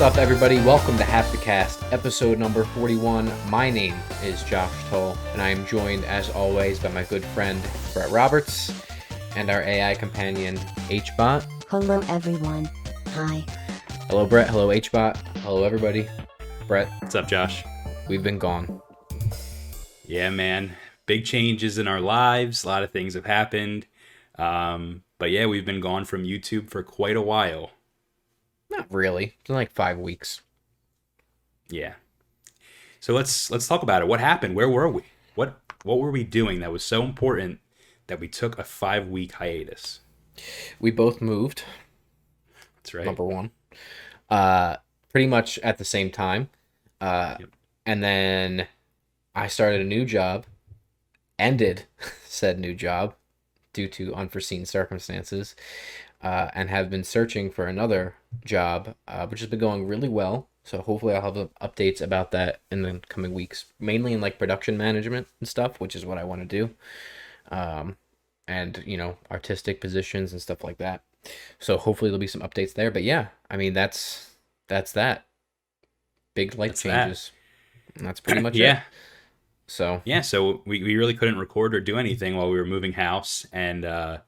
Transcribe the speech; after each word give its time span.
What's 0.00 0.16
up, 0.16 0.22
everybody? 0.22 0.56
Welcome 0.60 0.96
to 0.96 1.04
Hapticast, 1.04 1.92
episode 1.92 2.38
number 2.38 2.64
41. 2.64 3.30
My 3.50 3.68
name 3.68 3.94
is 4.22 4.42
Josh 4.44 4.72
Toll, 4.88 5.14
and 5.34 5.42
I 5.42 5.50
am 5.50 5.66
joined, 5.66 6.06
as 6.06 6.30
always, 6.30 6.78
by 6.78 6.88
my 6.88 7.02
good 7.02 7.22
friend 7.22 7.60
Bret 7.92 8.10
Roberts 8.10 8.72
and 9.36 9.50
our 9.50 9.60
AI 9.60 9.94
companion 9.94 10.56
HBot. 10.88 11.46
Hello, 11.68 12.00
everyone. 12.08 12.70
Hi. 13.08 13.44
Hello, 14.08 14.24
Bret. 14.24 14.48
Hello, 14.48 14.68
HBot. 14.68 15.18
Hello, 15.40 15.64
everybody. 15.64 16.08
Bret, 16.66 16.88
What's 17.02 17.14
up, 17.14 17.28
Josh? 17.28 17.62
we've 18.08 18.22
been 18.22 18.38
gone. 18.38 18.80
Yeah, 20.06 20.30
man. 20.30 20.76
Big 21.04 21.26
changes 21.26 21.76
in 21.76 21.86
our 21.86 22.00
lives. 22.00 22.64
A 22.64 22.68
lot 22.68 22.82
of 22.82 22.90
things 22.90 23.12
have 23.12 23.26
happened. 23.26 23.86
Um, 24.38 25.02
but 25.18 25.30
yeah, 25.30 25.44
we've 25.44 25.66
been 25.66 25.82
gone 25.82 26.06
from 26.06 26.24
YouTube 26.24 26.70
for 26.70 26.82
quite 26.82 27.16
a 27.16 27.22
while. 27.22 27.72
Not 28.70 28.86
really. 28.92 29.34
It's 29.40 29.50
like 29.50 29.72
five 29.72 29.98
weeks. 29.98 30.40
Yeah. 31.68 31.94
So 33.00 33.14
let's 33.14 33.50
let's 33.50 33.66
talk 33.66 33.82
about 33.82 34.02
it. 34.02 34.08
What 34.08 34.20
happened? 34.20 34.54
Where 34.54 34.68
were 34.68 34.88
we? 34.88 35.02
What 35.34 35.60
what 35.84 35.98
were 35.98 36.10
we 36.10 36.24
doing 36.24 36.60
that 36.60 36.72
was 36.72 36.84
so 36.84 37.02
important 37.02 37.60
that 38.06 38.20
we 38.20 38.28
took 38.28 38.58
a 38.58 38.64
five 38.64 39.08
week 39.08 39.32
hiatus? 39.32 40.00
We 40.78 40.90
both 40.90 41.20
moved, 41.20 41.64
That's 42.76 42.94
right. 42.94 43.04
number 43.04 43.24
one, 43.24 43.50
uh, 44.30 44.76
pretty 45.10 45.26
much 45.26 45.58
at 45.58 45.78
the 45.78 45.84
same 45.84 46.10
time. 46.10 46.48
Uh, 47.00 47.36
Yep. 47.40 47.48
And 47.86 48.02
then 48.04 48.68
I 49.34 49.48
started 49.48 49.80
a 49.80 49.84
new 49.84 50.04
job, 50.04 50.44
ended 51.38 51.86
said 52.24 52.58
new 52.60 52.74
job 52.74 53.14
due 53.72 53.88
to 53.88 54.14
unforeseen 54.14 54.66
circumstances, 54.66 55.56
uh, 56.22 56.50
and 56.54 56.68
have 56.70 56.90
been 56.90 57.04
searching 57.04 57.50
for 57.50 57.66
another 57.66 58.14
job, 58.44 58.94
uh, 59.08 59.26
which 59.26 59.40
has 59.40 59.48
been 59.48 59.58
going 59.58 59.86
really 59.86 60.08
well. 60.08 60.48
So 60.64 60.80
hopefully 60.82 61.14
I'll 61.14 61.22
have 61.22 61.36
uh, 61.36 61.46
updates 61.60 62.00
about 62.00 62.30
that 62.32 62.60
in 62.70 62.82
the 62.82 63.00
coming 63.08 63.32
weeks, 63.32 63.66
mainly 63.78 64.12
in 64.12 64.20
like 64.20 64.38
production 64.38 64.76
management 64.76 65.28
and 65.40 65.48
stuff, 65.48 65.80
which 65.80 65.96
is 65.96 66.04
what 66.04 66.18
I 66.18 66.24
want 66.24 66.42
to 66.42 66.46
do. 66.46 66.70
Um, 67.50 67.96
and 68.46 68.82
you 68.86 68.96
know, 68.96 69.16
artistic 69.30 69.80
positions 69.80 70.32
and 70.32 70.42
stuff 70.42 70.62
like 70.64 70.78
that. 70.78 71.02
So 71.58 71.76
hopefully 71.76 72.10
there'll 72.10 72.18
be 72.20 72.26
some 72.26 72.42
updates 72.42 72.74
there. 72.74 72.90
But 72.90 73.02
yeah, 73.04 73.28
I 73.50 73.56
mean 73.56 73.72
that's 73.72 74.30
that's 74.68 74.92
that. 74.92 75.26
Big 76.34 76.54
life 76.56 76.70
That's 76.70 76.82
that. 76.84 77.04
changes. 77.04 77.32
And 77.96 78.06
that's 78.06 78.20
pretty 78.20 78.40
much 78.40 78.54
yeah. 78.56 78.78
it. 78.78 78.82
So 79.66 80.02
Yeah, 80.04 80.20
so 80.20 80.62
we, 80.64 80.82
we 80.82 80.96
really 80.96 81.14
couldn't 81.14 81.38
record 81.38 81.74
or 81.74 81.80
do 81.80 81.98
anything 81.98 82.36
while 82.36 82.50
we 82.50 82.56
were 82.56 82.66
moving 82.66 82.92
house 82.92 83.46
and 83.52 83.84
uh 83.84 84.18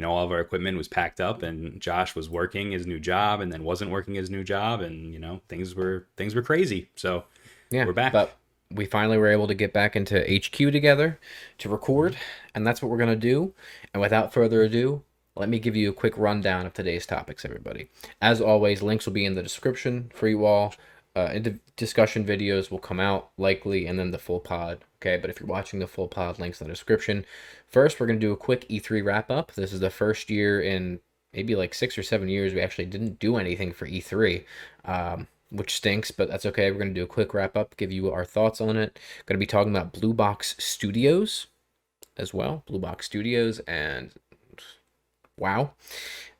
you 0.00 0.06
know 0.06 0.12
all 0.12 0.24
of 0.24 0.32
our 0.32 0.40
equipment 0.40 0.78
was 0.78 0.88
packed 0.88 1.20
up 1.20 1.42
and 1.42 1.78
Josh 1.78 2.16
was 2.16 2.30
working 2.30 2.70
his 2.70 2.86
new 2.86 2.98
job 2.98 3.42
and 3.42 3.52
then 3.52 3.64
wasn't 3.64 3.90
working 3.90 4.14
his 4.14 4.30
new 4.30 4.42
job 4.42 4.80
and 4.80 5.12
you 5.12 5.18
know 5.18 5.42
things 5.50 5.74
were 5.74 6.06
things 6.16 6.34
were 6.34 6.40
crazy. 6.40 6.88
So 6.96 7.24
yeah, 7.70 7.84
We're 7.84 7.92
back. 7.92 8.14
But 8.14 8.32
we 8.70 8.86
finally 8.86 9.18
were 9.18 9.28
able 9.28 9.46
to 9.46 9.52
get 9.52 9.74
back 9.74 9.96
into 9.96 10.20
HQ 10.20 10.56
together 10.56 11.18
to 11.58 11.68
record, 11.68 12.16
and 12.54 12.66
that's 12.66 12.80
what 12.80 12.90
we're 12.90 12.96
gonna 12.96 13.14
do. 13.14 13.52
And 13.92 14.00
without 14.00 14.32
further 14.32 14.62
ado, 14.62 15.02
let 15.36 15.50
me 15.50 15.58
give 15.58 15.76
you 15.76 15.90
a 15.90 15.92
quick 15.92 16.16
rundown 16.16 16.64
of 16.64 16.72
today's 16.72 17.04
topics, 17.04 17.44
everybody. 17.44 17.90
As 18.22 18.40
always, 18.40 18.80
links 18.80 19.04
will 19.04 19.12
be 19.12 19.26
in 19.26 19.34
the 19.34 19.42
description 19.42 20.10
for 20.14 20.28
you 20.28 20.46
all. 20.46 20.74
Uh, 21.20 21.52
discussion 21.76 22.24
videos 22.24 22.70
will 22.70 22.78
come 22.78 23.00
out 23.00 23.30
likely, 23.38 23.86
and 23.86 23.98
then 23.98 24.10
the 24.10 24.18
full 24.18 24.40
pod. 24.40 24.84
Okay, 25.00 25.16
but 25.16 25.30
if 25.30 25.40
you're 25.40 25.48
watching 25.48 25.80
the 25.80 25.86
full 25.86 26.08
pod, 26.08 26.38
links 26.38 26.60
in 26.60 26.66
the 26.66 26.72
description. 26.72 27.24
First, 27.66 27.98
we're 27.98 28.06
gonna 28.06 28.18
do 28.18 28.32
a 28.32 28.36
quick 28.36 28.68
E3 28.68 29.04
wrap 29.04 29.30
up. 29.30 29.52
This 29.52 29.72
is 29.72 29.80
the 29.80 29.90
first 29.90 30.30
year 30.30 30.60
in 30.60 31.00
maybe 31.32 31.54
like 31.54 31.74
six 31.74 31.96
or 31.96 32.02
seven 32.02 32.28
years 32.28 32.52
we 32.52 32.60
actually 32.60 32.86
didn't 32.86 33.18
do 33.18 33.36
anything 33.36 33.72
for 33.72 33.86
E3, 33.86 34.44
um, 34.84 35.28
which 35.50 35.76
stinks, 35.76 36.10
but 36.10 36.28
that's 36.28 36.46
okay. 36.46 36.70
We're 36.70 36.78
gonna 36.78 36.92
do 36.92 37.04
a 37.04 37.08
quick 37.08 37.34
wrap 37.34 37.56
up, 37.56 37.76
give 37.76 37.92
you 37.92 38.10
our 38.10 38.24
thoughts 38.24 38.60
on 38.60 38.76
it. 38.76 38.98
Gonna 39.26 39.38
be 39.38 39.46
talking 39.46 39.74
about 39.74 39.92
BlueBox 39.92 40.60
Studios 40.60 41.46
as 42.16 42.34
well, 42.34 42.64
BlueBox 42.68 43.04
Studios, 43.04 43.60
and 43.60 44.12
wow, 45.36 45.72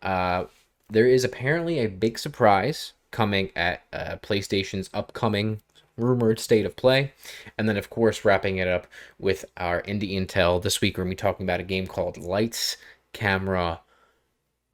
uh, 0.03 0.45
there 0.89 1.07
is 1.07 1.25
apparently 1.25 1.79
a 1.79 1.89
big 1.89 2.19
surprise 2.19 2.93
coming 3.11 3.51
at 3.57 3.83
uh, 3.93 4.17
PlayStation's 4.23 4.91
upcoming 4.95 5.61
rumored 5.97 6.41
state 6.41 6.67
of 6.67 6.77
play. 6.77 7.13
And 7.59 7.69
then, 7.69 7.77
of 7.77 7.91
course, 7.91 8.25
wrapping 8.25 8.59
it 8.59 8.69
up 8.69 8.87
with 9.19 9.45
our 9.57 9.83
indie 9.83 10.13
intel. 10.13 10.63
This 10.63 10.81
week, 10.81 10.97
we're 10.97 11.05
going 11.05 11.17
to 11.17 11.23
be 11.23 11.29
talking 11.29 11.47
about 11.47 11.61
a 11.61 11.65
game 11.65 11.87
called 11.87 12.17
Lights, 12.17 12.77
Camera, 13.13 13.81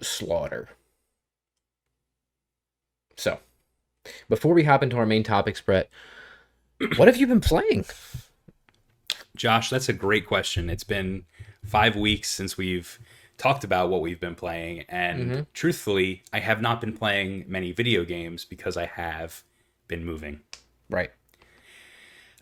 Slaughter. 0.01 0.69
So, 3.17 3.39
before 4.29 4.55
we 4.55 4.65
hop 4.65 4.83
into 4.83 4.99
our 4.99 5.07
main 5.07 5.23
topics, 5.23 5.61
Bret, 5.61 5.91
what 6.97 7.09
have 7.09 7.17
you 7.17 7.27
been 7.27 7.41
playing? 7.41 7.87
Josh, 9.35 9.71
that's 9.71 9.89
a 9.89 9.95
great 9.95 10.27
question. 10.27 10.71
It's 10.71 10.85
been 10.85 11.25
five 11.65 11.97
weeks 11.97 12.31
since 12.31 12.57
we've 12.57 12.99
talked 13.39 13.65
about 13.65 13.91
what 13.91 14.01
we've 14.01 14.21
been 14.21 14.35
playing, 14.35 14.85
and 14.89 15.31
Mhm. 15.31 15.47
truthfully, 15.53 16.23
I 16.33 16.41
have 16.41 16.61
not 16.63 16.81
been 16.81 16.97
playing 16.97 17.45
many 17.47 17.73
video 17.73 18.05
games 18.05 18.45
because 18.45 18.77
I 18.77 18.87
have 18.87 19.43
been 19.89 20.05
moving. 20.05 20.41
Right. 20.89 21.11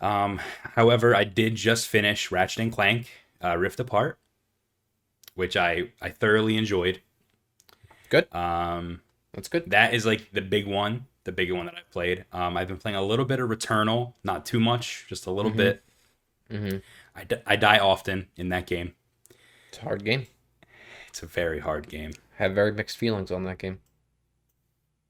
Um, 0.01 0.39
however, 0.75 1.15
I 1.15 1.25
did 1.25 1.55
just 1.57 1.89
finish 1.89 2.31
Ratchet 2.31 2.61
and 2.63 2.73
Clank 2.73 3.11
uh, 3.43 3.57
Rift 3.57 3.81
Apart, 3.81 4.19
which 5.35 5.57
I 5.57 5.91
I 6.01 6.11
thoroughly 6.11 6.57
enjoyed. 6.57 7.01
Good. 8.09 8.33
Um, 8.35 9.03
That's 9.33 9.49
good. 9.49 9.71
that 9.71 9.95
is 9.95 10.07
like 10.07 10.31
the 10.33 10.41
big 10.43 10.67
one, 10.67 11.07
the 11.25 11.33
big 11.33 11.51
one 11.53 11.67
that 11.67 11.75
I've 11.77 11.91
played. 11.91 12.25
Um, 12.33 12.57
I've 12.57 12.69
been 12.69 12.77
playing 12.79 12.97
a 12.97 13.03
little 13.03 13.25
bit 13.25 13.41
of 13.41 13.49
Returnal, 13.49 14.15
not 14.23 14.47
too 14.47 14.61
much, 14.61 15.07
just 15.09 15.27
a 15.27 15.31
little 15.31 15.51
Mhm. 15.53 15.57
bit. 15.57 15.83
hmm 16.51 16.77
I, 17.17 17.25
d- 17.25 17.37
I 17.47 17.57
die 17.57 17.79
often 17.79 18.29
in 18.37 18.49
that 18.51 18.67
game. 18.67 18.95
It's 19.71 19.79
a 19.79 19.83
hard 19.83 20.05
game. 20.05 20.27
It's 21.15 21.23
a 21.23 21.27
very 21.27 21.61
hard 21.61 21.89
game. 21.89 22.11
I 22.41 22.43
have 22.43 22.57
very 22.57 22.73
mixed 22.73 22.97
feelings 22.97 23.31
on 23.31 23.45
that 23.45 23.59
game. 23.59 23.79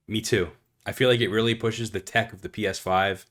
Me 0.06 0.20
too. 0.20 0.50
I 0.84 0.92
feel 0.92 1.09
like 1.09 1.20
it 1.20 1.31
really 1.31 1.54
pushes 1.54 1.92
the 1.92 2.00
tech 2.00 2.31
of 2.34 2.42
the 2.42 2.50
PS5, 2.50 3.25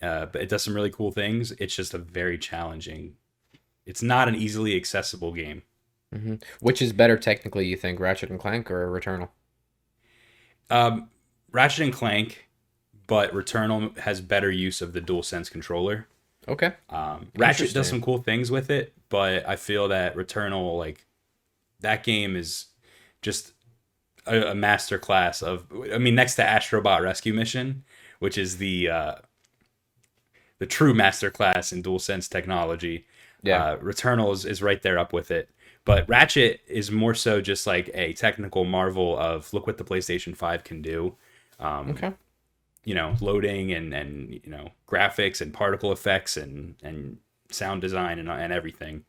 uh, 0.00 0.26
but 0.26 0.40
it 0.40 0.48
does 0.48 0.62
some 0.62 0.76
really 0.76 0.92
cool 0.92 1.10
things. 1.10 1.50
It's 1.58 1.74
just 1.74 1.94
a 1.94 1.98
very 1.98 2.38
challenging. 2.38 3.16
It's 3.86 4.04
not 4.04 4.28
an 4.28 4.36
easily 4.36 4.76
accessible 4.76 5.32
game. 5.32 5.62
hmm 6.14 6.36
Which 6.60 6.80
is 6.80 6.92
better 6.92 7.16
technically, 7.18 7.66
you 7.66 7.76
think, 7.76 7.98
Ratchet 7.98 8.30
and 8.30 8.38
Clank 8.38 8.70
or 8.70 8.86
Returnal? 8.88 9.30
Um, 10.70 11.10
Ratchet 11.50 11.86
and 11.86 11.92
Clank, 11.92 12.48
but 13.08 13.32
Returnal 13.32 13.98
has 13.98 14.20
better 14.20 14.48
use 14.48 14.80
of 14.80 14.92
the 14.92 15.00
DualSense 15.00 15.50
controller. 15.50 16.06
Okay. 16.46 16.74
Um, 16.88 17.32
Ratchet 17.36 17.74
does 17.74 17.88
some 17.88 18.00
cool 18.00 18.18
things 18.18 18.48
with 18.48 18.70
it, 18.70 18.92
but 19.08 19.44
I 19.44 19.56
feel 19.56 19.88
that 19.88 20.14
Returnal, 20.14 20.78
like 20.78 21.04
that 21.82 22.04
game, 22.04 22.36
is 22.36 22.66
just 23.20 23.52
a, 24.26 24.50
a 24.50 24.54
master 24.54 24.98
class 24.98 25.42
of. 25.42 25.66
I 25.92 25.98
mean, 25.98 26.14
next 26.14 26.36
to 26.36 26.44
Astro 26.44 26.80
Bot 26.80 27.02
Rescue 27.02 27.34
Mission, 27.34 27.84
which 28.18 28.38
is 28.38 28.58
the 28.58 28.88
uh, 28.88 29.14
the 30.58 30.66
true 30.66 30.94
master 30.94 31.30
class 31.30 31.72
in 31.72 31.82
DualSense 31.82 32.28
technology. 32.28 33.06
Yeah. 33.42 33.64
Uh, 33.64 33.76
Returnal 33.78 34.32
is, 34.32 34.44
is 34.44 34.62
right 34.62 34.80
there 34.80 34.98
up 34.98 35.12
with 35.12 35.30
it. 35.30 35.50
But 35.84 36.08
Ratchet 36.08 36.60
is 36.68 36.92
more 36.92 37.14
so 37.14 37.40
just 37.40 37.66
like 37.66 37.90
a 37.92 38.12
technical 38.12 38.64
marvel 38.64 39.18
of 39.18 39.52
look 39.52 39.66
what 39.66 39.78
the 39.78 39.84
PlayStation 39.84 40.36
5 40.36 40.62
can 40.62 40.80
do. 40.80 41.16
Um, 41.58 41.90
okay. 41.90 42.12
you 42.84 42.94
know 42.94 43.14
loading 43.20 43.72
and 43.72 43.92
and 43.94 44.32
you 44.32 44.50
know 44.50 44.70
graphics 44.88 45.40
and 45.40 45.52
particle 45.52 45.92
effects 45.92 46.36
and 46.36 46.74
and 46.82 47.18
sound 47.50 47.80
design 47.80 48.18
and, 48.18 48.28
and 48.28 48.52
everything 48.52 49.04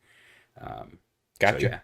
um 0.62 1.00
so, 1.42 1.52
Gotcha. 1.52 1.62
yeah. 1.66 1.80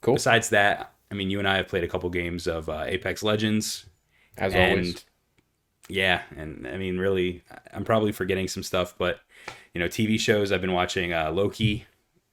Cool. 0.00 0.14
besides 0.14 0.50
that 0.50 0.92
i 1.10 1.14
mean 1.14 1.30
you 1.30 1.38
and 1.38 1.48
i 1.48 1.56
have 1.56 1.68
played 1.68 1.84
a 1.84 1.88
couple 1.88 2.08
games 2.10 2.46
of 2.46 2.68
uh, 2.68 2.84
apex 2.86 3.22
legends 3.22 3.86
As 4.38 4.54
and 4.54 4.70
always. 4.70 5.04
yeah 5.88 6.22
and 6.36 6.66
i 6.66 6.76
mean 6.76 6.98
really 6.98 7.42
i'm 7.72 7.84
probably 7.84 8.12
forgetting 8.12 8.48
some 8.48 8.62
stuff 8.62 8.94
but 8.98 9.20
you 9.74 9.80
know 9.80 9.88
tv 9.88 10.18
shows 10.18 10.52
i've 10.52 10.60
been 10.60 10.72
watching 10.72 11.12
uh, 11.12 11.30
loki 11.30 11.84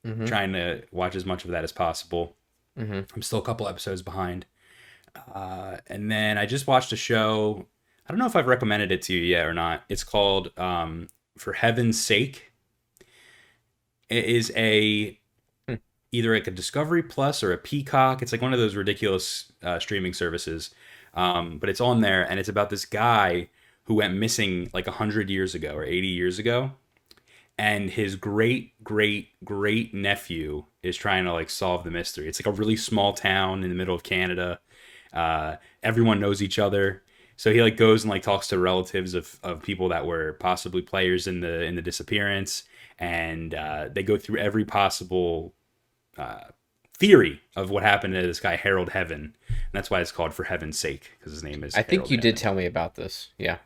Mhm. 0.06 0.28
trying 0.28 0.54
to 0.54 0.84
watch 0.92 1.16
as 1.16 1.26
much 1.26 1.44
of 1.44 1.52
that 1.52 1.64
as 1.66 1.72
possible 1.74 2.36
Mhm. 2.80 3.10
i'm 3.14 3.22
still 3.22 3.40
a 3.40 3.44
couple 3.44 3.68
episodes 3.68 4.02
behind 4.02 4.46
uh, 5.34 5.78
and 5.88 6.10
then 6.12 6.38
i 6.38 6.46
just 6.46 6.68
watched 6.68 6.92
a 6.94 6.96
show 6.96 7.66
i 8.06 8.12
don't 8.12 8.20
know 8.20 8.28
if 8.28 8.36
i've 8.36 8.48
recommended 8.48 8.92
it 8.92 9.02
to 9.04 9.14
you 9.14 9.22
yet 9.22 9.46
or 9.46 9.54
not 9.54 9.84
it's 9.90 10.04
called 10.04 10.52
um, 10.58 11.10
for 11.38 11.54
heaven's 11.54 12.00
sake 12.02 12.52
it 14.10 14.24
is 14.24 14.54
a. 14.56 15.17
either 16.18 16.34
like 16.34 16.48
a 16.48 16.52
discovery 16.52 17.04
plus 17.04 17.44
or 17.44 17.54
a 17.54 17.58
peacock. 17.58 18.22
It's 18.22 18.32
like 18.32 18.42
one 18.42 18.54
of 18.54 18.60
those 18.60 18.76
ridiculous 18.76 19.52
uh, 19.62 19.80
streaming 19.80 20.14
services. 20.14 20.72
Um, 21.14 21.60
but 21.60 21.70
it's 21.70 21.82
on 21.82 22.02
there 22.02 22.30
and 22.30 22.40
it's 22.40 22.50
about 22.50 22.70
this 22.70 22.86
guy 22.86 23.50
who 23.84 23.96
went 23.96 24.16
missing 24.16 24.70
like 24.74 24.88
100 24.88 25.30
years 25.30 25.56
ago 25.56 25.74
or 25.74 25.84
80 25.84 26.08
years 26.08 26.40
ago. 26.40 26.72
And 27.60 27.90
his 27.90 28.16
great 28.16 28.84
great 28.84 29.30
great 29.44 29.94
nephew 29.94 30.66
is 30.84 30.96
trying 30.96 31.26
to 31.26 31.34
like 31.34 31.50
solve 31.50 31.84
the 31.84 31.92
mystery. 31.92 32.28
It's 32.28 32.40
like 32.40 32.54
a 32.54 32.58
really 32.58 32.76
small 32.76 33.14
town 33.14 33.64
in 33.64 33.70
the 33.70 33.76
middle 33.76 33.96
of 33.96 34.04
canada. 34.04 34.60
Uh, 35.12 35.56
everyone 35.82 36.20
knows 36.20 36.44
each 36.44 36.60
other. 36.60 37.04
So 37.36 37.54
he 37.54 37.62
like 37.62 37.78
goes 37.78 38.04
and 38.04 38.12
like 38.12 38.24
talks 38.24 38.48
to 38.50 38.60
relatives 38.60 39.14
of, 39.14 39.40
of 39.44 39.64
people 39.64 39.90
that 39.90 40.06
were 40.06 40.34
possibly 40.34 40.82
players 40.82 41.28
in 41.28 41.40
the 41.40 41.64
in 41.64 41.76
the 41.76 41.82
disappearance, 41.82 42.64
and 43.00 43.54
uh, 43.54 43.90
they 43.92 44.04
go 44.04 44.18
through 44.18 44.40
every 44.40 44.66
possible 44.66 45.54
uh, 46.18 46.46
theory 46.98 47.42
of 47.56 47.70
what 47.70 47.84
happened 47.84 48.14
to 48.14 48.22
this 48.22 48.40
guy 48.40 48.56
Harold 48.56 48.90
Heaven. 48.90 49.36
And 49.48 49.74
that's 49.74 49.90
why 49.90 50.02
it's 50.02 50.12
called 50.12 50.34
For 50.34 50.46
Heaven's 50.46 50.80
Sake 50.80 51.12
because 51.18 51.34
his 51.34 51.44
name 51.44 51.64
is. 51.64 51.76
I 51.76 51.84
think 51.84 52.10
you 52.10 52.18
Heaven. 52.18 52.22
did 52.22 52.38
tell 52.38 52.56
me 52.56 52.66
about 52.66 52.96
this. 52.96 53.30
Yeah. 53.38 53.58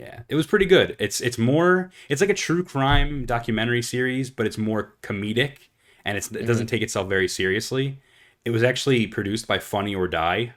Yeah, 0.00 0.22
it 0.28 0.34
was 0.34 0.46
pretty 0.46 0.64
good. 0.64 0.96
It's 0.98 1.20
it's 1.20 1.38
more 1.38 1.92
it's 2.08 2.20
like 2.20 2.30
a 2.30 2.34
true 2.34 2.64
crime 2.64 3.26
documentary 3.26 3.82
series, 3.82 4.28
but 4.28 4.46
it's 4.46 4.58
more 4.58 4.94
comedic 5.02 5.68
and 6.04 6.16
it's, 6.16 6.30
it 6.32 6.46
doesn't 6.46 6.66
take 6.66 6.82
itself 6.82 7.08
very 7.08 7.28
seriously. 7.28 8.00
It 8.44 8.50
was 8.50 8.62
actually 8.62 9.06
produced 9.06 9.46
by 9.46 9.58
Funny 9.58 9.94
or 9.94 10.08
Die. 10.08 10.52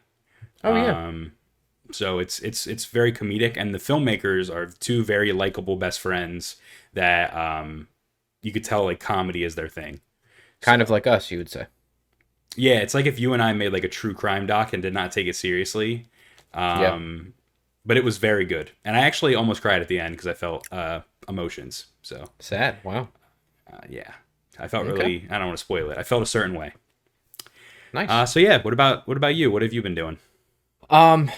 Oh 0.64 0.76
yeah. 0.76 1.08
Um, 1.08 1.34
so 1.92 2.20
it's 2.20 2.40
it's 2.40 2.68
it's 2.68 2.86
very 2.86 3.14
comedic, 3.14 3.56
and 3.56 3.74
the 3.74 3.80
filmmakers 3.80 4.54
are 4.54 4.66
two 4.68 5.04
very 5.04 5.32
likable 5.32 5.78
best 5.78 6.00
friends 6.00 6.58
that 6.94 7.36
um, 7.36 7.88
you 8.42 8.52
could 8.52 8.64
tell 8.64 8.86
like 8.86 9.00
comedy 9.00 9.44
is 9.44 9.56
their 9.56 9.70
thing. 9.70 10.02
Kind 10.62 10.82
of 10.82 10.90
like 10.90 11.08
us, 11.08 11.32
you 11.32 11.38
would 11.38 11.50
say. 11.50 11.68
Yeah, 12.56 12.80
it's 12.80 12.94
like 12.94 13.06
if 13.06 13.20
you 13.20 13.34
and 13.34 13.42
I 13.42 13.54
made 13.54 13.72
like 13.74 13.84
a 13.84 13.90
true 13.90 14.14
crime 14.14 14.48
doc 14.48 14.74
and 14.74 14.82
did 14.82 14.94
not 14.94 15.12
take 15.12 15.28
it 15.28 15.36
seriously. 15.36 16.08
Um, 16.54 17.34
But 17.86 17.98
it 17.98 18.04
was 18.04 18.18
very 18.18 18.46
good, 18.46 18.72
and 18.84 18.98
I 18.98 19.02
actually 19.02 19.36
almost 19.36 19.62
cried 19.62 19.82
at 19.82 19.88
the 19.88 20.00
end 20.00 20.14
because 20.16 20.28
I 20.28 20.34
felt 20.34 20.68
uh, 20.74 21.02
emotions. 21.30 21.88
So 22.02 22.26
Sad. 22.40 22.78
Wow. 22.84 23.10
uh, 23.72 23.80
yeah, 23.90 24.14
I 24.60 24.68
felt 24.68 24.86
Okay. 24.88 24.94
really. 24.94 25.28
I 25.30 25.38
don't 25.38 25.48
want 25.48 25.58
to 25.58 25.64
spoil 25.64 25.92
it. 25.92 25.98
I 25.98 26.04
felt 26.04 26.22
a 26.24 26.26
certain 26.26 26.56
way. 26.56 26.74
Nice. 27.94 28.10
Uh, 28.10 28.26
so 28.26 28.40
yeah, 28.40 28.62
what 28.62 28.74
about 28.74 29.08
what 29.08 29.18
about 29.18 29.36
you? 29.36 29.52
What 29.52 29.62
have 29.62 29.74
you 29.74 29.82
been 29.82 29.96
doing? 29.96 30.18
Um, 30.90 31.32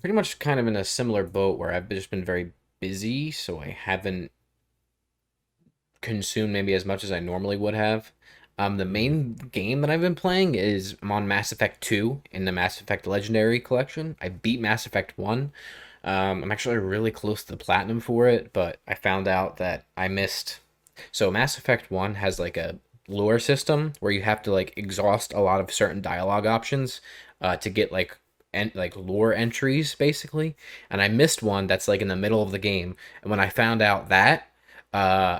pretty 0.00 0.14
much 0.14 0.38
kind 0.38 0.60
of 0.60 0.66
in 0.66 0.76
a 0.76 0.84
similar 0.84 1.24
boat 1.24 1.58
where 1.58 1.72
I've 1.72 1.88
just 1.88 2.10
been 2.10 2.24
very 2.24 2.52
busy, 2.80 3.30
so 3.30 3.60
I 3.60 3.68
haven't 3.70 4.30
consumed 6.00 6.52
maybe 6.52 6.74
as 6.74 6.84
much 6.84 7.04
as 7.04 7.12
I 7.12 7.20
normally 7.20 7.56
would 7.56 7.74
have. 7.74 8.12
Um, 8.60 8.76
the 8.76 8.84
main 8.84 9.36
game 9.52 9.80
that 9.80 9.88
I've 9.88 10.02
been 10.02 10.14
playing 10.14 10.54
is 10.54 10.94
I'm 11.00 11.10
on 11.10 11.26
Mass 11.26 11.50
Effect 11.50 11.80
2 11.80 12.20
in 12.30 12.44
the 12.44 12.52
Mass 12.52 12.78
Effect 12.78 13.06
Legendary 13.06 13.58
Collection. 13.58 14.16
I 14.20 14.28
beat 14.28 14.60
Mass 14.60 14.84
Effect 14.84 15.16
1. 15.16 15.50
Um, 16.04 16.42
I'm 16.42 16.52
actually 16.52 16.76
really 16.76 17.10
close 17.10 17.42
to 17.42 17.52
the 17.52 17.56
platinum 17.56 18.00
for 18.00 18.28
it, 18.28 18.52
but 18.52 18.78
I 18.86 18.92
found 18.92 19.26
out 19.26 19.56
that 19.56 19.86
I 19.96 20.08
missed. 20.08 20.60
So 21.10 21.30
Mass 21.30 21.56
Effect 21.56 21.90
1 21.90 22.16
has 22.16 22.38
like 22.38 22.58
a 22.58 22.78
lore 23.08 23.38
system 23.38 23.94
where 24.00 24.12
you 24.12 24.20
have 24.20 24.42
to 24.42 24.52
like 24.52 24.74
exhaust 24.76 25.32
a 25.32 25.40
lot 25.40 25.62
of 25.62 25.72
certain 25.72 26.02
dialogue 26.02 26.44
options 26.44 27.00
uh, 27.40 27.56
to 27.56 27.70
get 27.70 27.90
like 27.90 28.18
and 28.52 28.74
like 28.74 28.94
lore 28.94 29.32
entries 29.32 29.94
basically 29.94 30.56
and 30.90 31.00
i 31.00 31.06
missed 31.06 31.40
one 31.40 31.68
that's 31.68 31.86
like 31.86 32.02
in 32.02 32.08
the 32.08 32.16
middle 32.16 32.42
of 32.42 32.50
the 32.50 32.58
game 32.58 32.96
and 33.22 33.30
when 33.30 33.38
i 33.38 33.48
found 33.48 33.80
out 33.80 34.08
that 34.08 34.48
uh 34.92 35.38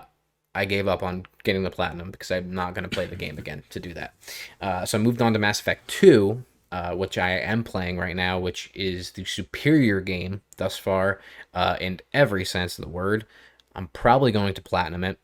i 0.54 0.64
gave 0.64 0.88
up 0.88 1.02
on 1.02 1.24
getting 1.44 1.62
the 1.62 1.70
platinum 1.70 2.10
because 2.10 2.30
i'm 2.30 2.52
not 2.52 2.74
going 2.74 2.82
to 2.82 2.88
play 2.88 3.06
the 3.06 3.16
game 3.16 3.38
again 3.38 3.62
to 3.70 3.80
do 3.80 3.92
that. 3.94 4.14
Uh, 4.60 4.84
so 4.84 4.98
i 4.98 5.00
moved 5.00 5.22
on 5.22 5.32
to 5.32 5.38
mass 5.38 5.60
effect 5.60 5.88
2 5.88 6.44
uh, 6.72 6.94
which 6.94 7.18
i 7.18 7.30
am 7.30 7.64
playing 7.64 7.98
right 7.98 8.16
now 8.16 8.38
which 8.38 8.70
is 8.74 9.12
the 9.12 9.24
superior 9.24 10.00
game 10.00 10.40
thus 10.56 10.76
far 10.76 11.20
uh, 11.54 11.76
in 11.80 12.00
every 12.12 12.44
sense 12.44 12.78
of 12.78 12.84
the 12.84 12.90
word. 12.90 13.26
I'm 13.74 13.88
probably 13.88 14.32
going 14.32 14.54
to 14.54 14.62
platinum 14.62 15.04
it. 15.04 15.18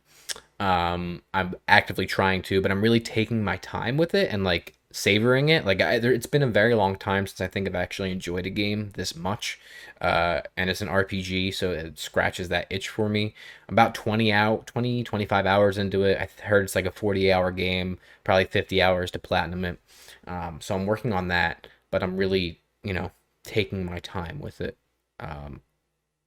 Um 0.58 1.22
i'm 1.34 1.54
actively 1.68 2.06
trying 2.06 2.42
to 2.42 2.62
but 2.62 2.70
i'm 2.70 2.80
really 2.80 3.00
taking 3.00 3.44
my 3.44 3.58
time 3.58 3.96
with 3.96 4.14
it 4.14 4.32
and 4.32 4.42
like 4.42 4.75
savoring 4.96 5.50
it. 5.50 5.66
Like 5.66 5.82
I, 5.82 5.98
there, 5.98 6.12
it's 6.12 6.26
been 6.26 6.42
a 6.42 6.46
very 6.46 6.74
long 6.74 6.96
time 6.96 7.26
since 7.26 7.40
i 7.42 7.46
think 7.46 7.68
i've 7.68 7.74
actually 7.74 8.10
enjoyed 8.10 8.46
a 8.46 8.50
game 8.50 8.90
this 8.94 9.14
much 9.14 9.60
uh 10.00 10.40
and 10.56 10.70
it's 10.70 10.80
an 10.80 10.88
rpg 10.88 11.52
so 11.54 11.70
it 11.72 11.98
scratches 11.98 12.48
that 12.48 12.66
itch 12.70 12.88
for 12.88 13.08
me. 13.08 13.34
About 13.68 13.94
20 13.94 14.32
out 14.32 14.66
20 14.66 15.04
25 15.04 15.46
hours 15.46 15.76
into 15.78 16.02
it. 16.02 16.18
I 16.18 16.28
heard 16.46 16.64
it's 16.64 16.74
like 16.74 16.86
a 16.86 16.90
40 16.90 17.30
hour 17.32 17.50
game 17.50 17.98
probably 18.24 18.46
50 18.46 18.80
hours 18.80 19.10
to 19.12 19.18
platinum 19.18 19.64
it. 19.66 19.78
Um 20.26 20.60
so 20.62 20.74
i'm 20.74 20.86
working 20.86 21.12
on 21.12 21.28
that 21.28 21.66
but 21.90 22.02
i'm 22.02 22.16
really 22.16 22.60
you 22.82 22.94
know 22.94 23.12
taking 23.44 23.84
my 23.84 23.98
time 23.98 24.40
with 24.40 24.60
it. 24.62 24.78
Um 25.20 25.60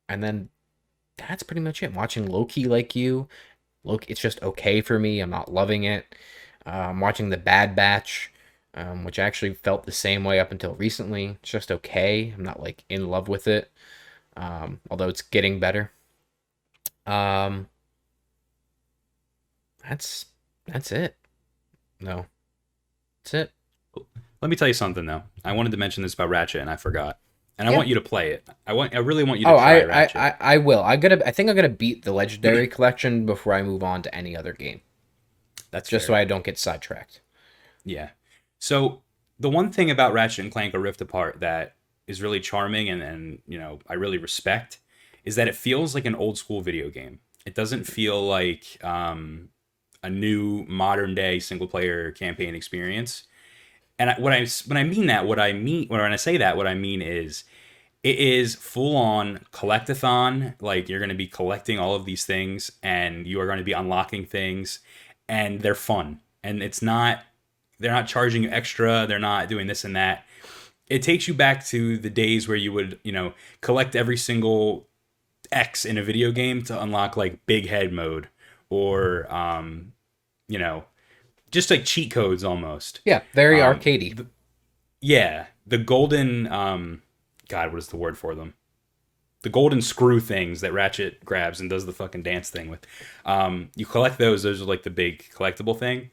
and 0.07 0.23
then 0.23 0.49
that's 1.17 1.43
pretty 1.43 1.61
much 1.61 1.81
it. 1.83 1.93
Watching 1.93 2.27
loki 2.27 2.65
like 2.65 2.95
you. 2.95 3.27
Look 3.83 4.09
it's 4.09 4.21
just 4.21 4.41
okay 4.43 4.81
for 4.81 4.99
me. 4.99 5.21
I'm 5.21 5.31
not 5.31 5.51
loving 5.51 5.83
it. 5.85 6.13
Uh, 6.65 6.89
i'm 6.89 6.99
watching 6.99 7.29
the 7.29 7.37
bad 7.37 7.73
batch 7.75 8.31
um, 8.79 9.03
which 9.03 9.19
I 9.19 9.23
actually 9.23 9.53
felt 9.53 9.85
the 9.85 9.91
same 9.91 10.23
way 10.23 10.39
up 10.39 10.51
until 10.51 10.73
recently 10.75 11.25
it's 11.41 11.51
just 11.51 11.71
okay 11.71 12.33
i'm 12.35 12.43
not 12.43 12.61
like 12.61 12.83
in 12.89 13.07
love 13.09 13.27
with 13.27 13.47
it 13.47 13.71
um, 14.37 14.79
although 14.89 15.09
it's 15.09 15.21
getting 15.21 15.59
better 15.59 15.91
um 17.05 17.67
that's 19.87 20.25
that's 20.67 20.91
it 20.91 21.15
no 21.99 22.25
that's 23.23 23.33
it 23.33 23.51
Let 24.41 24.49
me 24.49 24.55
tell 24.55 24.67
you 24.67 24.73
something 24.73 25.05
though. 25.05 25.23
I 25.43 25.51
wanted 25.53 25.71
to 25.71 25.77
mention 25.77 26.03
this 26.03 26.13
about 26.13 26.29
Ratchet 26.29 26.61
and 26.61 26.69
I 26.69 26.75
forgot. 26.75 27.17
And 27.57 27.67
I 27.67 27.75
want 27.75 27.89
you 27.89 27.95
to 27.95 28.01
play 28.01 28.31
it. 28.31 28.47
I 28.65 28.71
want. 28.71 28.95
I 28.95 28.99
really 28.99 29.25
want 29.25 29.39
you 29.41 29.45
to 29.47 29.51
oh 29.51 29.57
try 29.57 29.81
I, 29.81 29.83
Ratchet. 29.85 30.15
I 30.15 30.29
i 30.29 30.35
i 30.53 30.57
will 30.57 30.81
i 30.81 30.95
gotta 30.95 31.27
i 31.27 31.31
think 31.31 31.49
i'm 31.49 31.55
gonna 31.57 31.67
beat 31.67 32.05
the 32.05 32.13
legendary 32.13 32.67
collection 32.75 33.25
before 33.25 33.53
i 33.53 33.61
move 33.61 33.83
on 33.83 34.01
to 34.03 34.15
any 34.15 34.37
other 34.37 34.53
game 34.53 34.79
That's 35.71 35.89
just 35.89 36.07
fair. 36.07 36.15
so 36.15 36.21
i 36.21 36.23
don't 36.25 36.43
get 36.45 36.57
sidetracked 36.57 37.19
Yeah. 37.83 38.09
So 38.59 39.01
the 39.39 39.49
one 39.49 39.71
thing 39.71 39.89
about 39.89 40.13
Ratchet 40.13 40.43
and 40.43 40.51
Clank: 40.51 40.73
A 40.73 40.79
Rift 40.79 41.01
Apart 41.01 41.39
that 41.39 41.75
is 42.07 42.21
really 42.21 42.39
charming 42.39 42.89
and 42.89 43.01
and 43.01 43.41
you 43.47 43.57
know 43.57 43.79
I 43.87 43.93
really 43.93 44.17
respect 44.17 44.79
is 45.25 45.35
that 45.35 45.47
it 45.47 45.55
feels 45.55 45.93
like 45.93 46.05
an 46.05 46.15
old 46.15 46.37
school 46.37 46.61
video 46.61 46.89
game. 46.89 47.19
It 47.45 47.55
doesn't 47.55 47.85
feel 47.85 48.25
like 48.25 48.77
um, 48.83 49.49
a 50.03 50.09
new 50.09 50.65
modern 50.67 51.15
day 51.15 51.39
single 51.39 51.67
player 51.67 52.11
campaign 52.11 52.55
experience. 52.55 53.23
And 53.97 54.15
what 54.21 54.33
I 54.33 54.47
when 54.67 54.77
I 54.77 54.83
mean 54.83 55.07
that, 55.07 55.25
what 55.25 55.39
I 55.39 55.53
mean 55.53 55.87
when 55.87 55.99
I 56.01 56.15
say 56.15 56.37
that, 56.37 56.57
what 56.57 56.67
I 56.67 56.73
mean 56.73 57.01
is 57.01 57.43
it 58.03 58.17
is 58.17 58.55
full 58.55 58.95
on 58.95 59.45
collectathon. 59.51 60.55
Like 60.61 60.87
you're 60.89 60.99
going 60.99 61.09
to 61.09 61.15
be 61.15 61.27
collecting 61.27 61.79
all 61.79 61.95
of 61.95 62.05
these 62.05 62.25
things, 62.25 62.71
and 62.81 63.27
you 63.27 63.39
are 63.41 63.45
going 63.45 63.57
to 63.57 63.63
be 63.63 63.73
unlocking 63.73 64.25
things, 64.25 64.79
and 65.27 65.61
they're 65.61 65.75
fun. 65.75 66.21
And 66.43 66.63
it's 66.63 66.81
not 66.81 67.23
they're 67.79 67.91
not 67.91 68.07
charging 68.07 68.43
you 68.43 68.49
extra. 68.49 69.05
They're 69.07 69.19
not 69.19 69.49
doing 69.49 69.67
this 69.67 69.83
and 69.83 69.95
that. 69.95 70.25
It 70.87 71.01
takes 71.03 71.27
you 71.27 71.33
back 71.33 71.65
to 71.67 71.97
the 71.97 72.09
days 72.09 72.47
where 72.47 72.57
you 72.57 72.73
would, 72.73 72.99
you 73.03 73.11
know, 73.11 73.33
collect 73.61 73.95
every 73.95 74.17
single 74.17 74.87
X 75.51 75.85
in 75.85 75.97
a 75.97 76.03
video 76.03 76.31
game 76.31 76.63
to 76.63 76.81
unlock 76.81 77.15
like 77.15 77.45
big 77.45 77.67
head 77.67 77.93
mode 77.93 78.27
or, 78.69 79.31
um, 79.33 79.93
you 80.47 80.57
know, 80.57 80.85
just 81.51 81.69
like 81.69 81.85
cheat 81.85 82.11
codes 82.11 82.43
almost. 82.43 83.01
yeah 83.05 83.21
very 83.33 83.61
Um, 83.61 83.75
arcadey 83.75 84.27
Yeah, 85.01 85.47
the 85.65 85.77
golden, 85.77 86.51
um, 86.51 87.01
God, 87.47 87.71
what 87.71 87.79
is 87.79 87.87
the 87.87 87.97
word 87.97 88.17
for 88.17 88.35
them? 88.35 88.53
The 89.41 89.49
golden 89.49 89.81
screw 89.81 90.19
things 90.19 90.61
that 90.61 90.73
Ratchet 90.73 91.23
grabs 91.23 91.61
and 91.61 91.69
does 91.69 91.85
the 91.85 91.93
fucking 91.93 92.23
dance 92.23 92.49
thing 92.49 92.69
with. 92.69 92.85
Um, 93.25 93.69
you 93.75 93.85
collect 93.85 94.17
those; 94.17 94.43
those 94.43 94.61
are 94.61 94.65
like 94.65 94.83
the 94.83 94.89
big 94.89 95.29
collectible 95.33 95.77
thing, 95.77 96.09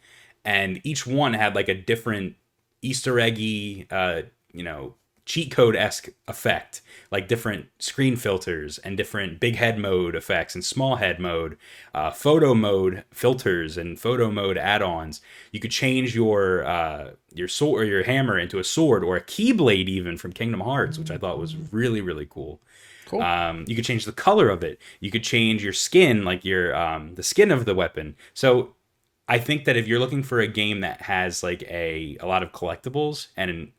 and 0.47 0.81
each 0.85 1.07
one 1.07 1.35
had 1.35 1.55
like 1.55 1.69
a 1.69 1.75
different 1.75 2.37
Easter 2.81 3.19
eggy, 3.19 3.87
uh, 3.91 4.23
you 4.53 4.63
know, 4.63 4.95
cheat 5.27 5.51
code 5.51 5.75
esque 5.75 6.09
effect, 6.29 6.83
like 7.11 7.27
different 7.27 7.67
screen 7.81 8.15
filters 8.15 8.79
and 8.79 8.97
different 8.97 9.41
big 9.41 9.57
head 9.57 9.77
mode 9.77 10.15
effects 10.15 10.55
and 10.55 10.65
small 10.65 10.97
head 10.97 11.19
mode, 11.19 11.59
uh, 11.93 12.13
photo 12.13 12.55
mode 12.55 13.03
filters 13.11 13.77
and 13.77 13.99
photo 13.99 14.31
mode 14.31 14.57
add-ons. 14.57 15.21
You 15.51 15.59
could 15.59 15.73
change 15.73 16.15
your 16.15 16.65
uh, 16.65 17.11
your 17.35 17.49
sword 17.49 17.83
or 17.83 17.85
your 17.87 18.05
hammer 18.05 18.39
into 18.39 18.61
a 18.61 18.65
sword 18.65 19.03
or 19.03 19.17
a 19.17 19.21
keyblade 19.21 19.89
even 19.89 20.17
from 20.17 20.33
Kingdom 20.33 20.61
Hearts, 20.61 20.97
which 20.97 21.11
I 21.11 21.19
thought 21.19 21.41
was 21.41 21.57
really 21.73 22.01
really 22.01 22.27
cool. 22.31 22.61
Cool. 23.07 23.23
Um, 23.23 23.65
you 23.67 23.75
could 23.75 23.85
change 23.85 24.05
the 24.05 24.13
color 24.13 24.49
of 24.49 24.65
it. 24.65 24.81
You 25.01 25.11
could 25.11 25.23
change 25.23 25.63
your 25.63 25.73
skin, 25.73 26.25
like 26.25 26.45
your 26.45 26.75
um, 26.77 27.17
the 27.17 27.23
skin 27.25 27.51
of 27.51 27.65
the 27.65 27.75
weapon. 27.75 28.15
So 28.33 28.76
I 29.29 29.39
think 29.39 29.65
that 29.65 29.77
if 29.77 29.89
you're 29.89 29.99
looking 29.99 30.23
for 30.23 30.39
a 30.41 30.47
game 30.47 30.81
that 30.81 31.03
has 31.03 31.43
like 31.43 31.63
a 31.65 32.17
a 32.21 32.27
lot 32.27 32.43
of 32.43 32.53
collectibles 32.53 33.29
and 33.37 33.51
an, 33.51 33.73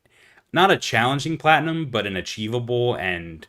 not 0.53 0.71
a 0.71 0.77
challenging 0.77 1.37
platinum, 1.37 1.89
but 1.89 2.05
an 2.07 2.15
achievable 2.15 2.95
and 2.95 3.47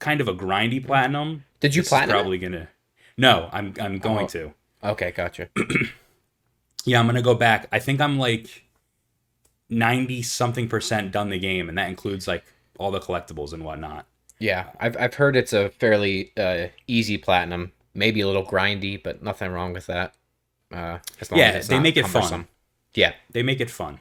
kind 0.00 0.20
of 0.20 0.28
a 0.28 0.34
grindy 0.34 0.84
platinum, 0.84 1.44
Did 1.60 1.74
you 1.74 1.82
this 1.82 1.86
is 1.86 1.90
platinum? 1.90 2.16
Probably 2.16 2.38
gonna. 2.38 2.68
No, 3.16 3.48
I'm 3.52 3.74
I'm 3.80 3.98
going 3.98 4.24
Oh. 4.24 4.28
to. 4.28 4.54
okay 4.84 5.10
gotcha 5.10 5.48
Yeah, 6.84 7.00
I'm 7.00 7.06
gonna 7.06 7.22
go 7.22 7.34
back. 7.34 7.68
I 7.72 7.78
think 7.78 8.00
I'm 8.00 8.18
like 8.18 8.64
ninety 9.68 10.22
something 10.22 10.68
percent 10.68 11.12
done 11.12 11.28
the 11.30 11.38
game, 11.38 11.68
and 11.68 11.76
that 11.78 11.88
includes 11.88 12.26
like 12.26 12.44
all 12.78 12.90
the 12.90 13.00
collectibles 13.00 13.52
and 13.52 13.64
whatnot. 13.64 14.06
Yeah, 14.38 14.70
I've 14.80 14.96
I've 14.96 15.14
heard 15.14 15.36
it's 15.36 15.52
a 15.52 15.68
fairly 15.70 16.32
uh, 16.36 16.68
easy 16.86 17.18
platinum, 17.18 17.72
maybe 17.94 18.20
a 18.20 18.26
little 18.26 18.46
grindy, 18.46 19.02
but 19.02 19.22
nothing 19.22 19.50
wrong 19.50 19.72
with 19.72 19.86
that. 19.86 20.14
Uh, 20.72 20.98
Yeah, 21.32 21.60
they 21.60 21.78
make 21.78 21.96
it 21.96 22.06
fun. 22.06 22.46
Yeah, 22.94 23.12
They 23.30 23.42
make 23.42 23.60
it 23.60 23.70
fun. 23.70 24.00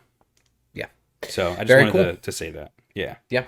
yeah, 0.74 0.88
So 1.28 1.52
I 1.52 1.56
just 1.58 1.68
Very 1.68 1.84
wanted 1.84 1.92
cool. 1.92 2.04
to, 2.16 2.22
to 2.22 2.32
say 2.32 2.52
that. 2.52 2.72
Yeah. 2.96 3.18
yeah. 3.30 3.46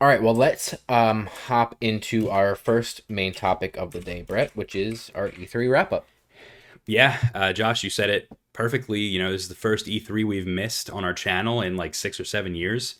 All 0.00 0.08
right, 0.08 0.22
well, 0.22 0.34
let's 0.34 0.74
um, 0.88 1.26
hop 1.46 1.76
into 1.80 2.28
our 2.28 2.54
first 2.56 3.02
main 3.08 3.32
topic 3.32 3.76
of 3.76 3.92
the 3.92 4.00
day, 4.00 4.22
Bret, 4.22 4.54
which 4.56 4.74
is 4.74 5.10
our 5.14 5.28
E3 5.30 5.70
wrap 5.70 5.92
up. 5.92 6.06
Yeah, 6.86 7.16
uh, 7.34 7.52
Josh, 7.52 7.84
you 7.84 7.90
said 7.90 8.10
it 8.10 8.28
perfectly. 8.52 9.00
You 9.00 9.22
know, 9.22 9.32
this 9.32 9.42
is 9.42 9.48
the 9.48 9.54
first 9.54 9.86
E3 9.86 10.26
we've 10.26 10.46
missed 10.46 10.90
on 10.90 11.04
our 11.04 11.14
channel 11.14 11.62
in 11.62 11.76
like 11.76 11.94
six 11.94 12.20
or 12.20 12.24
seven 12.24 12.54
years, 12.54 12.96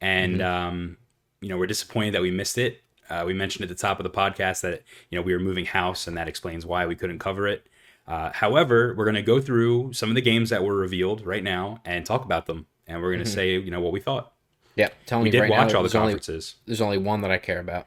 and 0.00 0.40
um, 0.40 0.96
you 1.42 1.48
know 1.50 1.58
we're 1.58 1.66
disappointed 1.66 2.14
that 2.14 2.22
we 2.22 2.30
missed 2.30 2.56
it. 2.56 2.80
Uh, 3.10 3.24
we 3.26 3.34
mentioned 3.34 3.62
at 3.62 3.68
the 3.68 3.74
top 3.74 3.98
of 4.00 4.04
the 4.04 4.10
podcast 4.10 4.62
that 4.62 4.82
you 5.10 5.18
know 5.18 5.22
we 5.22 5.34
were 5.34 5.40
moving 5.40 5.66
house, 5.66 6.06
and 6.06 6.16
that 6.16 6.28
explains 6.28 6.64
why 6.64 6.86
we 6.86 6.94
couldn't 6.96 7.18
cover 7.18 7.46
it. 7.46 7.66
Uh, 8.06 8.30
however, 8.32 8.94
we're 8.96 9.04
going 9.04 9.16
to 9.16 9.22
go 9.22 9.40
through 9.40 9.92
some 9.92 10.08
of 10.08 10.14
the 10.14 10.20
games 10.20 10.50
that 10.50 10.62
were 10.64 10.76
revealed 10.76 11.26
right 11.26 11.42
now 11.42 11.80
and 11.84 12.06
talk 12.06 12.24
about 12.24 12.46
them, 12.46 12.66
and 12.86 13.02
we're 13.02 13.12
going 13.12 13.24
to 13.24 13.30
say 13.30 13.58
you 13.58 13.70
know 13.70 13.80
what 13.80 13.92
we 13.92 14.00
thought. 14.00 14.32
Yeah, 14.76 14.90
tell 15.06 15.22
We 15.22 15.30
did 15.30 15.40
right 15.40 15.50
watch 15.50 15.72
now, 15.72 15.78
all 15.78 15.82
the 15.82 15.88
there's 15.88 15.94
only, 15.94 16.12
conferences. 16.12 16.56
there's 16.66 16.80
only 16.80 16.98
one 16.98 17.22
that 17.22 17.30
I 17.30 17.38
care 17.38 17.60
about. 17.60 17.86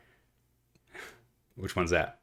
Which 1.55 1.75
one's 1.75 1.91
that? 1.91 2.19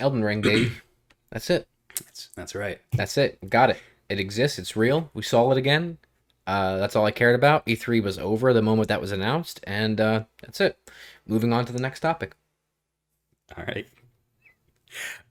Elden 0.00 0.22
Ring, 0.22 0.40
baby. 0.40 0.72
That's 1.30 1.50
it. 1.50 1.68
That's, 2.04 2.28
that's 2.36 2.54
right. 2.54 2.80
That's 2.92 3.18
it. 3.18 3.38
Got 3.50 3.70
it. 3.70 3.78
It 4.08 4.20
exists. 4.20 4.58
It's 4.58 4.76
real. 4.76 5.10
We 5.14 5.22
saw 5.22 5.50
it 5.50 5.58
again. 5.58 5.98
Uh, 6.46 6.78
that's 6.78 6.96
all 6.96 7.04
I 7.04 7.10
cared 7.10 7.34
about. 7.34 7.66
E3 7.66 8.02
was 8.02 8.18
over 8.18 8.54
the 8.54 8.62
moment 8.62 8.88
that 8.88 9.00
was 9.02 9.12
announced, 9.12 9.60
and 9.64 10.00
uh, 10.00 10.24
that's 10.40 10.60
it. 10.62 10.78
Moving 11.26 11.52
on 11.52 11.66
to 11.66 11.72
the 11.72 11.80
next 11.80 12.00
topic. 12.00 12.34
All 13.56 13.64
right. 13.64 13.86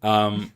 Um, 0.03 0.53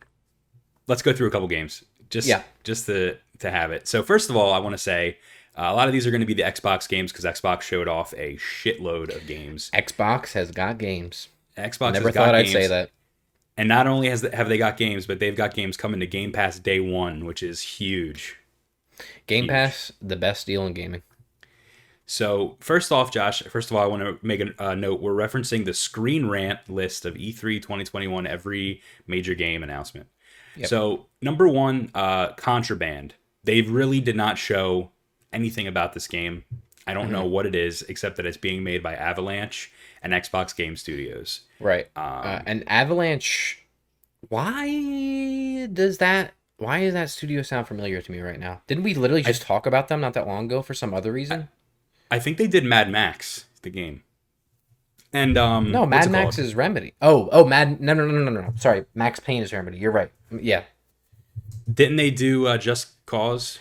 let's 0.92 1.02
go 1.02 1.14
through 1.14 1.28
a 1.28 1.32
couple 1.32 1.48
games. 1.48 1.84
Just 2.10 2.28
Yeah. 2.28 2.44
just 2.64 2.86
to 2.88 3.18
to 3.40 3.50
have 3.50 3.72
it. 3.72 3.88
So 3.88 4.04
first 4.04 4.30
of 4.30 4.36
all, 4.36 4.54
I 4.54 4.60
want 4.60 4.74
to 4.74 4.78
say 4.78 5.18
uh, 5.58 5.64
a 5.64 5.74
lot 5.74 5.88
of 5.88 5.94
these 5.94 6.06
are 6.06 6.12
going 6.12 6.22
to 6.22 6.28
be 6.28 6.34
the 6.36 6.44
Xbox 6.44 6.88
games 6.88 7.12
because 7.12 7.26
Xbox 7.26 7.62
showed 7.62 7.88
off 7.88 8.14
a 8.16 8.36
shitload 8.38 9.16
of 9.16 9.26
games. 9.26 9.72
Xbox 9.74 10.34
has 10.34 10.52
got 10.52 10.78
games. 10.78 11.30
Xbox 11.58 11.94
Never 11.94 12.10
has 12.10 12.16
got 12.16 12.26
thought 12.26 12.36
I'd 12.36 12.44
games, 12.44 12.54
say 12.54 12.68
that. 12.68 12.92
and 13.58 13.68
not 13.68 13.88
only 13.88 14.10
has 14.10 14.22
the, 14.22 14.36
have 14.36 14.48
they 14.48 14.58
got 14.58 14.78
games, 14.78 15.08
but 15.08 15.20
they've 15.20 15.36
got 15.36 15.54
games 15.54 15.76
coming 15.76 16.00
to 16.00 16.08
Game 16.08 16.32
Pass 16.32 16.60
day 16.60 16.80
one, 16.80 17.26
which 17.26 17.42
is 17.42 17.62
huge. 17.62 18.38
Game 19.28 19.46
Huge. 19.46 19.50
Pass, 19.52 19.92
the 20.02 20.16
best 20.16 20.46
deal 20.46 20.66
in 20.68 20.74
gaming. 20.74 21.02
So 22.06 22.58
first 22.60 22.92
off, 22.92 23.12
Josh, 23.12 23.42
first 23.44 23.72
of 23.72 23.78
all, 23.78 23.84
I 23.84 23.88
want 23.88 24.04
to 24.04 24.26
make 24.26 24.42
a 24.42 24.54
uh, 24.64 24.76
note. 24.76 25.02
We're 25.02 25.14
referencing 25.14 25.66
the 25.66 25.74
Screen 25.74 26.28
Rant 26.28 26.70
list 26.70 27.06
of 27.06 27.16
E 27.16 27.32
E3 27.34 27.62
2021 27.62 28.28
every 28.28 28.82
major 29.08 29.34
game 29.34 29.64
announcement. 29.64 30.08
Yep. 30.56 30.68
So 30.68 31.06
number 31.22 31.48
one, 31.48 31.92
uh, 31.94 32.34
Contraband. 32.34 33.16
They 33.44 33.62
really 33.62 34.00
did 34.00 34.16
not 34.16 34.38
show 34.38 34.92
anything 35.34 35.68
about 35.68 35.94
this 35.94 36.08
game. 36.08 36.44
I 36.86 36.94
don't 36.94 37.12
know 37.12 37.26
what 37.26 37.46
it 37.46 37.56
is, 37.56 37.84
except 37.84 38.18
that 38.18 38.26
it's 38.26 38.38
being 38.38 38.64
made 38.64 38.84
by 38.84 38.96
Avalanche 38.96 39.72
and 40.02 40.14
Xbox 40.14 40.56
Game 40.56 40.76
Studios. 40.76 41.42
Right. 41.60 41.88
Um, 41.96 42.04
uh, 42.04 42.42
and 42.46 42.64
Avalanche. 42.68 43.64
Why 44.30 45.68
does 45.72 46.00
that? 46.00 46.34
Why 46.58 46.82
does 46.82 46.94
that 46.94 47.10
studio 47.10 47.42
sound 47.42 47.68
familiar 47.68 48.02
to 48.02 48.12
me 48.12 48.20
right 48.20 48.40
now? 48.40 48.62
Didn't 48.68 48.84
we 48.84 48.94
literally 48.94 49.24
just 49.24 49.42
talk 49.42 49.66
about 49.66 49.88
them 49.88 50.02
not 50.02 50.14
that 50.14 50.28
long 50.28 50.46
ago 50.46 50.62
for 50.62 50.74
some 50.74 50.94
other 50.94 51.12
reason? 51.12 51.50
I 52.12 52.20
think 52.20 52.38
they 52.38 52.48
did 52.48 52.64
Mad 52.64 52.92
Max, 52.92 53.46
the 53.62 53.70
game. 53.70 54.04
And 55.14 55.38
um, 55.38 55.72
no, 55.72 55.86
Mad 55.86 56.12
Max 56.12 56.36
called? 56.36 56.46
is 56.46 56.56
Remedy. 56.56 56.94
Oh, 57.02 57.30
oh, 57.32 57.46
Mad. 57.46 57.82
No, 57.82 57.94
no, 57.94 58.06
no, 58.06 58.20
no, 58.20 58.30
no, 58.30 58.42
no. 58.42 58.54
Sorry, 58.58 58.86
Max 58.94 59.20
Payne 59.20 59.44
is 59.44 59.52
Remedy. 59.52 59.78
You're 59.78 59.92
right. 59.92 60.12
Yeah, 60.32 60.64
Didn't 61.72 61.98
they 61.98 62.12
do 62.12 62.48
uh, 62.48 62.58
Just 62.58 63.06
Cause? 63.06 63.60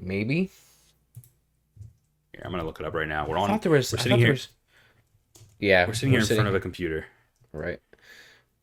maybe. 0.00 0.50
Here, 2.32 2.42
I'm 2.44 2.50
gonna 2.50 2.64
look 2.64 2.80
it 2.80 2.86
up 2.86 2.94
right 2.94 3.08
now. 3.08 3.26
We're 3.28 3.38
I 3.38 3.42
on. 3.42 3.48
thought 3.48 3.62
there 3.62 3.72
was. 3.72 3.92
we're 3.92 3.98
sitting 3.98 4.18
here. 4.18 4.30
was- 4.32 4.48
Yeah, 5.58 5.86
We're 5.86 5.94
sitting 5.94 6.10
here 6.12 6.20
in 6.20 6.26
front 6.26 6.48
of 6.48 6.54
a 6.54 6.60
computer. 6.60 7.06
Right. 7.52 7.80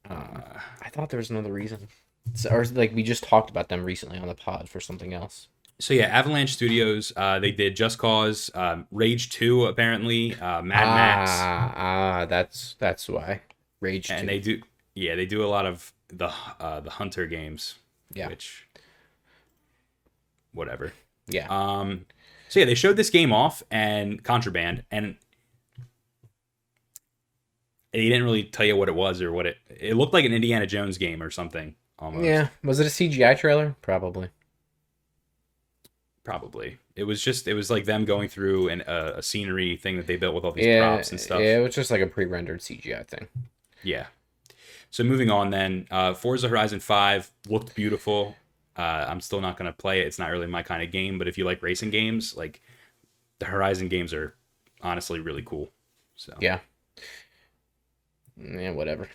Uh, 0.09 0.39
I 0.81 0.89
thought 0.89 1.09
there 1.09 1.17
was 1.17 1.29
another 1.29 1.51
reason. 1.51 1.87
So, 2.33 2.49
or 2.49 2.65
like 2.65 2.93
we 2.93 3.03
just 3.03 3.23
talked 3.23 3.49
about 3.49 3.69
them 3.69 3.83
recently 3.83 4.17
on 4.17 4.27
the 4.27 4.35
pod 4.35 4.69
for 4.69 4.79
something 4.79 5.13
else. 5.13 5.47
So 5.79 5.93
yeah, 5.93 6.05
Avalanche 6.05 6.53
Studios. 6.53 7.13
Uh, 7.15 7.39
they 7.39 7.51
did 7.51 7.75
Just 7.75 7.97
Cause, 7.99 8.49
um, 8.55 8.87
Rage 8.91 9.29
Two, 9.29 9.65
apparently, 9.65 10.33
uh, 10.35 10.61
Mad 10.61 10.85
Max, 10.85 11.31
Ah, 11.33 11.73
ah, 11.75 12.25
that's 12.25 12.75
that's 12.79 13.07
why. 13.07 13.41
Rage 13.79 14.09
and 14.09 14.21
2. 14.21 14.27
they 14.27 14.39
do. 14.39 14.61
Yeah, 14.95 15.15
they 15.15 15.25
do 15.27 15.43
a 15.43 15.47
lot 15.47 15.65
of 15.67 15.93
the 16.09 16.31
uh, 16.59 16.79
the 16.79 16.91
Hunter 16.91 17.25
games. 17.25 17.75
Yeah. 18.13 18.27
Which. 18.27 18.67
Whatever. 20.53 20.93
yeah. 21.27 21.47
Um. 21.49 22.05
So 22.49 22.59
yeah, 22.59 22.65
they 22.65 22.75
showed 22.75 22.95
this 22.95 23.09
game 23.09 23.33
off 23.33 23.61
and 23.69 24.23
Contraband, 24.23 24.83
and 24.89 25.17
they 27.91 28.07
didn't 28.07 28.23
really 28.23 28.43
tell 28.43 28.65
you 28.65 28.75
what 28.75 28.89
it 28.89 28.95
was 28.95 29.21
or 29.21 29.31
what 29.31 29.45
it. 29.45 29.57
It 29.69 29.95
looked 29.95 30.13
like 30.13 30.25
an 30.25 30.33
Indiana 30.33 30.65
Jones 30.65 30.97
game 30.97 31.21
or 31.21 31.29
something. 31.29 31.75
Almost. 31.99 32.25
yeah. 32.25 32.49
Was 32.63 32.79
it 32.79 32.87
a 32.87 32.89
CGI 32.89 33.37
trailer? 33.37 33.75
Probably. 33.81 34.29
Probably. 36.23 36.77
It 36.95 37.03
was 37.03 37.21
just. 37.21 37.47
It 37.47 37.53
was 37.53 37.69
like 37.69 37.85
them 37.85 38.05
going 38.05 38.29
through 38.29 38.69
an, 38.69 38.81
uh, 38.81 39.13
a 39.17 39.23
scenery 39.23 39.77
thing 39.77 39.97
that 39.97 40.07
they 40.07 40.15
built 40.15 40.35
with 40.35 40.43
all 40.43 40.51
these 40.51 40.65
yeah. 40.65 40.87
props 40.87 41.11
and 41.11 41.19
stuff. 41.19 41.39
Yeah, 41.39 41.57
it 41.57 41.61
was 41.61 41.75
just 41.75 41.91
like 41.91 42.01
a 42.01 42.07
pre-rendered 42.07 42.59
CGI 42.59 43.07
thing. 43.07 43.27
Yeah. 43.83 44.07
So 44.97 45.03
moving 45.03 45.29
on 45.29 45.51
then, 45.51 45.85
uh, 45.91 46.15
Forza 46.15 46.47
Horizon 46.47 46.79
5 46.79 47.29
looked 47.49 47.75
beautiful. 47.75 48.35
Uh, 48.75 49.05
I'm 49.07 49.21
still 49.21 49.39
not 49.41 49.55
going 49.55 49.71
to 49.71 49.77
play 49.77 49.99
it. 50.01 50.07
It's 50.07 50.17
not 50.17 50.31
really 50.31 50.47
my 50.47 50.63
kind 50.63 50.81
of 50.81 50.89
game, 50.89 51.19
but 51.19 51.27
if 51.27 51.37
you 51.37 51.45
like 51.45 51.61
racing 51.61 51.91
games, 51.91 52.35
like 52.35 52.63
the 53.37 53.45
Horizon 53.45 53.89
games 53.89 54.11
are 54.11 54.33
honestly 54.81 55.19
really 55.19 55.43
cool. 55.43 55.69
So 56.15 56.35
Yeah. 56.41 56.61
Yeah, 58.41 58.71
whatever. 58.71 59.07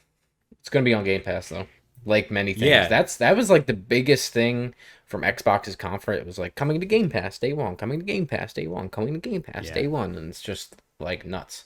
It's 0.60 0.68
gonna 0.68 0.84
be 0.84 0.94
on 0.94 1.02
Game 1.02 1.22
Pass 1.22 1.48
though. 1.48 1.66
Like 2.04 2.30
many 2.30 2.52
things. 2.52 2.66
Yeah. 2.66 2.86
That's 2.86 3.16
that 3.16 3.36
was 3.36 3.50
like 3.50 3.66
the 3.66 3.74
biggest 3.74 4.32
thing 4.32 4.76
from 5.04 5.22
Xbox's 5.22 5.74
conference. 5.74 6.20
It 6.20 6.26
was 6.26 6.38
like 6.38 6.54
coming 6.54 6.78
to 6.78 6.86
Game 6.86 7.10
Pass 7.10 7.40
day 7.40 7.54
one, 7.54 7.74
coming 7.74 7.98
to 7.98 8.04
Game 8.06 8.26
Pass 8.26 8.52
day 8.52 8.68
one, 8.68 8.88
coming 8.88 9.14
to 9.14 9.28
Game 9.28 9.42
Pass 9.42 9.64
Yeah. 9.64 9.74
day 9.74 9.86
one, 9.88 10.14
and 10.14 10.28
it's 10.28 10.42
just 10.42 10.76
like 11.00 11.26
nuts. 11.26 11.64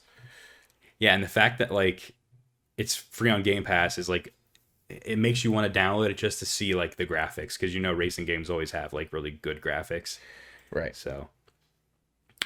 Yeah, 0.99 1.13
and 1.15 1.23
the 1.23 1.29
fact 1.29 1.59
that 1.59 1.71
like 1.71 2.15
it's 2.77 2.95
free 2.95 3.31
on 3.31 3.43
Game 3.43 3.65
Pass 3.65 3.99
is 3.99 4.09
like 4.09 4.33
it 4.89 5.19
makes 5.19 5.43
you 5.45 5.51
want 5.51 5.73
to 5.73 5.79
download 5.81 6.11
it 6.11 6.17
just 6.17 6.39
to 6.39 6.47
see 6.47 6.75
like 6.75 6.97
the 6.97 7.07
graphics 7.07 7.55
because 7.59 7.75
you 7.75 7.81
know 7.81 7.93
racing 7.93 8.25
games 8.25 8.49
always 8.51 8.71
have 8.71 8.93
like 8.93 9.13
really 9.13 9.31
good 9.33 9.61
graphics. 9.61 10.19
Right. 10.71 10.95
So, 10.95 11.29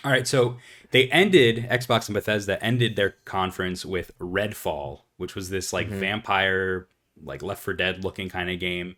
all 0.04 0.10
right. 0.10 0.26
So 0.26 0.56
they 0.90 1.08
ended 1.10 1.66
Xbox 1.70 2.08
and 2.08 2.14
Bethesda 2.14 2.62
ended 2.64 2.96
their 2.96 3.16
conference 3.25 3.84
with 3.84 4.16
Redfall, 4.18 5.02
which 5.18 5.34
was 5.34 5.50
this 5.50 5.72
like 5.72 5.88
vampire, 5.88 6.87
like 7.22 7.42
Left 7.42 7.62
4 7.62 7.75
Dead 7.75 8.04
looking 8.04 8.28
kind 8.30 8.49
of 8.50 8.58
game, 8.58 8.96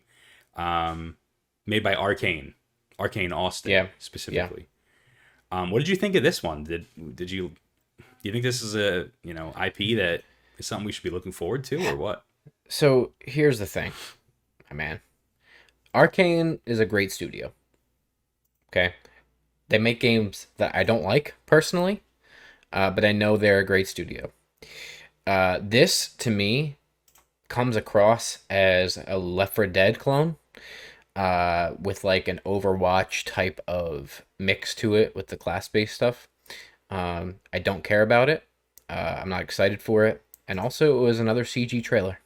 um, 0.55 1.17
made 1.65 1.83
by 1.83 1.95
Arcane, 1.95 2.53
Arcane 2.99 3.33
Austin, 3.33 3.71
Yeah. 3.71 3.87
specifically. 3.99 4.67
Um, 5.51 5.69
what 5.69 5.79
did 5.79 5.87
you 5.89 5.95
think 5.95 6.15
of 6.15 6.23
this 6.23 6.41
one? 6.41 6.63
Did 6.63 6.85
did 7.15 7.29
you 7.29 7.49
do 7.99 8.03
you 8.23 8.31
think 8.31 8.43
this 8.43 8.61
is 8.61 8.75
a 8.75 9.09
you 9.23 9.33
know 9.33 9.53
IP 9.61 9.97
that 9.97 10.23
is 10.57 10.67
something 10.67 10.85
we 10.85 10.91
should 10.91 11.03
be 11.03 11.09
looking 11.09 11.31
forward 11.31 11.63
to 11.65 11.87
or 11.87 11.95
what? 11.95 12.25
So 12.67 13.11
here's 13.19 13.59
the 13.59 13.65
thing, 13.65 13.91
my 14.69 14.75
man. 14.75 14.99
Arcane 15.93 16.59
is 16.65 16.79
a 16.79 16.85
great 16.85 17.11
studio. 17.11 17.51
Okay. 18.69 18.95
They 19.69 19.77
make 19.77 19.99
games 19.99 20.47
that 20.57 20.75
I 20.75 20.83
don't 20.83 21.03
like 21.03 21.35
personally, 21.45 22.01
uh, 22.71 22.89
but 22.91 23.05
I 23.05 23.11
know 23.11 23.37
they're 23.37 23.59
a 23.59 23.65
great 23.65 23.87
studio. 23.87 24.31
Uh, 25.25 25.59
this, 25.61 26.13
to 26.15 26.29
me, 26.29 26.77
comes 27.47 27.75
across 27.75 28.39
as 28.49 28.97
a 29.07 29.17
Left 29.17 29.55
4 29.55 29.67
Dead 29.67 29.99
clone 29.99 30.35
uh, 31.15 31.73
with 31.79 32.03
like 32.03 32.27
an 32.27 32.41
Overwatch 32.45 33.23
type 33.25 33.61
of 33.67 34.23
mix 34.39 34.73
to 34.75 34.95
it 34.95 35.15
with 35.15 35.27
the 35.27 35.37
class 35.37 35.67
based 35.67 35.95
stuff. 35.95 36.27
Um, 36.89 37.35
I 37.51 37.59
don't 37.59 37.83
care 37.83 38.01
about 38.01 38.29
it. 38.29 38.47
Uh, 38.89 39.19
I'm 39.21 39.29
not 39.29 39.41
excited 39.41 39.81
for 39.81 40.05
it. 40.05 40.23
And 40.47 40.59
also, 40.59 40.97
it 40.99 41.01
was 41.01 41.19
another 41.19 41.43
CG 41.43 41.83
trailer. 41.83 42.19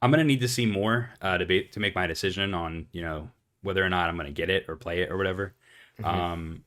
I'm 0.00 0.10
gonna 0.10 0.24
need 0.24 0.40
to 0.40 0.48
see 0.48 0.66
more 0.66 1.10
uh, 1.20 1.38
to 1.38 1.46
be, 1.46 1.64
to 1.64 1.80
make 1.80 1.94
my 1.94 2.06
decision 2.06 2.54
on 2.54 2.86
you 2.92 3.02
know 3.02 3.30
whether 3.62 3.84
or 3.84 3.88
not 3.88 4.08
I'm 4.08 4.16
gonna 4.16 4.30
get 4.30 4.50
it 4.50 4.64
or 4.68 4.76
play 4.76 5.00
it 5.02 5.10
or 5.10 5.16
whatever. 5.16 5.54
Mhm. 6.00 6.04
Um, 6.06 6.64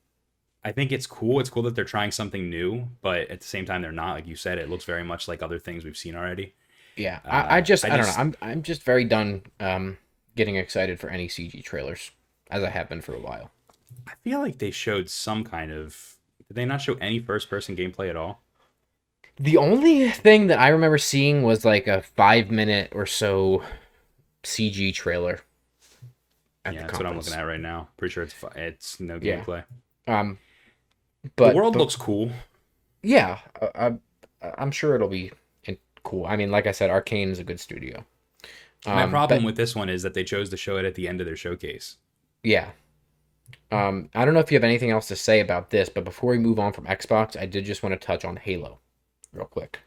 I 0.64 0.72
think 0.72 0.92
it's 0.92 1.08
cool. 1.08 1.40
It's 1.40 1.50
cool 1.50 1.64
that 1.64 1.76
they're 1.76 1.86
trying 1.86 2.12
something 2.12 2.50
new, 2.50 2.88
but 3.02 3.30
at 3.32 3.40
the 3.40 3.48
same 3.48 3.66
time, 3.66 3.82
they're 3.82 3.92
not. 3.92 4.14
Like 4.16 4.28
you 4.28 4.36
said, 4.36 4.58
it 4.58 4.70
looks 4.70 4.84
very 4.86 5.04
much 5.04 5.28
like 5.28 5.42
other 5.42 5.58
things 5.60 5.84
we've 5.86 5.98
seen 5.98 6.16
already. 6.16 6.54
Yeah, 6.98 7.20
Uh, 7.26 7.30
I, 7.30 7.58
I 7.58 7.62
just 7.62 7.86
I 7.86 7.94
I, 7.94 7.98
just- 7.98 8.18
don't 8.18 8.32
know. 8.32 8.38
I'm 8.42 8.50
I'm 8.52 8.64
just 8.64 8.84
very 8.84 9.06
done 9.06 9.44
um 9.60 9.98
getting 10.36 10.56
excited 10.58 11.00
for 11.00 11.10
any 11.10 11.28
CG 11.28 11.64
trailers 11.64 12.12
as 12.50 12.64
I 12.64 12.70
have 12.70 12.90
been 12.90 13.02
for 13.02 13.14
a 13.16 13.20
while. 13.20 13.52
I 14.08 14.14
feel 14.24 14.40
like 14.40 14.58
they 14.58 14.72
showed 14.72 15.10
some 15.10 15.44
kind 15.46 15.72
of. 15.72 16.18
Did 16.48 16.56
they 16.56 16.66
not 16.66 16.82
show 16.82 16.96
any 16.96 17.20
first 17.20 17.50
person 17.50 17.78
gameplay 17.78 18.10
at 18.10 18.18
all? 18.18 18.44
The 19.38 19.58
only 19.58 20.10
thing 20.12 20.48
that 20.48 20.60
I 20.60 20.68
remember 20.70 20.98
seeing 20.98 21.42
was 21.44 21.66
like 21.66 21.88
a 21.88 22.02
five 22.02 22.52
minute 22.52 22.92
or 22.94 23.06
so 23.06 23.64
CG 24.44 24.94
trailer. 24.94 25.40
Yeah, 26.66 26.82
that's 26.84 26.94
what 26.94 27.06
I'm 27.08 27.16
looking 27.18 27.34
at 27.34 27.42
right 27.42 27.60
now. 27.60 27.88
Pretty 27.98 28.14
sure 28.14 28.24
it's 28.24 28.36
it's 28.56 29.00
no 29.00 29.18
Yeah. 29.22 29.40
gameplay. 29.44 29.64
Um, 30.08 30.38
but 31.36 31.50
the 31.50 31.56
world 31.56 31.74
but- 31.74 31.80
looks 31.80 31.96
cool. 31.96 32.32
yeah, 33.04 33.40
I, 33.76 33.88
I, 34.44 34.52
I'm 34.58 34.72
sure 34.72 34.96
it'll 34.96 35.08
be 35.08 35.32
cool. 36.04 36.26
I 36.26 36.36
mean, 36.36 36.52
like 36.52 36.68
I 36.68 36.72
said, 36.72 36.90
Arcane 36.90 37.30
is 37.30 37.40
a 37.40 37.44
good 37.44 37.60
studio. 37.60 38.06
My 38.86 39.04
Um, 39.04 39.12
problem 39.12 39.42
but- 39.42 39.46
with 39.48 39.56
this 39.58 39.76
one 39.76 39.90
is 39.90 40.04
that 40.04 40.14
they 40.14 40.24
chose 40.24 40.50
to 40.50 40.58
show 40.58 40.78
it 40.78 40.86
at 40.86 40.96
the 40.96 41.08
end 41.08 41.20
of 41.22 41.26
their 41.26 41.36
showcase. 41.36 41.98
Yeah. 42.44 42.72
Um, 43.72 44.10
I 44.16 44.26
don't 44.26 44.34
know 44.34 44.40
if 44.40 44.52
you 44.52 44.56
have 44.56 44.64
anything 44.64 44.90
else 44.92 45.08
to 45.10 45.16
say 45.16 45.40
about 45.40 45.70
this, 45.70 45.90
but 45.90 46.04
before 46.04 46.32
we 46.32 46.38
move 46.40 46.60
on 46.60 46.74
from 46.74 46.86
Xbox, 46.86 47.40
I 47.40 47.46
did 47.46 47.66
just 47.66 47.82
want 47.84 47.94
to 48.00 48.06
touch 48.06 48.24
on 48.26 48.36
Halo 48.38 48.80
real 49.34 49.46
quick. 49.46 49.80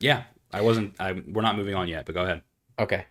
Yeah, 0.00 0.24
I 0.52 0.60
wasn't. 0.60 0.94
I, 0.98 1.12
we're 1.12 1.42
not 1.42 1.56
moving 1.56 1.74
on 1.74 1.88
yet, 1.88 2.06
but 2.06 2.14
go 2.14 2.22
ahead. 2.22 2.42
Okay. 2.78 3.06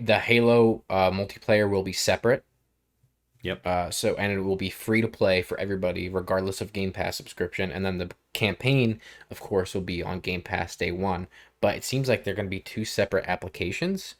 The 0.00 0.18
Halo 0.18 0.84
uh, 0.88 1.10
multiplayer 1.10 1.70
will 1.70 1.82
be 1.82 1.92
separate. 1.92 2.44
Yep. 3.42 3.66
Uh, 3.66 3.90
so 3.90 4.14
and 4.16 4.32
it 4.32 4.40
will 4.40 4.56
be 4.56 4.70
free 4.70 5.00
to 5.00 5.08
play 5.08 5.42
for 5.42 5.58
everybody, 5.60 6.08
regardless 6.08 6.60
of 6.60 6.72
Game 6.72 6.92
Pass 6.92 7.16
subscription. 7.16 7.70
And 7.70 7.84
then 7.84 7.98
the 7.98 8.10
campaign, 8.32 9.00
of 9.30 9.40
course, 9.40 9.74
will 9.74 9.82
be 9.82 10.02
on 10.02 10.20
Game 10.20 10.42
Pass 10.42 10.74
day 10.76 10.90
one. 10.90 11.28
But 11.60 11.76
it 11.76 11.84
seems 11.84 12.08
like 12.08 12.24
they're 12.24 12.34
going 12.34 12.46
to 12.46 12.50
be 12.50 12.60
two 12.60 12.84
separate 12.84 13.26
applications, 13.28 14.14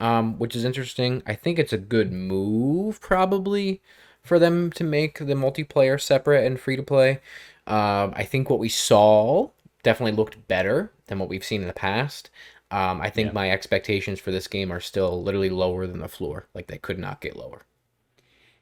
um, 0.00 0.38
which 0.38 0.56
is 0.56 0.64
interesting. 0.64 1.22
I 1.26 1.34
think 1.34 1.58
it's 1.58 1.72
a 1.72 1.78
good 1.78 2.12
move, 2.12 3.00
probably, 3.00 3.80
for 4.22 4.38
them 4.38 4.70
to 4.72 4.84
make 4.84 5.18
the 5.18 5.34
multiplayer 5.34 6.00
separate 6.00 6.44
and 6.44 6.58
free 6.58 6.76
to 6.76 6.82
play. 6.82 7.20
Um, 7.66 8.12
I 8.16 8.24
think 8.24 8.50
what 8.50 8.58
we 8.58 8.68
saw 8.68 9.50
definitely 9.82 10.16
looked 10.16 10.48
better 10.48 10.92
than 11.06 11.18
what 11.18 11.28
we've 11.28 11.44
seen 11.44 11.62
in 11.62 11.68
the 11.68 11.72
past. 11.74 12.30
Um, 12.70 13.00
I 13.00 13.10
think 13.10 13.32
Yeah. 13.32 13.32
my 13.32 13.50
expectations 13.50 14.20
for 14.20 14.30
this 14.30 14.48
game 14.48 14.72
are 14.72 14.80
still 14.80 15.22
literally 15.22 15.50
lower 15.50 15.86
than 15.86 16.00
the 16.00 16.08
floor. 16.08 16.48
Like 16.54 16.66
they 16.68 16.78
could 16.78 16.98
not 16.98 17.20
get 17.20 17.36
lower. 17.36 17.62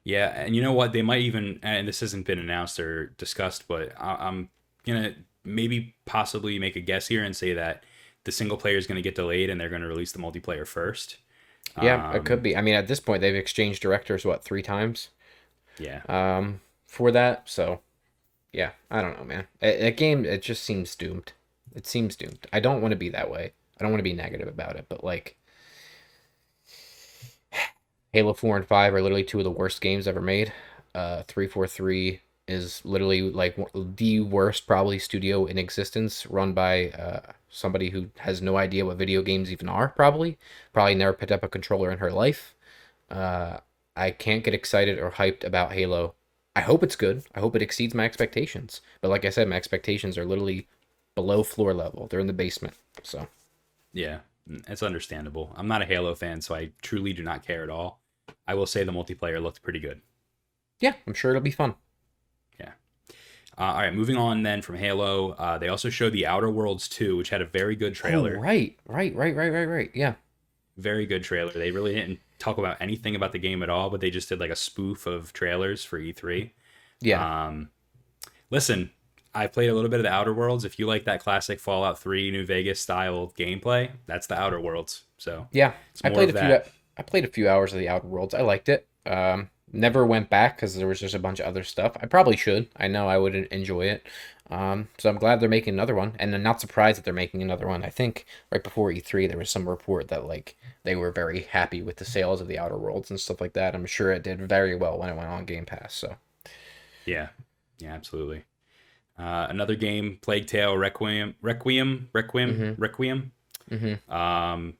Yeah, 0.05 0.29
and 0.29 0.57
you 0.57 0.63
know 0.63 0.73
what? 0.73 0.93
They 0.93 1.03
might 1.03 1.21
even, 1.23 1.61
and 1.63 1.87
this 1.87 2.01
hasn't 2.01 2.27
been 2.27 2.39
announced 2.39 2.81
or 2.81 3.07
discussed, 3.19 3.69
but 3.69 3.93
I, 4.01 4.15
I'm 4.29 4.49
gonna 4.87 5.15
maybe 5.45 5.95
possibly 6.07 6.59
make 6.59 6.77
a 6.77 6.81
guess 6.81 7.09
here 7.09 7.23
and 7.25 7.37
say 7.37 7.53
that 7.55 7.85
the 8.25 8.33
single 8.33 8.57
player 8.57 8.77
is 8.79 8.87
gonna 8.87 9.03
get 9.03 9.15
delayed 9.15 9.51
and 9.51 9.61
they're 9.61 9.69
gonna 9.69 9.87
release 9.89 10.13
the 10.13 10.19
multiplayer 10.19 10.67
first. 10.67 11.19
Yeah, 11.77 12.05
it 12.13 12.25
Um, 12.25 12.25
could 12.25 12.43
be. 12.43 12.57
I 12.57 12.61
mean, 12.63 12.75
at 12.75 12.89
this 12.89 13.01
point, 13.01 13.21
they've 13.23 13.35
exchanged 13.35 13.81
directors 13.83 14.25
what 14.25 14.45
three 14.45 14.63
times 14.63 15.09
Yeah, 15.79 16.03
um, 16.09 16.61
for 16.87 17.11
that. 17.13 17.49
So, 17.49 17.81
yeah, 18.53 18.71
I 18.91 19.01
don't 19.01 19.19
know, 19.19 19.25
man. 19.25 19.47
A 19.63 19.91
game, 19.91 20.25
it 20.25 20.43
just 20.43 20.63
seems 20.63 20.95
doomed. 20.95 21.33
It 21.75 21.87
seems 21.87 22.17
doomed. 22.17 22.47
I 22.53 22.61
don't 22.61 22.81
want 22.81 22.93
to 22.93 22.97
be 22.97 23.09
that 23.11 23.31
way. 23.31 23.53
I 23.79 23.85
don't 23.85 23.93
want 23.93 24.01
to 24.01 24.11
be 24.11 24.13
negative 24.13 24.49
about 24.49 24.77
it, 24.77 24.87
but 24.89 25.05
like, 25.05 25.37
Halo 28.13 28.35
Four 28.35 28.57
and 28.57 28.67
Five 28.67 28.93
are 28.93 29.03
literally 29.03 29.25
two 29.25 29.39
of 29.39 29.45
the 29.45 29.51
worst 29.51 29.81
games 29.81 30.09
ever 30.09 30.21
made. 30.21 30.53
Uh, 30.95 31.23
Three 31.29 31.47
Four 31.47 31.67
Three 31.69 32.21
is 32.49 32.83
literally 32.85 33.23
like 33.23 33.57
the 33.75 34.21
worst 34.21 34.67
probably 34.67 34.99
studio 34.99 35.45
in 35.45 35.57
existence, 35.57 36.27
run 36.27 36.53
by 36.53 36.91
uh, 36.91 37.21
somebody 37.49 37.91
who 37.91 38.09
has 38.19 38.43
no 38.43 38.57
idea 38.57 38.85
what 38.85 38.97
video 38.97 39.23
games 39.23 39.53
even 39.53 39.69
are. 39.69 39.89
Probably, 39.89 40.37
probably 40.73 40.97
never 40.97 41.13
picked 41.13 41.31
up 41.31 41.45
a 41.45 41.49
controller 41.49 41.93
in 41.93 41.99
her 41.99 42.11
life. 42.11 42.57
Uh, 43.09 43.59
I 43.97 44.11
can't 44.11 44.43
get 44.43 44.55
excited 44.55 44.99
or 44.99 45.13
hyped 45.13 45.45
about 45.45 45.73
Halo. 45.73 46.15
I 46.57 46.61
hope 46.63 46.83
it's 46.83 46.97
good. 46.97 47.23
I 47.35 47.41
hope 47.41 47.55
it 47.57 47.63
exceeds 47.63 47.95
my 47.95 48.05
expectations. 48.05 48.81
But 49.01 49.09
like 49.09 49.25
I 49.25 49.31
said, 49.31 49.49
my 49.49 49.57
expectations 49.57 50.19
are 50.19 50.25
literally 50.25 50.67
below 51.15 51.43
floor 51.43 51.73
level. 51.75 52.07
They're 52.09 52.21
in 52.21 52.27
the 52.27 52.33
basement. 52.33 52.75
So 53.03 53.29
yeah, 53.93 54.21
it's 54.69 54.83
understandable. 54.83 55.53
I'm 55.57 55.69
not 55.69 55.83
a 55.83 55.87
Halo 55.87 56.15
fan, 56.15 56.41
so 56.41 56.55
I 56.55 56.71
truly 56.83 57.13
do 57.13 57.23
not 57.23 57.47
care 57.47 57.63
at 57.63 57.71
all. 57.71 58.01
I 58.47 58.55
will 58.55 58.67
say 58.67 58.83
the 58.85 58.93
multiplayer 58.93 59.41
looked 59.43 59.63
pretty 59.63 59.81
good. 59.81 60.01
yeah, 60.81 60.95
I'm 61.07 61.15
sure 61.15 61.31
it'll 61.31 61.41
be 61.43 61.51
fun. 61.51 61.75
Yeah. 62.59 62.73
Uh, 63.59 63.63
all 63.63 63.79
right, 63.79 63.95
moving 63.95 64.17
on 64.17 64.43
then 64.43 64.63
from 64.63 64.77
Halo, 64.77 65.31
uh, 65.33 65.59
they 65.59 65.69
also 65.69 65.91
showed 65.91 66.13
the 66.13 66.27
Outer 66.27 66.51
Worlds 66.51 66.89
2, 66.89 67.17
which 67.17 67.31
had 67.31 67.43
a 67.43 67.47
very 67.47 67.77
good 67.77 67.95
trailer. 67.95 68.37
Oh, 68.37 68.41
right, 68.41 68.77
right, 68.87 69.15
right, 69.15 69.35
right, 69.37 69.51
right, 69.53 69.65
right. 69.67 69.91
Yeah. 69.95 70.15
very 70.77 71.07
good 71.07 71.23
trailer. 71.23 71.53
They 71.53 71.71
really 71.71 71.95
didn't 71.95 72.21
talk 72.41 72.59
about 72.59 72.79
anything 72.81 73.15
about 73.15 73.33
the 73.33 73.39
game 73.39 73.63
at 73.63 73.71
all, 73.71 73.91
but 73.91 74.01
they 74.01 74.11
just 74.11 74.29
did 74.29 74.41
like 74.41 74.51
a 74.51 74.57
spoof 74.57 75.07
of 75.07 75.33
trailers 75.33 75.85
for 75.85 76.01
E3. 76.01 76.51
Yeah. 77.01 77.47
Um, 77.47 77.71
listen, 78.51 78.91
I 79.35 79.47
played 79.47 79.71
a 79.71 79.75
little 79.75 79.91
bit 79.91 80.01
of 80.01 80.05
the 80.05 80.13
Outer 80.13 80.35
Worlds. 80.35 80.65
If 80.65 80.79
you 80.79 80.87
like 80.87 81.05
that 81.05 81.21
classic 81.21 81.61
Fallout 81.61 81.99
3 81.99 82.31
New 82.31 82.45
Vegas 82.45 82.81
style 82.81 83.33
gameplay, 83.39 83.91
that's 84.07 84.27
the 84.27 84.39
Outer 84.39 84.61
Worlds. 84.61 85.03
So 85.19 85.47
yeah. 85.53 85.75
I 86.03 86.11
played 86.11 86.35
a 86.35 86.41
few. 86.41 86.73
I 86.97 87.03
played 87.03 87.25
a 87.25 87.29
few 87.29 87.49
hours 87.49 87.73
of 87.73 87.79
the 87.79 87.89
Outer 87.89 88.09
Worlds. 88.09 88.35
I 88.35 88.41
liked 88.41 88.69
it. 88.69 88.87
Um 89.07 89.51
never 89.73 90.05
went 90.05 90.29
back 90.29 90.59
cuz 90.59 90.75
there 90.75 90.89
was 90.89 90.99
just 90.99 91.15
a 91.15 91.19
bunch 91.19 91.39
of 91.39 91.47
other 91.47 91.63
stuff. 91.63 91.97
I 92.01 92.07
probably 92.07 92.37
should. 92.37 92.69
I 92.77 92.89
know 92.89 93.09
I 93.09 93.19
would 93.19 93.35
enjoy 93.35 93.83
it. 93.83 94.07
Um 94.51 94.89
so 94.99 95.09
I'm 95.09 95.19
glad 95.19 95.41
they're 95.41 95.49
making 95.49 95.75
another 95.75 95.95
one 95.95 96.15
and 96.19 96.35
I'm 96.35 96.43
not 96.43 96.61
surprised 96.61 96.99
that 96.99 97.05
they're 97.05 97.15
making 97.15 97.41
another 97.43 97.67
one. 97.67 97.85
I 97.85 97.91
think 97.91 98.27
right 98.51 98.63
before 98.63 98.91
E3 98.91 99.29
there 99.29 99.39
was 99.39 99.51
some 99.51 99.69
report 99.69 100.09
that 100.09 100.27
like 100.27 100.57
they 100.83 100.97
were 100.97 101.13
very 101.13 101.43
happy 101.43 101.83
with 101.83 101.97
the 101.97 102.05
sales 102.05 102.41
of 102.41 102.49
the 102.49 102.59
Outer 102.59 102.77
Worlds 102.79 103.11
and 103.11 103.21
stuff 103.21 103.41
like 103.41 103.53
that. 103.53 103.75
I'm 103.75 103.87
sure 103.87 104.11
it 104.13 104.23
did 104.25 104.41
very 104.49 104.75
well 104.75 104.99
when 104.99 105.09
it 105.09 105.17
went 105.17 105.29
on 105.29 105.45
Game 105.45 105.67
Pass. 105.67 105.95
So 105.95 106.17
Yeah, 107.07 107.29
yeah, 107.79 107.93
absolutely. 107.95 108.45
Uh, 109.19 109.47
another 109.51 109.75
game, 109.77 110.19
Plague 110.23 110.47
Tale 110.47 110.77
Requiem, 110.79 111.35
Requiem, 111.43 112.09
Requiem, 112.13 112.59
Mhm. 112.59 112.75
Requiem. 112.79 113.33
Mhm. 113.71 114.11
Um, 114.11 114.77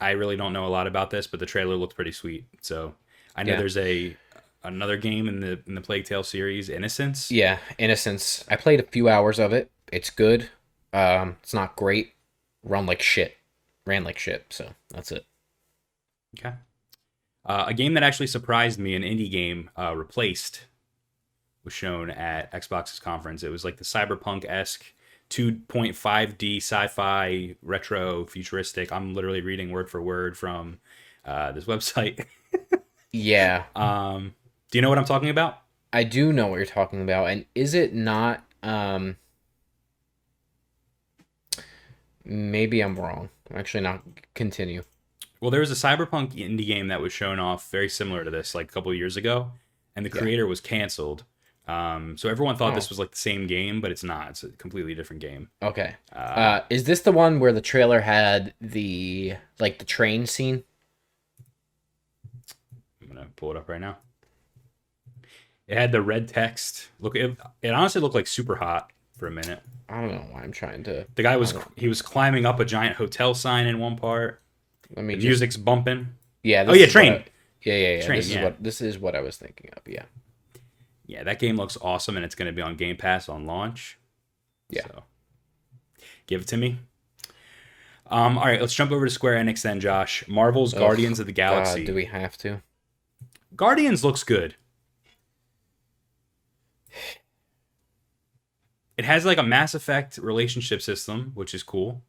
I 0.00 0.10
really 0.12 0.36
don't 0.36 0.52
know 0.52 0.66
a 0.66 0.68
lot 0.68 0.86
about 0.86 1.10
this, 1.10 1.26
but 1.26 1.40
the 1.40 1.46
trailer 1.46 1.74
looked 1.76 1.94
pretty 1.94 2.12
sweet. 2.12 2.44
So 2.60 2.94
I 3.34 3.42
know 3.42 3.52
Yeah. 3.52 3.58
there's 3.58 3.76
a 3.78 4.16
another 4.64 4.96
game 4.96 5.28
in 5.28 5.40
the 5.40 5.60
in 5.66 5.74
the 5.74 5.80
Plague 5.80 6.04
Tale 6.04 6.22
series, 6.22 6.68
Innocence. 6.68 7.30
Yeah, 7.30 7.58
Innocence. 7.78 8.44
I 8.48 8.56
played 8.56 8.80
a 8.80 8.84
few 8.84 9.08
hours 9.08 9.38
of 9.38 9.52
it. 9.52 9.70
It's 9.92 10.10
good. 10.10 10.48
Um, 10.92 11.36
it's 11.42 11.54
not 11.54 11.76
great. 11.76 12.12
Run 12.62 12.86
like 12.86 13.02
shit. 13.02 13.36
Ran 13.86 14.04
like 14.04 14.18
shit. 14.18 14.46
So 14.50 14.70
that's 14.90 15.12
it. 15.12 15.24
Okay. 16.38 16.54
Uh, 17.44 17.64
a 17.66 17.74
game 17.74 17.94
that 17.94 18.02
actually 18.02 18.28
surprised 18.28 18.78
me, 18.78 18.94
an 18.94 19.02
indie 19.02 19.30
game, 19.30 19.70
uh, 19.76 19.94
replaced, 19.96 20.66
was 21.64 21.72
shown 21.72 22.10
at 22.10 22.52
Xbox's 22.52 23.00
conference. 23.00 23.42
It 23.42 23.50
was 23.50 23.64
like 23.64 23.78
the 23.78 23.84
cyberpunk 23.84 24.44
esque 24.48 24.84
2.5D 25.30 26.58
sci 26.58 26.86
fi 26.88 27.56
retro 27.62 28.26
futuristic. 28.26 28.92
I'm 28.92 29.14
literally 29.14 29.40
reading 29.40 29.70
word 29.70 29.90
for 29.90 30.00
word 30.00 30.36
from 30.36 30.78
uh, 31.24 31.52
this 31.52 31.64
website. 31.66 32.26
Yeah, 33.12 33.64
um, 33.76 34.34
do 34.72 34.78
you 34.78 34.82
know 34.82 34.88
what 34.88 34.98
I'm 34.98 35.04
talking 35.04 35.28
about? 35.28 35.60
I 35.92 36.02
do 36.02 36.32
know 36.32 36.46
what 36.48 36.56
you're 36.56 36.66
talking 36.66 37.02
about. 37.02 37.26
And 37.28 37.44
is 37.54 37.74
it 37.74 37.94
not? 37.94 38.42
Um, 38.62 39.16
maybe 42.24 42.80
I'm 42.80 42.96
wrong. 42.96 43.28
Actually, 43.54 43.82
not. 43.82 44.02
Continue. 44.34 44.82
Well, 45.40 45.50
there 45.50 45.60
was 45.60 45.70
a 45.70 45.74
cyberpunk 45.74 46.32
indie 46.32 46.66
game 46.66 46.88
that 46.88 47.00
was 47.02 47.12
shown 47.12 47.38
off 47.38 47.70
very 47.70 47.88
similar 47.88 48.24
to 48.24 48.30
this 48.30 48.54
like 48.54 48.70
a 48.70 48.72
couple 48.72 48.94
years 48.94 49.16
ago, 49.16 49.52
and 49.94 50.06
the 50.06 50.10
Yeah. 50.14 50.20
creator 50.22 50.46
was 50.46 50.60
canceled. 50.60 51.24
Um, 51.68 52.16
so 52.16 52.28
everyone 52.30 52.56
thought 52.56 52.72
Oh. 52.72 52.74
this 52.74 52.88
was 52.88 52.98
like 52.98 53.10
the 53.12 53.18
same 53.18 53.46
game, 53.46 53.80
but 53.82 53.90
it's 53.92 54.02
not. 54.02 54.30
It's 54.30 54.42
a 54.42 54.48
completely 54.50 54.94
different 54.94 55.20
game. 55.20 55.50
Okay. 55.62 55.94
Uh, 56.12 56.18
Uh, 56.18 56.64
is 56.70 56.84
this 56.84 57.00
the 57.02 57.12
one 57.12 57.38
where 57.40 57.52
the 57.52 57.60
trailer 57.60 58.00
had 58.00 58.54
the 58.60 59.34
like 59.60 59.78
the 59.78 59.84
train 59.84 60.26
scene? 60.26 60.64
I'm 63.02 63.08
gonna 63.08 63.28
pull 63.36 63.50
it 63.50 63.56
up 63.58 63.68
right 63.68 63.80
now. 63.80 63.98
It 65.68 65.76
had 65.78 65.92
the 65.92 66.02
red 66.02 66.28
text. 66.28 66.88
Look, 67.00 67.16
it, 67.16 67.36
it 67.62 67.68
honestly 67.70 68.00
looked 68.00 68.14
like 68.14 68.24
Superhot 68.26 68.86
for 69.16 69.26
a 69.26 69.30
minute. 69.30 69.60
I 69.88 70.00
don't 70.00 70.10
know 70.10 70.26
why 70.30 70.42
I'm 70.42 70.52
trying 70.52 70.82
to. 70.84 71.06
The 71.14 71.22
guy 71.22 71.36
was 71.36 71.54
he 71.76 71.88
was 71.88 72.02
climbing 72.02 72.46
up 72.46 72.60
a 72.60 72.64
giant 72.64 72.96
hotel 72.96 73.34
sign 73.34 73.66
in 73.66 73.78
one 73.78 73.96
part. 73.96 74.40
Let 74.96 75.04
me 75.04 75.14
The 75.14 75.20
just. 75.20 75.26
music's 75.28 75.56
bumping. 75.56 76.08
Yeah. 76.42 76.64
Oh 76.66 76.74
yeah, 76.74 76.86
train. 76.86 77.12
I- 77.14 77.24
yeah, 77.62 77.74
yeah, 77.76 77.96
yeah. 77.96 78.06
Train, 78.06 78.18
this 78.18 78.26
is 78.28 78.34
yeah. 78.34 78.44
what 78.44 78.62
this 78.62 78.80
is 78.80 78.98
what 78.98 79.14
I 79.14 79.20
was 79.20 79.36
thinking 79.36 79.70
of. 79.76 79.82
Yeah. 79.86 80.02
Yeah, 81.06 81.22
that 81.24 81.38
game 81.38 81.56
looks 81.56 81.76
awesome, 81.80 82.16
and 82.16 82.24
it's 82.24 82.34
gonna 82.34 82.52
be 82.52 82.62
on 82.62 82.74
Game 82.76 82.96
Pass 82.96 83.28
on 83.28 83.46
launch. 83.46 83.98
Yeah. 84.68 84.82
So, 84.86 85.04
give 86.26 86.40
it 86.42 86.48
to 86.48 86.56
me. 86.56 86.78
Um, 88.06 88.36
all 88.36 88.44
right, 88.44 88.60
let's 88.60 88.74
jump 88.74 88.90
over 88.92 89.04
to 89.06 89.10
Square 89.10 89.36
Enix 89.36 89.62
then, 89.62 89.78
Josh. 89.80 90.24
Marvel's 90.28 90.74
Ugh, 90.74 90.80
Guardians 90.80 91.20
of 91.20 91.26
the 91.26 91.32
God, 91.32 91.50
Galaxy. 91.64 91.84
do 91.84 91.94
we 91.94 92.06
have 92.06 92.36
to? 92.38 92.62
Guardians 93.54 94.04
looks 94.04 94.24
good. 94.24 94.54
It 98.96 99.04
has 99.04 99.24
like 99.24 99.38
a 99.38 99.42
Mass 99.42 99.74
Effect 99.74 100.18
relationship 100.18 100.82
system, 100.82 101.32
which 101.34 101.54
is 101.54 101.62
cool. 101.62 102.02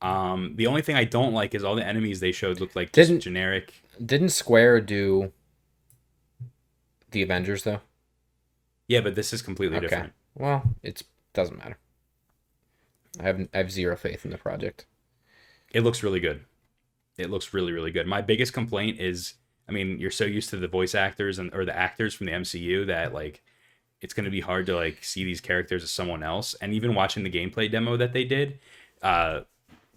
Um, 0.00 0.54
the 0.56 0.66
only 0.66 0.82
thing 0.82 0.96
I 0.96 1.04
don't 1.04 1.32
like 1.32 1.54
is 1.54 1.62
all 1.64 1.76
the 1.76 1.86
enemies 1.86 2.20
they 2.20 2.32
showed 2.32 2.60
look 2.60 2.74
like 2.74 2.92
Didn't- 2.92 3.20
generic. 3.20 3.72
Didn't 4.04 4.30
Square 4.30 4.82
do 4.82 5.32
the 7.10 7.22
Avengers 7.22 7.62
though? 7.64 7.80
Yeah, 8.88 9.00
but 9.00 9.14
this 9.14 9.32
is 9.32 9.40
completely 9.40 9.76
Okay. 9.78 9.86
different. 9.86 10.12
Well, 10.34 10.74
it 10.82 11.02
doesn't 11.32 11.58
matter. 11.58 11.78
I 13.20 13.22
have 13.22 13.48
I 13.54 13.58
have 13.58 13.70
zero 13.70 13.96
faith 13.96 14.24
in 14.24 14.30
the 14.30 14.38
project. 14.38 14.86
It 15.70 15.82
looks 15.82 16.02
really 16.02 16.20
good. 16.20 16.44
It 17.16 17.30
looks 17.30 17.54
really 17.54 17.72
really 17.72 17.92
good. 17.92 18.06
My 18.06 18.20
biggest 18.20 18.52
complaint 18.52 18.98
is, 19.00 19.34
I 19.68 19.72
mean, 19.72 19.98
you're 20.00 20.10
so 20.10 20.24
used 20.24 20.50
to 20.50 20.56
the 20.56 20.66
voice 20.68 20.94
actors 20.94 21.38
and 21.38 21.54
or 21.54 21.64
the 21.64 21.76
actors 21.76 22.14
from 22.14 22.26
the 22.26 22.32
MCU 22.32 22.84
that 22.86 23.14
like 23.14 23.42
it's 24.04 24.12
going 24.12 24.26
to 24.26 24.30
be 24.30 24.40
hard 24.42 24.66
to 24.66 24.76
like 24.76 25.02
see 25.02 25.24
these 25.24 25.40
characters 25.40 25.82
as 25.82 25.90
someone 25.90 26.22
else. 26.22 26.52
And 26.60 26.74
even 26.74 26.94
watching 26.94 27.24
the 27.24 27.30
gameplay 27.30 27.72
demo 27.72 27.96
that 27.96 28.12
they 28.12 28.24
did, 28.24 28.58
uh, 29.00 29.40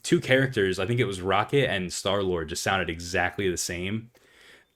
two 0.01 0.21
characters, 0.21 0.79
I 0.79 0.85
think 0.85 1.01
it 1.01 1.05
was 1.05 1.19
Rocket 1.19 1.69
and 1.69 1.91
Star 1.91 2.23
Lord, 2.23 2.47
just 2.47 2.63
sounded 2.63 2.89
exactly 2.89 3.51
the 3.51 3.57
same. 3.57 4.09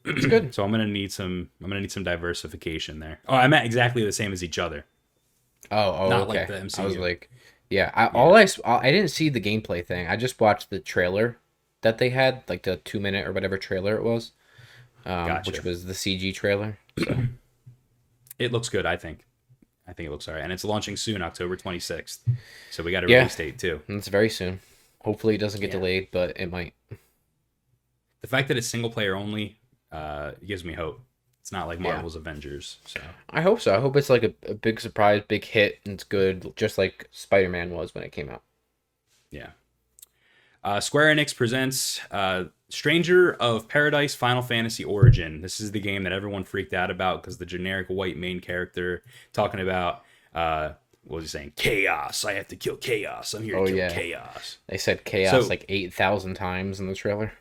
It's 0.04 0.26
good. 0.26 0.54
So 0.54 0.66
I'm 0.66 0.72
gonna 0.72 0.86
need 0.86 1.14
some. 1.14 1.50
I'm 1.64 1.70
gonna 1.70 1.80
need 1.80 1.94
some 1.94 2.04
diversification 2.04 3.00
there. 3.00 3.20
Oh, 3.30 3.36
I 3.36 3.48
meant 3.48 3.66
exactly 3.66 4.04
the 4.04 4.12
same 4.12 4.34
as 4.34 4.44
each 4.44 4.60
other. 4.60 4.84
Oh, 5.72 5.96
oh, 5.98 6.10
Not 6.10 6.28
okay. 6.28 6.40
like 6.40 6.48
the 6.48 6.82
I 6.82 6.86
was 6.86 6.98
like, 6.98 7.30
yeah. 7.70 7.92
I, 7.94 8.08
All 8.08 8.36
I, 8.36 8.48
I 8.66 8.92
didn't 8.92 9.12
see 9.12 9.30
the 9.30 9.40
gameplay 9.40 9.86
thing. 9.86 10.08
I 10.08 10.18
just 10.18 10.42
watched 10.42 10.70
the 10.72 10.80
trailer 10.80 11.38
that 11.84 12.00
they 12.00 12.10
had, 12.10 12.44
like 12.50 12.64
the 12.64 12.78
two 12.78 13.00
minute 13.00 13.26
or 13.26 13.32
whatever 13.32 13.58
trailer 13.58 13.96
it 13.96 14.04
was, 14.04 14.32
um, 15.06 15.28
Gotcha. 15.28 15.52
which 15.52 15.64
was 15.64 15.86
the 15.86 15.94
CG 15.94 16.34
trailer. 16.34 16.78
It 18.42 18.52
looks 18.52 18.70
good. 18.70 18.86
I 18.86 18.98
think. 18.98 19.26
I 19.88 19.94
think 19.94 20.08
it 20.08 20.12
looks 20.12 20.28
alright, 20.28 20.44
and 20.44 20.54
it's 20.54 20.64
launching 20.64 20.96
soon, 20.96 21.22
October 21.22 21.58
26th. 21.58 22.20
So 22.70 22.84
we 22.84 22.92
got 22.92 23.04
a 23.04 23.10
Yeah. 23.10 23.18
release 23.20 23.36
date 23.36 23.60
too. 23.60 23.82
And 23.88 23.98
it's 23.98 24.08
very 24.08 24.30
soon. 24.30 24.60
Hopefully, 25.02 25.36
it 25.36 25.40
doesn't 25.40 25.60
get 25.60 25.68
Yeah. 25.72 25.80
delayed, 25.80 26.08
but 26.12 26.38
it 26.40 26.50
might. 26.52 26.74
The 28.22 28.28
fact 28.28 28.48
that 28.50 28.58
it's 28.58 28.68
single 28.68 28.92
player 28.92 29.16
only 29.16 29.58
uh, 29.92 30.32
gives 30.46 30.64
me 30.64 30.74
hope. 30.74 31.02
It's 31.42 31.52
not 31.52 31.68
like 31.68 31.80
Yeah. 31.80 31.94
Marvel's 31.94 32.16
Avengers. 32.16 32.78
So 32.86 33.02
I 33.30 33.42
hope 33.42 33.60
so. 33.60 33.76
I 33.76 33.82
hope 33.82 33.96
it's 33.98 34.10
like 34.10 34.24
a, 34.24 34.34
a 34.48 34.54
big 34.54 34.80
surprise, 34.80 35.24
big 35.28 35.44
hit, 35.44 35.80
and 35.84 35.96
it's 35.96 36.04
good, 36.06 36.54
just 36.56 36.78
like 36.78 37.10
Spider 37.12 37.50
Man 37.50 37.72
was 37.72 37.94
when 37.94 38.04
it 38.06 38.12
came 38.12 38.30
out. 38.30 38.44
yeah. 39.32 39.50
Uh, 40.64 40.80
Square 40.80 41.16
Enix 41.16 41.36
presents 41.36 42.00
uh, 42.12 42.46
Stranger 42.72 43.34
of 43.34 43.68
Paradise 43.68 44.16
Final 44.16 44.42
Fantasy 44.42 44.84
Origin. 44.84 45.42
This 45.42 45.60
is 45.60 45.72
the 45.72 45.80
game 45.80 46.04
that 46.04 46.14
everyone 46.14 46.44
freaked 46.44 46.74
out 46.74 46.90
about 46.90 47.22
because 47.22 47.38
the 47.38 47.46
generic 47.46 47.88
white 47.88 48.18
main 48.18 48.40
character 48.40 49.04
talking 49.34 49.60
about 49.60 50.04
uh, 50.34 50.74
what 51.04 51.16
was 51.18 51.26
he 51.26 51.30
saying? 51.30 51.54
Chaos. 51.56 52.24
I 52.26 52.34
have 52.34 52.48
to 52.50 52.56
kill 52.56 52.78
chaos. 52.78 53.34
I'm 53.34 53.44
here 53.44 53.56
to 53.56 53.62
Oh, 53.62 53.66
kill 53.66 53.76
yeah. 53.76 53.90
chaos. 53.94 54.58
They 54.68 54.78
said 54.78 55.04
chaos 55.04 55.44
So- 55.44 55.50
like 55.50 55.66
eight 55.70 55.94
thousand 55.94 56.36
times 56.36 56.80
in 56.80 56.88
the 56.88 56.96
trailer. 56.96 57.34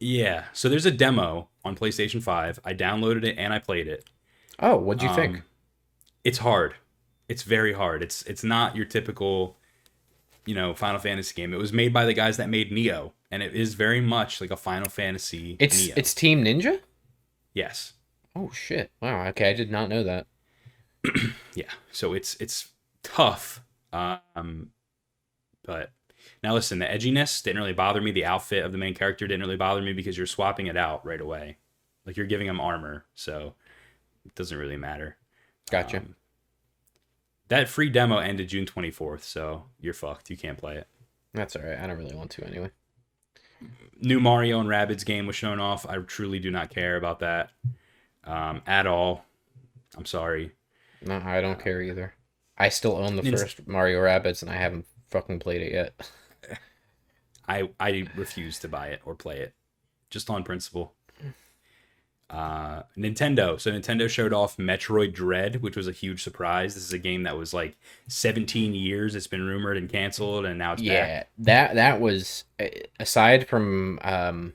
Yeah. 0.00 0.44
So 0.52 0.68
there's 0.68 0.84
a 0.86 0.90
demo 0.90 1.48
on 1.64 1.76
PlayStation 1.76 2.22
5. 2.22 2.60
I 2.64 2.74
downloaded 2.74 3.24
it 3.24 3.38
and 3.38 3.54
I 3.54 3.58
played 3.60 3.86
it. 3.88 4.04
Oh, 4.58 4.76
what'd 4.76 5.02
you 5.02 5.14
think? 5.14 5.36
Um, 5.36 5.42
It's 6.24 6.38
hard. 6.38 6.74
It's 7.28 7.42
very 7.42 7.72
hard. 7.72 8.02
It's 8.02 8.22
it's 8.24 8.44
not 8.44 8.76
your 8.76 8.84
typical, 8.84 9.56
you 10.44 10.54
know, 10.54 10.74
Final 10.74 11.00
Fantasy 11.00 11.34
game. 11.34 11.54
It 11.54 11.58
was 11.58 11.72
made 11.72 11.92
by 11.92 12.04
the 12.04 12.12
guys 12.12 12.36
that 12.36 12.50
made 12.50 12.70
Nioh, 12.70 13.12
and 13.34 13.42
it 13.42 13.52
is 13.52 13.74
very 13.74 14.00
much 14.00 14.40
like 14.40 14.52
a 14.52 14.56
Final 14.56 14.88
Fantasy. 14.88 15.56
It's 15.58 15.88
Nioh. 15.88 15.92
it's 15.96 16.14
Team 16.14 16.44
Ninja. 16.44 16.80
yes, 17.52 17.94
Oh 18.36 18.50
shit! 18.52 18.90
Wow. 19.00 19.26
Okay, 19.28 19.50
I 19.50 19.52
did 19.52 19.70
not 19.70 19.88
know 19.88 20.02
that. 20.02 20.26
yeah. 21.54 21.70
So 21.92 22.14
it's 22.14 22.36
it's 22.40 22.68
tough. 23.02 23.60
Um, 23.92 24.70
but 25.64 25.92
now 26.42 26.54
listen, 26.54 26.80
the 26.80 26.86
edginess 26.86 27.42
didn't 27.42 27.60
really 27.60 27.72
bother 27.72 28.00
me. 28.00 28.10
The 28.10 28.24
outfit 28.24 28.64
of 28.64 28.72
the 28.72 28.78
main 28.78 28.94
character 28.94 29.26
didn't 29.26 29.42
really 29.42 29.56
bother 29.56 29.82
me 29.82 29.92
because 29.92 30.16
you're 30.16 30.26
swapping 30.26 30.66
it 30.66 30.76
out 30.76 31.04
right 31.04 31.20
away. 31.20 31.58
Like 32.06 32.16
you're 32.16 32.26
giving 32.26 32.48
him 32.48 32.60
armor, 32.60 33.04
so 33.14 33.54
it 34.24 34.34
doesn't 34.34 34.58
really 34.58 34.76
matter. 34.76 35.16
Gotcha. 35.70 35.98
Um, 35.98 36.14
that 37.48 37.68
free 37.68 37.90
demo 37.90 38.18
ended 38.18 38.48
June 38.48 38.66
24th, 38.66 39.22
so 39.22 39.66
you're 39.78 39.94
fucked. 39.94 40.30
You 40.30 40.36
can't 40.36 40.58
play 40.58 40.76
it. 40.76 40.88
That's 41.34 41.56
all 41.56 41.62
right. 41.62 41.78
I 41.78 41.86
don't 41.86 41.98
really 41.98 42.14
want 42.14 42.30
to 42.32 42.46
anyway. 42.46 42.70
New 44.00 44.20
Mario 44.20 44.60
and 44.60 44.68
Rabbids 44.68 45.04
game 45.04 45.26
was 45.26 45.36
shown 45.36 45.60
off. 45.60 45.86
I 45.88 45.96
truly 45.98 46.38
do 46.38 46.50
not 46.50 46.70
care 46.70 46.96
about 46.96 47.20
that 47.20 47.50
um, 48.24 48.60
at 48.66 48.86
all. 48.86 49.24
I'm 49.96 50.04
sorry. 50.06 50.52
No, 51.02 51.22
I 51.24 51.40
don't 51.40 51.58
care 51.62 51.80
either. 51.80 52.14
I 52.58 52.68
still 52.68 52.96
own 52.96 53.16
the 53.16 53.22
It's- 53.26 53.40
first 53.42 53.66
Mario 53.66 54.00
Rabbids, 54.02 54.42
and 54.42 54.50
I 54.50 54.54
haven't 54.56 54.86
fucking 55.10 55.38
played 55.40 55.62
it 55.62 55.72
yet. 55.72 56.10
I 57.48 57.70
I 57.78 58.06
refuse 58.16 58.58
to 58.60 58.68
buy 58.68 58.88
it 58.88 59.00
or 59.04 59.14
play 59.14 59.38
it, 59.40 59.54
just 60.10 60.30
on 60.30 60.44
principle. 60.44 60.94
Uh, 62.30 62.82
Nintendo. 62.96 63.60
So 63.60 63.70
Nintendo 63.70 64.08
showed 64.08 64.32
off 64.32 64.56
Metroid 64.56 65.12
Dread, 65.12 65.62
which 65.62 65.76
was 65.76 65.86
a 65.86 65.92
huge 65.92 66.22
surprise. 66.22 66.74
This 66.74 66.84
is 66.84 66.92
a 66.92 66.98
game 66.98 67.24
that 67.24 67.36
was 67.36 67.52
like 67.52 67.76
17 68.08 68.74
years. 68.74 69.14
It's 69.14 69.26
been 69.26 69.44
rumored 69.46 69.76
and 69.76 69.88
canceled, 69.88 70.44
and 70.44 70.58
now 70.58 70.72
it's 70.72 70.82
back. 70.82 70.88
Yeah, 70.88 71.22
that 71.38 71.74
that 71.74 72.00
was 72.00 72.44
uh, 72.58 72.66
aside 72.98 73.46
from 73.46 73.98
um, 74.02 74.54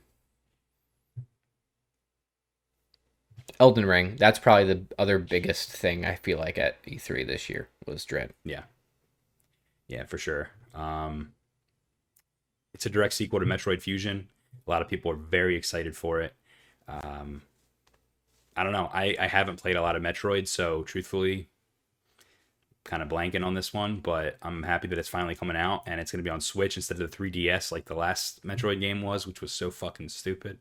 Elden 3.59 3.85
Ring. 3.85 4.15
That's 4.17 4.39
probably 4.39 4.73
the 4.73 4.85
other 4.97 5.19
biggest 5.19 5.71
thing 5.71 6.05
I 6.05 6.15
feel 6.15 6.37
like 6.37 6.57
at 6.57 6.81
E3 6.83 7.27
this 7.27 7.49
year 7.49 7.67
was 7.85 8.05
Dread. 8.05 8.33
Yeah. 8.43 8.63
Yeah, 9.87 10.05
for 10.05 10.17
sure. 10.17 10.51
Um, 10.73 11.33
it's 12.73 12.85
a 12.85 12.89
direct 12.89 13.13
sequel 13.13 13.39
to 13.39 13.45
Metroid 13.45 13.81
Fusion. 13.81 14.29
A 14.65 14.69
lot 14.69 14.81
of 14.81 14.87
people 14.87 15.11
are 15.11 15.15
very 15.15 15.55
excited 15.55 15.97
for 15.97 16.21
it. 16.21 16.33
Um, 16.87 17.41
I 18.57 18.63
don't 18.63 18.73
know. 18.73 18.89
I, 18.93 19.15
I 19.19 19.27
haven't 19.27 19.61
played 19.61 19.75
a 19.75 19.81
lot 19.81 19.95
of 19.95 20.01
Metroid, 20.01 20.47
so 20.47 20.83
truthfully, 20.83 21.47
kind 22.83 23.01
of 23.01 23.07
blanking 23.09 23.45
on 23.45 23.53
this 23.53 23.73
one, 23.73 23.99
but 23.99 24.37
I'm 24.41 24.63
happy 24.63 24.87
that 24.87 24.97
it's 24.97 25.07
finally 25.07 25.35
coming 25.35 25.55
out 25.55 25.83
and 25.85 26.01
it's 26.01 26.11
going 26.11 26.23
to 26.23 26.27
be 26.27 26.33
on 26.33 26.41
Switch 26.41 26.75
instead 26.75 26.99
of 26.99 27.09
the 27.11 27.15
3DS 27.17 27.71
like 27.71 27.85
the 27.85 27.93
last 27.95 28.43
Metroid 28.45 28.79
game 28.79 29.01
was, 29.01 29.25
which 29.27 29.41
was 29.41 29.51
so 29.51 29.69
fucking 29.71 30.09
stupid. 30.09 30.59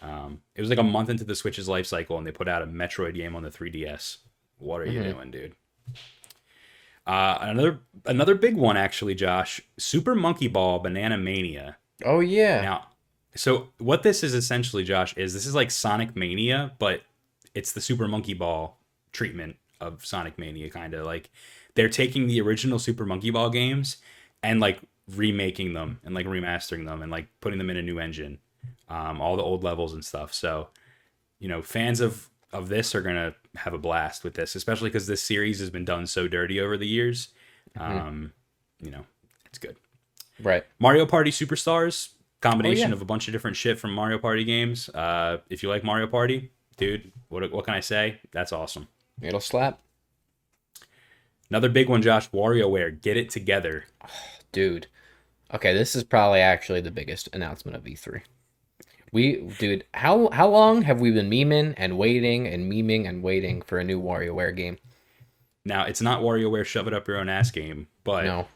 Um, 0.00 0.40
it 0.56 0.60
was 0.60 0.70
like 0.70 0.78
a 0.80 0.82
month 0.84 1.10
into 1.10 1.24
the 1.24 1.36
Switch's 1.36 1.68
life 1.68 1.86
cycle 1.86 2.16
and 2.18 2.26
they 2.26 2.32
put 2.32 2.48
out 2.48 2.62
a 2.62 2.66
Metroid 2.66 3.14
game 3.14 3.36
on 3.36 3.42
the 3.42 3.50
3DS. 3.50 4.18
What 4.58 4.80
are 4.80 4.86
you 4.86 5.00
Mhm. 5.00 5.12
doing, 5.14 5.30
dude? 5.30 5.54
Uh, 7.06 7.38
another 7.40 7.80
another 8.06 8.34
big 8.34 8.56
one 8.56 8.76
actually, 8.76 9.14
Josh. 9.14 9.60
Super 9.78 10.14
Monkey 10.14 10.48
Ball 10.48 10.78
Banana 10.78 11.18
Mania. 11.18 11.76
Oh 12.04 12.20
yeah, 12.20 12.62
Now, 12.62 12.88
so 13.34 13.68
what 13.78 14.02
this 14.02 14.22
is 14.22 14.34
essentially, 14.34 14.84
Josh, 14.84 15.16
is 15.16 15.32
this 15.32 15.46
is 15.46 15.54
like 15.54 15.70
Sonic 15.70 16.14
Mania, 16.14 16.72
but 16.78 17.02
it's 17.54 17.72
the 17.72 17.80
Super 17.80 18.06
Monkey 18.08 18.34
Ball 18.34 18.78
treatment 19.12 19.56
of 19.80 20.04
Sonic 20.04 20.38
Mania, 20.38 20.70
kind 20.70 20.94
of 20.94 21.06
like 21.06 21.30
they're 21.74 21.88
taking 21.88 22.26
the 22.26 22.40
original 22.40 22.78
Super 22.78 23.04
Monkey 23.04 23.30
Ball 23.30 23.50
games 23.50 23.96
and 24.42 24.60
like 24.60 24.80
remaking 25.08 25.74
them 25.74 26.00
and 26.04 26.14
like 26.14 26.26
remastering 26.26 26.86
them 26.86 27.02
and 27.02 27.10
like 27.10 27.28
putting 27.40 27.58
them 27.58 27.70
in 27.70 27.76
a 27.76 27.82
new 27.82 27.98
engine, 27.98 28.38
um, 28.88 29.20
all 29.20 29.36
the 29.36 29.42
old 29.42 29.64
levels 29.64 29.92
and 29.92 30.04
stuff. 30.04 30.32
So, 30.32 30.68
you 31.38 31.48
know, 31.48 31.62
fans 31.62 32.00
of 32.00 32.28
of 32.52 32.68
this 32.68 32.94
are 32.94 33.00
gonna 33.00 33.34
have 33.56 33.72
a 33.72 33.78
blast 33.78 34.24
with 34.24 34.34
this, 34.34 34.54
especially 34.54 34.90
because 34.90 35.06
this 35.06 35.22
series 35.22 35.58
has 35.60 35.70
been 35.70 35.84
done 35.84 36.06
so 36.06 36.28
dirty 36.28 36.60
over 36.60 36.76
the 36.76 36.86
years. 36.86 37.28
Um, 37.78 38.32
you 38.80 38.90
know, 38.90 39.06
it's 39.46 39.58
good. 39.58 39.76
right. 40.42 40.64
Mario 40.78 41.06
Party 41.06 41.30
Superstars, 41.30 42.10
combination 42.42 42.86
Oh, 42.86 42.88
yeah. 42.88 42.94
of 42.94 43.00
a 43.02 43.06
bunch 43.06 43.26
of 43.28 43.32
different 43.32 43.56
shit 43.56 43.78
from 43.78 43.92
Mario 43.94 44.18
Party 44.18 44.44
games. 44.44 44.88
Uh, 44.90 45.38
if 45.48 45.62
you 45.62 45.68
like 45.70 45.82
Mario 45.84 46.06
Party, 46.06 46.50
dude, 46.76 47.10
what 47.28 47.50
what 47.52 47.64
can 47.64 47.72
I 47.74 47.80
say? 47.80 48.18
That's 48.32 48.52
awesome. 48.52 48.88
It'll 49.22 49.40
slap, 49.40 49.80
Another 51.50 51.68
big 51.68 51.88
one, 51.88 52.02
Josh. 52.02 52.30
WarioWare, 52.30 53.00
get 53.00 53.16
it 53.16 53.30
together. 53.30 53.84
dude. 54.52 54.86
Okay, 55.54 55.74
this 55.74 55.94
is 55.94 56.02
probably 56.02 56.40
actually 56.40 56.80
the 56.80 56.90
biggest 56.90 57.28
announcement 57.34 57.76
of 57.76 57.84
E3. 57.84 58.22
We, 59.12 59.42
dude, 59.58 59.84
how 59.92 60.30
how 60.30 60.48
long 60.48 60.80
have 60.82 60.98
we 61.00 61.10
been 61.10 61.28
memeing 61.28 61.74
and 61.76 61.98
waiting 61.98 62.46
and 62.46 62.72
memeing 62.72 63.06
and 63.06 63.22
waiting 63.22 63.60
for 63.60 63.78
a 63.78 63.84
new 63.84 64.00
WarioWare 64.00 64.56
game? 64.56 64.78
Now 65.66 65.84
it's 65.84 66.00
not 66.00 66.22
WarioWare 66.22 66.64
shove 66.64 66.88
it 66.88 66.94
up 66.94 67.06
your 67.06 67.18
own 67.18 67.28
ass 67.28 67.50
game, 67.50 67.88
but 68.04 68.24
No, 68.24 68.48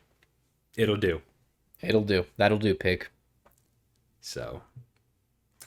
it'll 0.75 0.97
do. 0.97 1.21
it'll 1.83 2.03
do. 2.03 2.25
That'll 2.39 2.59
do, 2.59 2.75
pig. 2.75 3.07
So 4.27 4.61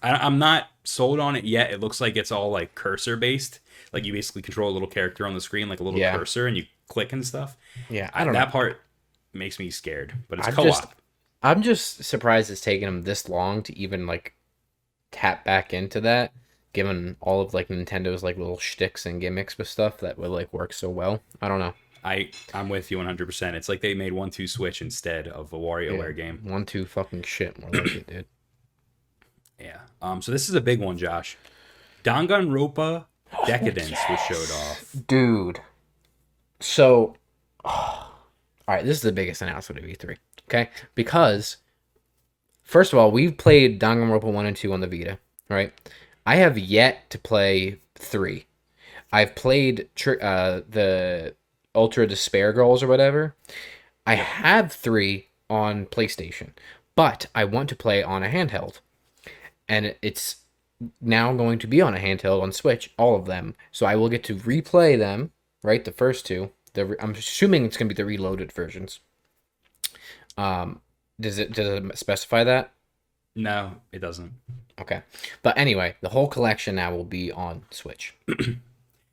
I, 0.04 0.12
I'm 0.12 0.38
not 0.38 0.68
sold 0.84 1.20
on 1.22 1.38
it 1.38 1.46
yet. 1.46 1.72
It 1.72 1.80
looks 1.80 2.02
like 2.02 2.18
it's 2.18 2.32
all 2.32 2.50
like 2.52 2.76
cursor 2.76 3.16
based. 3.16 3.60
Like 3.94 4.04
you 4.04 4.12
basically 4.12 4.42
control 4.42 4.70
a 4.70 4.74
little 4.74 4.88
character 4.88 5.26
on 5.26 5.34
the 5.34 5.40
screen, 5.40 5.70
like 5.70 5.80
a 5.80 5.84
little 5.84 6.00
Yeah. 6.00 6.18
cursor, 6.18 6.46
and 6.46 6.58
you 6.58 6.66
click 6.90 7.14
and 7.14 7.26
stuff. 7.26 7.56
Yeah, 7.90 8.10
I 8.14 8.26
don't 8.26 8.34
that 8.34 8.48
know. 8.48 8.52
part 8.52 8.82
makes 9.34 9.60
me 9.60 9.70
scared, 9.70 10.14
but 10.28 10.40
it's 10.40 10.48
I'm 10.50 10.54
co-op. 10.54 10.66
just- 10.68 10.88
I'm 11.42 11.62
just 11.62 12.04
surprised 12.04 12.52
it's 12.52 12.60
taken 12.60 12.86
them 12.86 13.04
this 13.04 13.30
long 13.30 13.64
to 13.64 13.78
even 13.78 14.06
like 14.06 14.34
tap 15.12 15.46
back 15.46 15.74
into 15.74 16.02
that, 16.02 16.34
given 16.74 17.16
all 17.22 17.40
of 17.40 17.54
like 17.54 17.70
Nintendo's 17.70 18.24
like 18.24 18.38
little 18.38 18.60
shticks 18.60 19.06
and 19.06 19.22
gimmicks 19.22 19.58
with 19.58 19.70
stuff 19.70 20.00
that 20.00 20.18
would 20.20 20.32
like 20.32 20.52
work 20.52 20.74
so 20.74 20.90
well. 20.90 21.22
I 21.42 21.48
don't 21.48 21.60
know. 21.60 21.76
I 22.04 22.32
I'm 22.54 22.68
with 22.68 22.92
you 22.92 22.98
100%. 22.98 23.54
It's 23.54 23.70
like 23.70 23.80
they 23.80 23.94
made 23.94 24.12
one 24.12 24.32
two 24.32 24.48
switch 24.48 24.82
instead 24.82 25.30
of 25.30 25.54
a 25.54 25.58
WarioWare 25.58 26.14
game. 26.16 26.42
One 26.44 26.66
two 26.66 26.86
fucking 26.86 27.24
shit 27.24 27.58
more 27.58 27.72
like 27.72 27.96
it, 27.96 28.08
dude. 28.08 28.26
Yeah. 29.60 29.82
Um. 30.02 30.22
So 30.22 30.32
this 30.32 30.50
is 30.50 30.56
a 30.56 30.62
big 30.62 30.80
one, 30.80 30.98
Josh. 30.98 31.38
Danganronpa 32.04 33.06
Decadence 33.46 33.98
was 34.10 34.20
showed 34.22 34.52
off. 34.56 34.96
Dude. 35.08 35.62
So, 36.60 37.16
all 37.64 38.14
right, 38.68 38.86
this 38.86 38.98
is 38.98 39.04
the 39.04 39.12
biggest 39.12 39.42
announcement 39.42 39.84
of 39.84 39.90
E3. 39.90 40.18
Okay, 40.48 40.70
because 40.96 41.58
first 42.64 42.92
of 42.94 43.00
all, 43.00 43.12
we've 43.12 43.38
played 43.38 43.80
Danganronpa 43.80 44.24
one 44.24 44.46
and 44.46 44.58
two 44.58 44.74
on 44.74 44.82
the 44.82 44.88
Vita, 44.88 45.20
right? 45.50 45.74
I 46.26 46.36
have 46.38 46.58
yet 46.58 47.10
to 47.12 47.20
play 47.20 47.80
three. 47.96 48.46
I've 49.12 49.36
played 49.36 49.90
uh, 50.06 50.62
the 50.70 51.36
Ultra 51.74 52.08
Despair 52.08 52.54
Girls 52.54 52.84
or 52.84 52.88
whatever. 52.88 53.36
I 54.06 54.16
have 54.16 54.72
three 54.72 55.28
on 55.50 55.86
PlayStation, 55.86 56.52
but 56.96 57.28
I 57.34 57.46
want 57.46 57.70
to 57.70 57.76
play 57.76 58.04
on 58.04 58.24
a 58.24 58.30
handheld, 58.30 58.80
and 59.70 59.96
it's 60.02 60.38
now 61.02 61.34
going 61.34 61.60
to 61.60 61.68
be 61.68 61.82
on 61.82 61.94
a 61.96 62.00
handheld 62.00 62.42
on 62.42 62.52
Switch, 62.52 62.92
all 62.98 63.16
of 63.16 63.26
them. 63.26 63.56
So 63.72 63.86
I 63.86 63.96
will 63.96 64.10
get 64.10 64.24
to 64.26 64.36
replay 64.36 64.98
them, 64.98 65.32
right? 65.64 65.84
The 65.86 65.92
first 65.92 66.26
two. 66.26 66.52
The 66.74 66.86
re- 66.86 66.98
I'm 67.00 67.12
assuming 67.12 67.66
it's 67.66 67.78
going 67.78 67.88
to 67.90 67.94
be 67.96 68.02
the 68.02 68.06
reloaded 68.06 68.52
versions. 68.52 69.00
Um, 70.38 70.82
does 71.20 71.38
it 71.38 71.52
does 71.54 71.68
it 71.68 71.98
specify 71.98 72.44
that? 72.44 72.72
No, 73.36 73.76
it 73.92 74.00
doesn't. 74.00 74.34
Okay, 74.80 75.02
but 75.42 75.58
anyway, 75.58 75.96
the 76.02 76.10
whole 76.10 76.28
collection 76.28 76.76
now 76.76 76.96
will 76.96 77.04
be 77.06 77.32
on 77.32 77.64
Switch. 77.72 78.16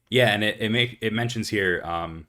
Yeah, 0.08 0.28
and 0.32 0.44
it 0.44 0.58
it 0.60 0.68
make 0.70 0.98
it 1.00 1.12
mentions 1.12 1.48
here. 1.48 1.82
Um, 1.84 2.28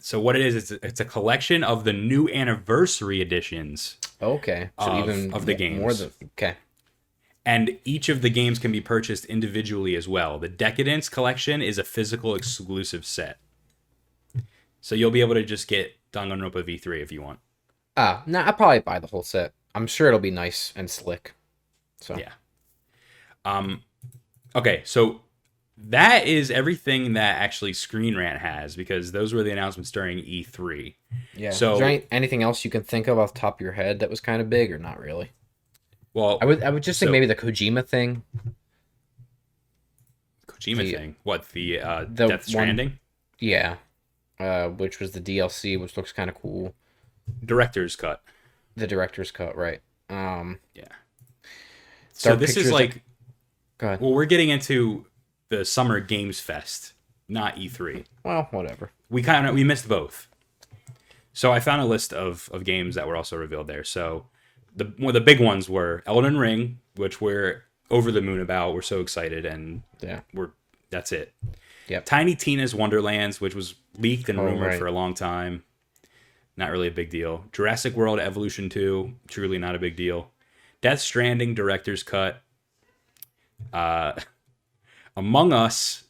so 0.00 0.20
what 0.20 0.36
it 0.36 0.44
is, 0.44 0.54
it's 0.54 0.70
a, 0.70 0.86
it's 0.86 1.00
a 1.00 1.04
collection 1.06 1.64
of 1.64 1.84
the 1.84 1.94
new 1.94 2.28
anniversary 2.28 3.22
editions, 3.22 3.96
Okay, 4.20 4.68
so 4.78 4.84
Of- 4.90 5.08
even 5.08 5.32
of 5.32 5.46
the 5.46 5.54
mo- 5.56 5.76
more 5.80 5.88
games. 5.94 6.00
than 6.00 6.30
okay. 6.36 6.56
And 7.46 7.78
each 7.84 8.08
of 8.10 8.20
the 8.20 8.28
games 8.28 8.58
can 8.58 8.72
be 8.72 8.80
purchased 8.82 9.24
individually 9.26 9.94
as 9.96 10.06
well. 10.06 10.38
The 10.38 10.48
Decadence 10.48 11.08
collection 11.08 11.62
is 11.62 11.78
a 11.78 11.84
physical 11.84 12.34
exclusive 12.34 13.06
set, 13.06 13.38
so 14.80 14.94
you'll 14.94 15.10
be 15.10 15.20
able 15.22 15.34
to 15.34 15.44
just 15.44 15.68
get 15.68 15.96
Danganronpa 16.12 16.62
V3 16.64 17.00
if 17.02 17.10
you 17.12 17.22
want. 17.22 17.38
Ah, 17.96 18.22
no, 18.26 18.40
I'll 18.40 18.52
probably 18.52 18.80
buy 18.80 18.98
the 18.98 19.06
whole 19.06 19.22
set. 19.22 19.52
I'm 19.74 19.86
sure 19.86 20.08
it'll 20.08 20.20
be 20.20 20.30
nice 20.30 20.72
and 20.76 20.90
slick. 20.90 21.34
So 22.00 22.16
Yeah. 22.18 22.32
Um, 23.44 23.82
okay, 24.54 24.82
so 24.84 25.20
that 25.78 26.26
is 26.26 26.50
everything 26.50 27.12
that 27.12 27.40
actually 27.40 27.72
Screen 27.74 28.16
Rant 28.16 28.40
has 28.40 28.74
because 28.76 29.12
those 29.12 29.32
were 29.34 29.42
the 29.42 29.52
announcements 29.52 29.90
during 29.90 30.18
E 30.18 30.44
E3. 30.44 30.94
yeah. 31.34 31.50
So- 31.50 31.74
Is 31.74 31.78
there 31.78 31.88
any, 31.88 32.06
anything 32.10 32.42
else 32.42 32.64
you 32.64 32.70
can 32.70 32.82
think 32.82 33.06
of 33.06 33.18
off 33.18 33.34
the 33.34 33.40
top 33.40 33.58
of 33.58 33.60
your 33.62 33.72
head 33.72 34.00
that 34.00 34.10
was 34.10 34.20
kind 34.20 34.40
of 34.42 34.50
big 34.50 34.72
or 34.72 34.78
not 34.78 34.98
really? 34.98 35.30
Well, 36.16 36.38
I 36.40 36.46
would 36.46 36.62
I 36.62 36.70
would 36.70 36.82
just 36.82 36.98
think 36.98 37.10
maybe 37.12 37.26
the 37.26 37.34
Kojima 37.36 37.86
thing. 37.86 38.22
Kojima 40.48 40.78
the- 40.78 40.92
thing. 40.94 41.16
What 41.24 41.50
the 41.50 41.80
uh, 41.80 42.00
the 42.08 42.26
Death 42.28 42.30
one- 42.30 42.40
Stranding 42.48 42.98
Yeah. 43.38 43.76
Uh, 44.40 44.68
which 44.68 44.98
was 44.98 45.12
the 45.12 45.20
DLC, 45.20 45.78
which 45.80 45.96
looks 45.96 46.12
kind 46.12 46.28
of 46.30 46.36
cool. 46.36 46.74
director's 47.44 47.96
cut? 47.96 48.22
The 48.76 48.86
director's 48.86 49.30
cut, 49.30 49.56
right? 49.56 49.80
Um, 50.10 50.58
yeah. 50.74 50.84
So 52.12 52.34
this 52.34 52.50
Pictures- 52.54 52.66
is 52.68 52.72
like 52.72 53.02
go 53.78 53.88
ahead. 53.88 54.00
well, 54.00 54.12
we're 54.14 54.24
getting 54.24 54.48
into 54.48 55.04
the 55.50 55.64
Summer 55.66 56.00
Games 56.00 56.40
Fest, 56.40 56.94
not 57.28 57.56
E3. 57.56 58.04
Well, 58.24 58.48
whatever. 58.52 58.90
we 59.10 59.22
kind 59.22 59.46
of 59.46 59.54
we 59.54 59.64
missed 59.64 59.86
both. 59.88 60.28
So 61.34 61.52
I 61.52 61.60
found 61.60 61.82
a 61.82 61.86
list 61.86 62.14
of 62.14 62.48
of 62.54 62.64
games 62.64 62.94
that 62.94 63.06
were 63.06 63.16
also 63.16 63.36
revealed 63.36 63.66
there. 63.66 63.84
So 63.84 64.26
the 64.76 64.84
one 64.98 65.08
of 65.08 65.14
the 65.14 65.20
big 65.20 65.40
ones 65.40 65.68
were 65.68 66.02
Elden 66.06 66.36
Ring, 66.38 66.78
which 66.96 67.20
we're 67.20 67.64
over 67.90 68.12
the 68.12 68.20
moon 68.20 68.40
about. 68.40 68.74
We're 68.74 68.82
so 68.82 69.00
excited, 69.00 69.44
and 69.46 69.82
Yeah. 70.00 70.20
we're 70.34 70.50
that's 70.90 71.12
it. 71.12 71.32
Yep. 71.88 72.04
Tiny 72.04 72.34
Tina's 72.34 72.74
Wonderlands, 72.74 73.40
which 73.40 73.54
was 73.54 73.74
leaked 73.98 74.28
and 74.28 74.38
Oh, 74.38 74.44
rumored 74.44 74.68
right. 74.68 74.78
for 74.78 74.86
a 74.86 74.92
long 74.92 75.14
time. 75.14 75.62
Not 76.56 76.70
really 76.70 76.88
a 76.88 76.92
big 76.92 77.10
deal. 77.10 77.44
Jurassic 77.52 77.94
World 77.94 78.18
Evolution 78.18 78.68
2, 78.68 79.14
truly 79.28 79.58
not 79.58 79.74
a 79.74 79.78
big 79.78 79.94
deal. 79.96 80.30
Death 80.80 81.00
Stranding 81.00 81.54
Director's 81.54 82.02
Cut. 82.02 82.42
Uh, 83.72 84.14
Among 85.16 85.52
Us 85.52 86.04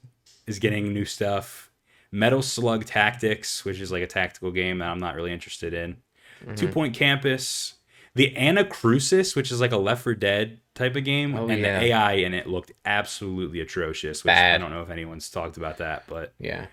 is 0.47 0.59
getting 0.59 0.93
new 0.93 1.05
stuff. 1.05 1.71
Metal 2.13 2.43
Slug 2.43 2.85
Tactics, 2.85 3.65
which 3.65 3.81
is 3.81 3.93
like 3.93 4.03
a 4.03 4.07
tactical 4.07 4.51
game 4.51 4.79
that 4.79 4.89
I'm 4.89 4.99
not 4.99 5.15
really 5.15 5.33
interested 5.33 5.75
in. 5.75 5.97
Mm-hmm. 6.43 6.55
Two 6.55 6.69
Point 6.69 6.95
Campus. 6.95 7.75
The 8.17 8.33
Anacrusis, 8.35 9.37
which 9.37 9.53
is 9.53 9.61
like 9.61 9.73
a 9.73 9.77
Left 9.77 10.03
4 10.03 10.15
Dead 10.15 10.59
type 10.75 10.97
of 10.97 11.05
game, 11.05 11.35
Oh, 11.37 11.49
and 11.49 11.61
yeah. 11.61 11.79
the 11.81 11.87
AI 11.87 12.13
in 12.15 12.33
it 12.35 12.47
looked 12.47 12.73
absolutely 12.87 13.61
atrocious. 13.61 14.25
Which 14.25 14.33
I 14.35 14.57
don't 14.59 14.71
know 14.71 14.83
if 14.83 14.91
anyone's 14.91 15.29
talked 15.31 15.57
about 15.59 15.79
that, 15.79 16.05
but 16.09 16.33
Yeah. 16.41 16.67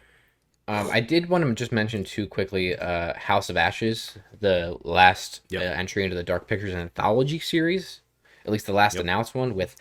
Um, 0.70 0.90
I 0.92 1.02
did 1.02 1.28
want 1.28 1.44
to 1.44 1.54
just 1.54 1.74
mention 1.74 2.06
too 2.06 2.26
quickly, 2.26 2.78
uh, 2.78 3.14
House 3.20 3.50
of 3.50 3.58
Ashes, 3.58 4.18
the 4.40 4.78
last 4.84 5.42
Yep. 5.50 5.62
uh, 5.62 5.66
entry 5.66 6.06
into 6.06 6.16
the 6.16 6.24
Dark 6.24 6.48
Pictures 6.48 6.74
anthology 6.74 7.40
series, 7.40 8.00
at 8.46 8.52
least 8.52 8.66
the 8.66 8.72
last 8.74 8.94
Yep. 8.96 9.04
announced 9.04 9.36
one 9.36 9.54
with 9.56 9.76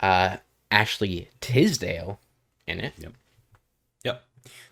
uh, 0.00 0.36
Ashley 0.70 1.28
Tisdale 1.40 2.20
in 2.68 2.78
it. 2.78 2.92
Yep. 2.98 3.12
Yep. 4.04 4.24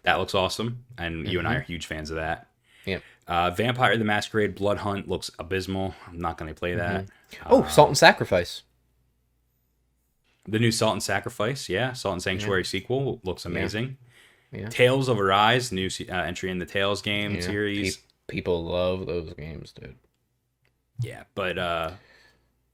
That 0.05 0.21
looks 0.21 0.37
awesome. 0.37 0.85
And 0.97 1.27
you 1.27 1.41
and 1.41 1.49
I 1.49 1.57
are 1.57 1.61
huge 1.63 1.87
fans 1.87 2.11
of 2.11 2.17
that. 2.17 2.43
Mm-hmm. 2.83 2.91
Yep. 2.91 3.03
Uh, 3.29 3.51
Vampire 3.51 3.97
the 3.97 4.05
Masquerade 4.05 4.55
Blood 4.55 4.79
Hunt 4.79 5.09
looks 5.09 5.31
abysmal. 5.39 5.95
I'm 6.07 6.19
not 6.21 6.39
going 6.39 6.53
to 6.53 6.59
play 6.59 6.75
that. 6.75 7.07
Oh, 7.47 7.63
Uh, 7.63 7.69
Salt 7.69 7.89
and 7.89 7.99
Sacrifice. 7.99 8.63
The 10.49 10.61
new 10.61 10.71
Salt 10.71 10.93
and 10.93 11.03
Sacrifice, 11.03 11.69
yeah. 11.69 11.93
Salt 11.93 12.13
and 12.13 12.23
Sanctuary 12.23 12.65
sequel 12.65 13.21
looks 13.25 13.45
amazing. 13.45 13.97
Yeah. 14.53 14.69
Tales 14.69 15.09
of 15.09 15.19
Arise, 15.19 15.73
new 15.73 15.89
uh, 16.09 16.13
entry 16.13 16.51
in 16.51 16.59
the 16.59 16.67
Tales 16.67 17.03
game 17.03 17.35
Yeah, 17.35 17.41
series. 17.41 17.97
pe- 17.97 18.03
people 18.37 18.65
love 18.65 19.07
those 19.07 19.33
games, 19.35 19.73
dude. 19.73 19.97
Yeah, 21.01 21.25
but 21.35 21.59
uh, 21.59 21.91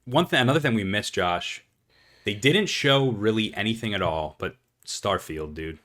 one 0.04 0.26
thing, 0.26 0.40
another 0.42 0.60
thing 0.60 0.74
we 0.74 0.84
missed, 0.84 1.14
Josh, 1.14 1.64
they 2.24 2.34
didn't 2.34 2.66
show 2.66 3.08
really 3.08 3.54
anything 3.54 3.94
at 3.94 4.02
all, 4.02 4.36
but 4.38 4.56
Starfield, 4.86 5.54
dude. 5.54 5.78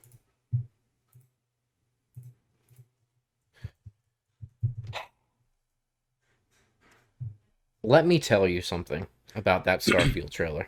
Let 7.88 8.06
me 8.06 8.20
tell 8.20 8.50
you 8.50 8.62
something 8.62 9.08
about 9.34 9.64
that 9.64 9.80
Starfield 9.80 10.30
trailer. 10.30 10.68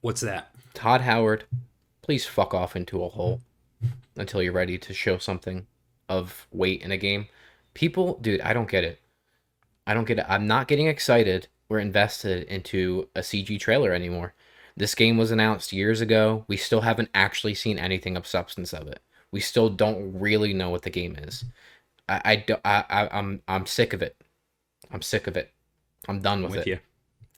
What's 0.00 0.22
that? 0.22 0.48
Todd 0.72 1.02
Howard, 1.02 1.44
please 2.00 2.24
fuck 2.24 2.54
off 2.54 2.74
into 2.74 3.04
a 3.04 3.10
hole 3.10 3.42
until 4.16 4.42
you're 4.42 4.54
ready 4.54 4.78
to 4.78 4.94
show 4.94 5.18
something 5.18 5.66
of 6.08 6.46
weight 6.50 6.80
in 6.80 6.90
a 6.90 6.96
game. 6.96 7.26
People, 7.74 8.18
dude, 8.22 8.40
I 8.40 8.54
don't 8.54 8.70
get 8.70 8.82
it. 8.82 8.98
I 9.86 9.92
don't 9.92 10.06
get 10.06 10.18
it. 10.18 10.24
I'm 10.26 10.46
not 10.46 10.68
getting 10.68 10.86
excited 10.86 11.48
or 11.68 11.78
invested 11.78 12.44
into 12.44 13.10
a 13.14 13.20
CG 13.20 13.60
trailer 13.60 13.92
anymore. 13.92 14.32
This 14.78 14.94
game 14.94 15.18
was 15.18 15.30
announced 15.30 15.70
years 15.70 16.00
ago. 16.00 16.46
We 16.48 16.56
still 16.56 16.80
haven't 16.80 17.10
actually 17.14 17.54
seen 17.54 17.78
anything 17.78 18.16
of 18.16 18.26
substance 18.26 18.72
of 18.72 18.86
it. 18.86 19.00
We 19.32 19.40
still 19.40 19.68
don't 19.68 20.18
really 20.18 20.54
know 20.54 20.70
what 20.70 20.80
the 20.80 20.88
game 20.88 21.16
is. 21.16 21.44
I, 22.08 22.42
I, 22.48 22.56
I, 22.64 22.84
I 22.88 23.18
I'm 23.18 23.42
I'm 23.46 23.66
sick 23.66 23.92
of 23.92 24.00
it. 24.00 24.16
I'm 24.90 25.02
sick 25.02 25.26
of 25.26 25.36
it. 25.36 25.52
I'm 26.08 26.20
done 26.20 26.42
with, 26.42 26.52
with 26.52 26.60
it. 26.60 26.66
you. 26.66 26.78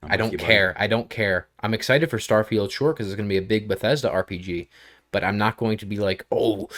I'm 0.02 0.12
I 0.12 0.16
don't 0.16 0.32
you, 0.32 0.38
buddy. 0.38 0.46
care. 0.48 0.74
I 0.78 0.86
don't 0.86 1.08
care. 1.10 1.48
I'm 1.60 1.74
excited 1.74 2.10
for 2.10 2.18
Starfield, 2.18 2.70
sure, 2.70 2.92
because 2.92 3.06
it's 3.06 3.16
going 3.16 3.28
to 3.28 3.32
be 3.32 3.38
a 3.38 3.42
big 3.42 3.68
Bethesda 3.68 4.08
RPG. 4.10 4.68
But 5.12 5.22
I'm 5.22 5.36
not 5.36 5.58
going 5.58 5.76
to 5.78 5.86
be 5.86 5.96
like, 5.96 6.24
oh, 6.32 6.68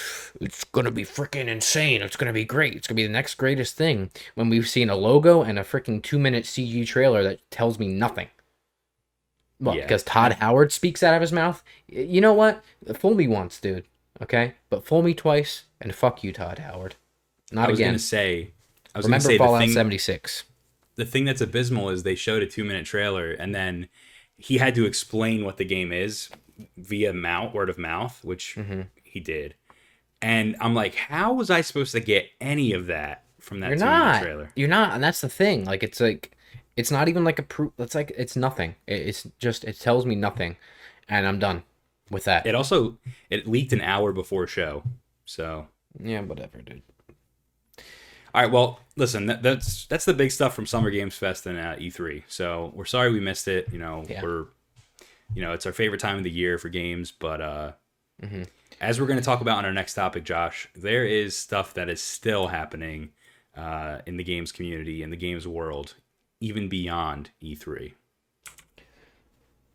it's 0.40 0.64
going 0.64 0.87
to 0.87 0.90
be 0.90 1.05
freaking 1.05 1.47
insane. 1.47 2.03
It's 2.03 2.16
going 2.16 2.27
to 2.27 2.33
be 2.33 2.44
great. 2.44 2.75
It's 2.75 2.87
going 2.88 2.97
to 2.97 3.03
be 3.03 3.07
the 3.07 3.12
next 3.12 3.37
greatest 3.37 3.77
thing. 3.77 4.11
When 4.35 4.49
we've 4.49 4.68
seen 4.68 4.90
a 4.90 4.97
logo 4.97 5.42
and 5.42 5.57
a 5.59 5.62
freaking 5.62 6.03
two 6.03 6.18
minute 6.18 6.44
CG 6.44 6.85
trailer 6.87 7.23
that 7.23 7.49
tells 7.53 7.79
me 7.79 7.87
nothing. 7.88 8.27
Well, 9.61 9.77
Yeah. 9.77 9.83
because 9.83 10.03
Todd 10.03 10.33
Howard 10.35 10.73
speaks 10.73 11.03
out 11.03 11.14
of 11.14 11.20
his 11.20 11.33
mouth. 11.33 11.62
You 11.87 12.20
know 12.20 12.33
what? 12.33 12.64
Fool 12.94 13.14
me 13.14 13.29
once, 13.29 13.61
dude. 13.61 13.85
Okay? 14.20 14.55
But 14.68 14.85
fool 14.85 15.03
me 15.03 15.14
twice, 15.14 15.64
and 15.81 15.94
fuck 15.94 16.25
you, 16.25 16.33
Todd 16.33 16.59
Howard. 16.59 16.97
Not 17.53 17.68
I 17.68 17.70
was 17.70 17.79
again. 17.79 17.90
gonna 17.90 17.99
say. 18.01 18.51
I 18.94 18.99
was 18.99 19.07
Remember 19.07 19.23
gonna 19.29 19.33
say 19.35 19.38
Fallout 19.38 19.61
the 19.61 19.66
thing, 19.66 19.75
76. 19.75 20.44
The 20.96 21.04
thing 21.04 21.24
that's 21.24 21.40
abysmal 21.40 21.90
is 21.90 22.02
they 22.02 22.14
showed 22.14 22.42
a 22.42 22.46
two 22.46 22.64
minute 22.64 22.87
trailer 22.87 23.30
and 23.33 23.54
then 23.54 23.88
he 24.37 24.59
had 24.59 24.74
to 24.74 24.85
explain 24.85 25.44
what 25.44 25.57
the 25.57 25.64
game 25.64 25.92
is 25.92 26.28
via 26.76 27.12
mouth 27.12 27.52
word 27.54 27.68
of 27.70 27.78
mouth, 27.78 28.20
which 28.24 28.54
Mm-hmm. 28.57 28.83
he 29.02 29.20
did. 29.20 29.54
And 30.22 30.57
I'm 30.61 30.74
like, 30.74 30.94
how 30.94 31.33
was 31.35 31.50
I 31.50 31.61
supposed 31.61 31.92
to 31.92 32.00
get 32.00 32.26
any 32.40 32.72
of 32.72 32.87
that 32.87 33.24
from 33.40 33.61
that 33.61 33.68
You're 33.70 33.78
two 33.78 33.85
minute 33.85 33.98
not. 33.98 34.22
trailer? 34.22 34.50
You're 34.57 34.68
not, 34.68 34.92
and 34.94 35.02
that's 35.04 35.20
the 35.20 35.28
thing. 35.28 35.64
Like 35.64 35.83
it's 35.83 36.00
like 36.00 36.33
it's 36.76 36.90
not 36.90 37.09
even 37.09 37.22
like 37.24 37.38
a 37.38 37.42
proof. 37.42 37.72
It's 37.78 37.94
like 37.94 38.12
it's 38.16 38.35
nothing. 38.37 38.74
It's 38.87 39.26
just 39.38 39.64
it 39.64 39.78
tells 39.78 40.07
me 40.07 40.14
nothing, 40.14 40.57
and 41.09 41.26
I'm 41.26 41.38
done 41.38 41.62
with 42.11 42.24
that. 42.24 42.46
It 42.46 42.54
also 42.54 42.96
it 43.30 43.46
leaked 43.46 43.72
an 43.72 43.80
hour 43.83 44.12
before 44.12 44.46
show. 44.46 44.83
So 45.26 45.68
yeah, 46.02 46.20
whatever, 46.22 46.59
dude. 46.62 46.83
All 48.35 48.42
right, 48.42 48.51
well, 48.51 48.81
listen, 48.97 49.27
that, 49.27 49.42
that's 49.42 49.87
that's 49.87 50.05
the 50.05 50.12
big 50.14 50.31
stuff 50.33 50.55
from 50.55 50.66
Summer 50.66 50.90
Games 50.90 51.16
Fest 51.16 51.47
and 51.47 51.59
uh, 51.59 51.77
E3. 51.77 52.25
So 52.27 52.73
we're 52.75 52.85
sorry 52.85 53.12
we 53.12 53.20
missed 53.20 53.47
it. 53.49 53.73
You 53.73 53.79
know, 53.79 54.05
Yeah. 54.09 54.23
we're 54.23 54.47
you 55.35 55.42
know 55.42 55.53
it's 55.53 55.66
our 55.66 55.73
favorite 55.73 56.01
time 56.01 56.18
of 56.18 56.25
the 56.25 56.31
year 56.31 56.59
for 56.59 56.68
games, 56.68 57.12
but 57.12 57.40
uh, 57.40 57.73
Mhm. 58.23 58.49
as 58.81 59.01
we're 59.01 59.07
going 59.07 59.18
to 59.18 59.25
talk 59.25 59.40
about 59.40 59.59
on 59.59 59.64
our 59.64 59.73
next 59.73 59.94
topic, 59.94 60.25
Josh, 60.25 60.68
there 60.75 61.05
is 61.07 61.37
stuff 61.37 61.75
that 61.75 61.88
is 61.88 62.01
still 62.03 62.49
happening 62.49 63.11
uh, 63.57 64.01
in 64.07 64.16
the 64.16 64.25
games 64.25 64.51
community, 64.53 65.03
in 65.03 65.11
the 65.11 65.16
games 65.16 65.47
world, 65.47 65.94
even 66.40 66.68
beyond 66.68 67.31
E 67.40 67.55
E3. 67.55 67.94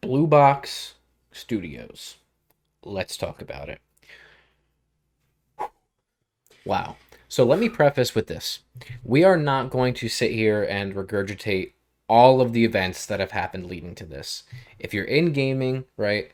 Blue 0.02 0.28
Box 0.28 0.96
Studios. 1.32 2.18
Let's 2.84 3.16
talk 3.18 3.42
about 3.42 3.70
it. 3.70 3.80
Wow. 6.66 6.98
So 7.30 7.46
let 7.46 7.60
me 7.60 7.70
preface 7.70 8.16
with 8.16 8.26
this. 8.26 8.60
We 9.04 9.24
are 9.24 9.38
not 9.38 9.70
going 9.70 9.94
to 9.96 10.10
sit 10.10 10.32
here 10.32 10.64
and 10.64 10.96
regurgitate 10.96 11.74
all 12.08 12.42
of 12.42 12.54
the 12.54 12.66
events 12.66 13.06
that 13.06 13.20
have 13.20 13.32
happened 13.32 13.68
leading 13.68 13.94
to 13.96 14.06
this. 14.06 14.44
If 14.80 14.96
you're 14.96 15.06
in 15.06 15.32
gaming, 15.32 15.86
right, 15.96 16.32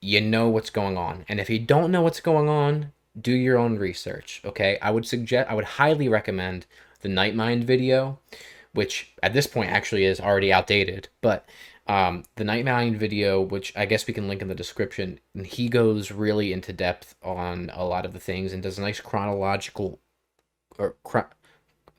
you 0.00 0.22
know 0.22 0.48
what's 0.48 0.70
going 0.70 0.96
on. 0.96 1.26
And 1.28 1.38
if 1.38 1.50
you 1.50 1.58
don't 1.58 1.92
know 1.92 2.00
what's 2.00 2.20
going 2.20 2.48
on, 2.48 2.92
do 3.20 3.32
your 3.32 3.58
own 3.58 3.76
research, 3.76 4.40
okay? 4.46 4.78
I 4.80 4.90
would 4.90 5.06
suggest 5.06 5.50
I 5.50 5.54
would 5.54 5.64
highly 5.64 6.08
recommend 6.08 6.64
the 7.02 7.10
Nightmind 7.10 7.64
video, 7.64 8.18
which 8.72 9.12
at 9.22 9.34
this 9.34 9.46
point 9.46 9.70
actually 9.70 10.06
is 10.06 10.20
already 10.20 10.50
outdated, 10.50 11.08
but 11.20 11.46
um, 11.86 12.24
the 12.36 12.44
Nightmind 12.44 12.96
video, 12.96 13.42
which 13.42 13.76
I 13.76 13.84
guess 13.84 14.06
we 14.06 14.14
can 14.14 14.26
link 14.26 14.40
in 14.40 14.48
the 14.48 14.54
description, 14.54 15.20
and 15.34 15.46
he 15.46 15.68
goes 15.68 16.10
really 16.10 16.50
into 16.52 16.72
depth 16.72 17.14
on 17.22 17.70
a 17.74 17.84
lot 17.84 18.06
of 18.06 18.14
the 18.14 18.20
things 18.20 18.54
and 18.54 18.62
does 18.62 18.78
a 18.78 18.82
nice 18.82 19.00
chronological 19.00 19.98
or 20.78 20.96
chro- 21.04 21.26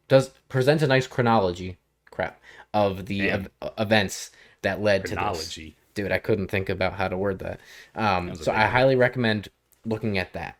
does 0.07 0.29
present 0.49 0.81
a 0.81 0.87
nice 0.87 1.07
chronology 1.07 1.77
crap 2.09 2.39
of 2.73 3.05
the 3.05 3.29
ev- 3.29 3.49
events 3.77 4.31
that 4.61 4.81
led 4.81 5.03
to 5.05 5.11
this 5.11 5.17
Chronology. 5.17 5.75
dude 5.93 6.11
i 6.11 6.17
couldn't 6.19 6.49
think 6.49 6.69
about 6.69 6.93
how 6.93 7.07
to 7.07 7.17
word 7.17 7.39
that 7.39 7.59
um, 7.95 8.35
so 8.35 8.51
i 8.51 8.63
one. 8.63 8.71
highly 8.71 8.95
recommend 8.95 9.49
looking 9.85 10.17
at 10.17 10.33
that 10.33 10.57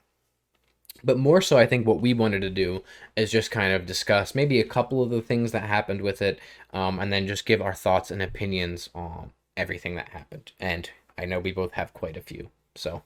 but 1.03 1.17
more 1.17 1.41
so 1.41 1.57
i 1.57 1.65
think 1.65 1.85
what 1.85 2.01
we 2.01 2.13
wanted 2.13 2.41
to 2.41 2.49
do 2.49 2.83
is 3.15 3.31
just 3.31 3.51
kind 3.51 3.73
of 3.73 3.85
discuss 3.85 4.33
maybe 4.35 4.59
a 4.59 4.63
couple 4.65 5.01
of 5.03 5.09
the 5.09 5.21
things 5.21 5.51
that 5.51 5.63
happened 5.63 6.01
with 6.01 6.21
it 6.21 6.39
um, 6.73 6.99
and 6.99 7.11
then 7.11 7.27
just 7.27 7.45
give 7.45 7.61
our 7.61 7.73
thoughts 7.73 8.11
and 8.11 8.21
opinions 8.21 8.89
on 8.95 9.31
everything 9.57 9.95
that 9.95 10.09
happened 10.09 10.51
and 10.59 10.89
i 11.17 11.25
know 11.25 11.39
we 11.39 11.51
both 11.51 11.73
have 11.73 11.93
quite 11.93 12.17
a 12.17 12.21
few 12.21 12.49
so 12.75 13.03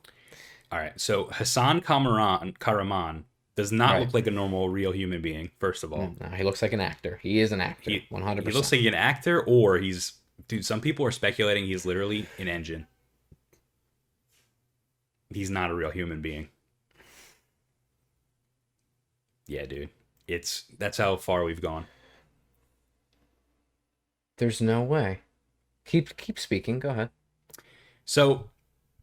All 0.72 0.80
right. 0.80 1.00
So 1.00 1.26
Hassan 1.32 1.82
Kamaran 1.82 2.58
Karaman 2.58 3.24
does 3.56 3.72
not 3.72 3.94
Right. 3.94 4.00
look 4.02 4.14
like 4.14 4.28
a 4.28 4.32
normal 4.32 4.68
real 4.70 4.92
human 4.92 5.22
being. 5.22 5.50
First 5.60 5.84
of 5.84 5.94
all, 5.94 6.08
mm, 6.10 6.20
no, 6.22 6.28
he 6.36 6.44
looks 6.44 6.62
like 6.62 6.74
an 6.74 6.82
actor 6.82 7.20
he 7.24 7.40
is 7.40 7.52
an 7.52 7.62
actor 7.62 7.90
He- 7.92 8.06
100% 8.10 8.48
he 8.48 8.54
looks 8.54 8.72
like 8.72 8.84
an 8.86 8.94
actor, 8.94 9.42
or 9.42 9.78
he's 9.78 10.14
dude. 10.48 10.66
Some 10.66 10.82
people 10.82 11.06
are 11.06 11.12
speculating 11.12 11.66
he's 11.66 11.86
literally 11.86 12.28
an 12.38 12.48
engine. 12.48 12.88
He's 15.34 15.50
not 15.50 15.72
a 15.72 15.74
real 15.74 15.92
human 15.92 16.22
being. 16.22 16.50
Yeah, 19.48 19.66
dude. 19.66 19.90
It's 20.28 20.64
that's 20.78 20.98
how 20.98 21.16
far 21.18 21.44
we've 21.44 21.62
gone. 21.62 21.86
there's 24.38 24.60
no 24.60 24.84
way 24.84 25.20
keep 25.86 26.18
keep 26.18 26.38
speaking 26.38 26.78
go 26.78 26.90
ahead 26.90 27.10
So, 28.04 28.50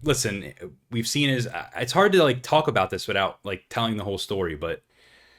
listen, 0.03 0.53
we've 0.91 1.07
seen 1.09 1.29
his. 1.29 1.49
It's 1.77 1.93
hard 1.93 2.13
to 2.13 2.23
like 2.23 2.43
talk 2.43 2.69
about 2.69 2.91
this 2.91 3.07
without 3.09 3.39
like 3.45 3.65
telling 3.69 3.97
the 3.97 4.05
whole 4.05 4.19
story, 4.19 4.55
but 4.57 4.83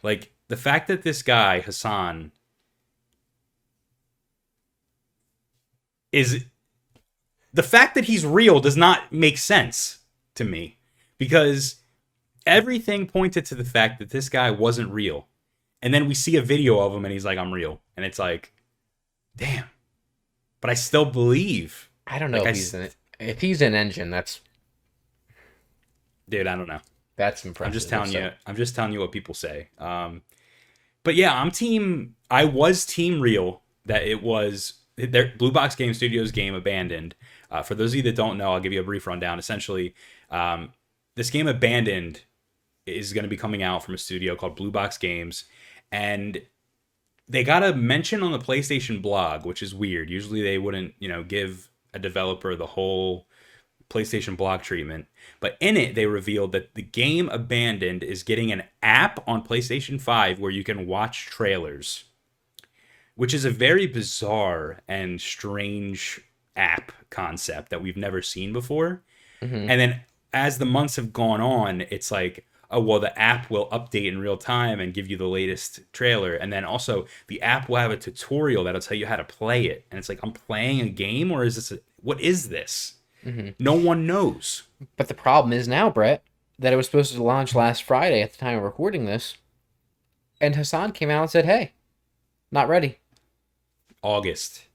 like 0.04 0.32
the 0.48 0.58
fact 0.58 0.88
that 0.88 1.04
this 1.04 1.22
guy 1.22 1.60
Hassan 1.62 2.32
is 6.12 6.46
the 7.54 7.64
fact 7.64 7.96
that 7.96 8.06
he's 8.06 8.26
real 8.26 8.60
does 8.60 8.78
not 8.78 9.12
make 9.12 9.38
sense 9.38 10.00
to 10.36 10.44
me 10.44 10.78
because 11.18 11.76
everything 12.46 13.08
pointed 13.08 13.46
to 13.46 13.56
the 13.56 13.64
fact 13.64 14.00
that 14.00 14.10
this 14.10 14.30
guy 14.30 14.52
wasn't 14.52 14.92
real. 14.92 15.28
And 15.82 15.94
then 15.94 16.08
we 16.08 16.14
see 16.14 16.36
a 16.38 16.42
video 16.42 16.80
of 16.80 16.94
him 16.94 17.04
and 17.06 17.12
he's 17.12 17.26
like, 17.26 17.38
I'm 17.38 17.52
real. 17.52 17.82
And 17.98 18.06
it's 18.06 18.20
like, 18.20 18.54
damn. 19.36 19.66
But 20.62 20.70
I 20.70 20.76
still 20.76 21.06
believe 21.06 21.90
i 22.06 22.20
don't 22.20 22.32
know 22.32 22.40
Like 22.40 22.48
I 22.48 22.50
if 22.50 22.56
he's 22.56 22.74
s- 22.74 22.94
an 23.20 23.28
if 23.30 23.40
he's 23.42 23.62
an 23.62 23.74
engine 23.74 24.10
that's 24.10 24.42
dude, 26.30 26.48
I 26.48 26.56
don't 26.56 26.68
know. 26.68 26.80
that's 27.16 27.46
impressive 27.46 27.68
I'm 27.70 27.74
just 27.74 27.90
telling 27.90 28.12
So- 28.12 28.20
you. 28.20 28.30
I'm 28.48 28.56
just 28.56 28.76
telling 28.76 28.92
you 28.94 29.00
what 29.00 29.12
people 29.12 29.34
say. 29.36 29.70
Um, 29.78 30.22
but 31.04 31.16
yeah, 31.16 31.40
I'm 31.40 31.52
team. 31.52 32.16
I 32.32 32.46
was 32.46 32.86
team 32.86 33.20
real 33.22 33.62
that 33.86 34.04
it 34.04 34.24
was 34.24 34.74
their 34.96 35.34
Blue 35.38 35.52
Box 35.52 35.76
Game 35.76 35.94
Studios 35.94 36.32
game 36.32 36.54
abandoned. 36.56 37.16
Uh, 37.52 37.62
for 37.62 37.76
those 37.76 37.92
of 37.92 37.98
you 37.98 38.02
that 38.04 38.16
don't 38.16 38.38
know, 38.38 38.54
I'll 38.54 38.60
give 38.60 38.74
you 38.74 38.80
a 38.80 38.84
brief 38.86 39.06
rundown. 39.06 39.38
Essentially, 39.38 39.94
um, 40.32 40.72
this 41.16 41.30
game 41.30 41.48
abandoned 41.48 42.22
is 42.86 43.14
going 43.14 43.24
to 43.24 43.30
be 43.30 43.38
coming 43.38 43.62
out 43.62 43.84
from 43.84 43.94
a 43.94 43.98
studio 43.98 44.36
called 44.36 44.56
Blue 44.56 44.72
Box 44.72 44.98
Games, 44.98 45.46
and 45.92 46.42
they 47.28 47.44
got 47.44 47.64
a 47.64 47.74
mention 47.76 48.24
on 48.24 48.32
the 48.32 48.40
PlayStation 48.40 49.02
blog, 49.02 49.46
which 49.46 49.62
is 49.62 49.76
weird. 49.76 50.10
Usually, 50.10 50.42
they 50.42 50.58
wouldn't, 50.58 50.94
you 51.00 51.08
know, 51.10 51.24
give 51.24 51.70
a 51.94 52.00
developer 52.00 52.56
the 52.56 52.66
whole 52.66 53.28
PlayStation 53.94 54.36
blog 54.36 54.62
treatment. 54.62 55.06
But 55.40 55.58
in 55.60 55.78
it, 55.78 55.96
they 55.96 56.06
revealed 56.06 56.52
that 56.54 56.74
the 56.74 56.82
game 56.82 57.30
Abandoned 57.30 58.04
is 58.04 58.24
getting 58.24 58.52
an 58.52 58.64
app 58.82 59.24
on 59.28 59.46
PlayStation 59.46 60.02
5 60.02 60.40
where 60.40 60.52
you 60.52 60.64
can 60.64 60.88
watch 60.88 61.28
trailers, 61.28 62.06
which 63.16 63.34
is 63.34 63.46
a 63.46 63.50
very 63.50 63.86
bizarre 63.86 64.82
and 64.88 65.22
strange 65.22 66.22
app 66.56 66.92
concept 67.10 67.70
that 67.70 67.82
we've 67.82 67.98
never 67.98 68.22
seen 68.22 68.54
before. 68.54 69.04
Mhm. 69.42 69.70
And 69.70 69.80
then 69.80 70.02
as 70.34 70.58
the 70.58 70.66
months 70.66 70.96
have 70.96 71.14
gone 71.14 71.42
on, 71.42 71.82
it's 71.90 72.12
like, 72.12 72.46
oh, 72.72 72.82
well, 72.82 73.00
the 73.00 73.18
app 73.20 73.50
will 73.52 73.70
update 73.70 74.08
in 74.08 74.18
real 74.18 74.38
time 74.38 74.80
and 74.80 74.94
give 74.96 75.08
you 75.08 75.16
the 75.16 75.28
latest 75.28 75.82
trailer. 75.94 76.34
And 76.34 76.52
then 76.52 76.66
also, 76.66 77.06
the 77.28 77.40
app 77.42 77.70
will 77.70 77.78
have 77.78 77.92
a 77.92 77.98
tutorial 77.98 78.64
that'll 78.64 78.82
tell 78.82 78.98
you 78.98 79.06
how 79.06 79.16
to 79.16 79.24
play 79.24 79.66
it. 79.66 79.86
And 79.92 80.00
it's 80.00 80.10
like, 80.10 80.20
I'm 80.24 80.32
playing 80.32 80.82
a 80.82 80.90
game, 80.90 81.32
or 81.32 81.44
is 81.44 81.56
this, 81.56 81.72
a, 81.72 81.80
what 82.02 82.20
is 82.20 82.50
this? 82.50 82.96
Mhm. 83.24 83.56
No 83.60 83.74
one 83.74 84.06
knows. 84.06 84.64
But 84.98 85.08
the 85.08 85.14
problem 85.14 85.54
is 85.54 85.68
now, 85.68 85.90
Bret, 85.90 86.24
that 86.60 86.74
it 86.74 86.76
was 86.76 86.86
supposed 86.86 87.14
to 87.14 87.24
launch 87.24 87.56
last 87.56 87.84
Friday 87.84 88.22
at 88.22 88.32
the 88.32 88.38
time 88.38 88.58
of 88.58 88.64
recording 88.64 89.06
this, 89.06 89.38
and 90.42 90.56
Hassan 90.56 90.92
came 90.92 91.10
out 91.10 91.22
and 91.22 91.32
said, 91.32 91.46
"Hey, 91.46 91.74
not 92.52 92.68
ready." 92.68 93.00
August. 94.02 94.66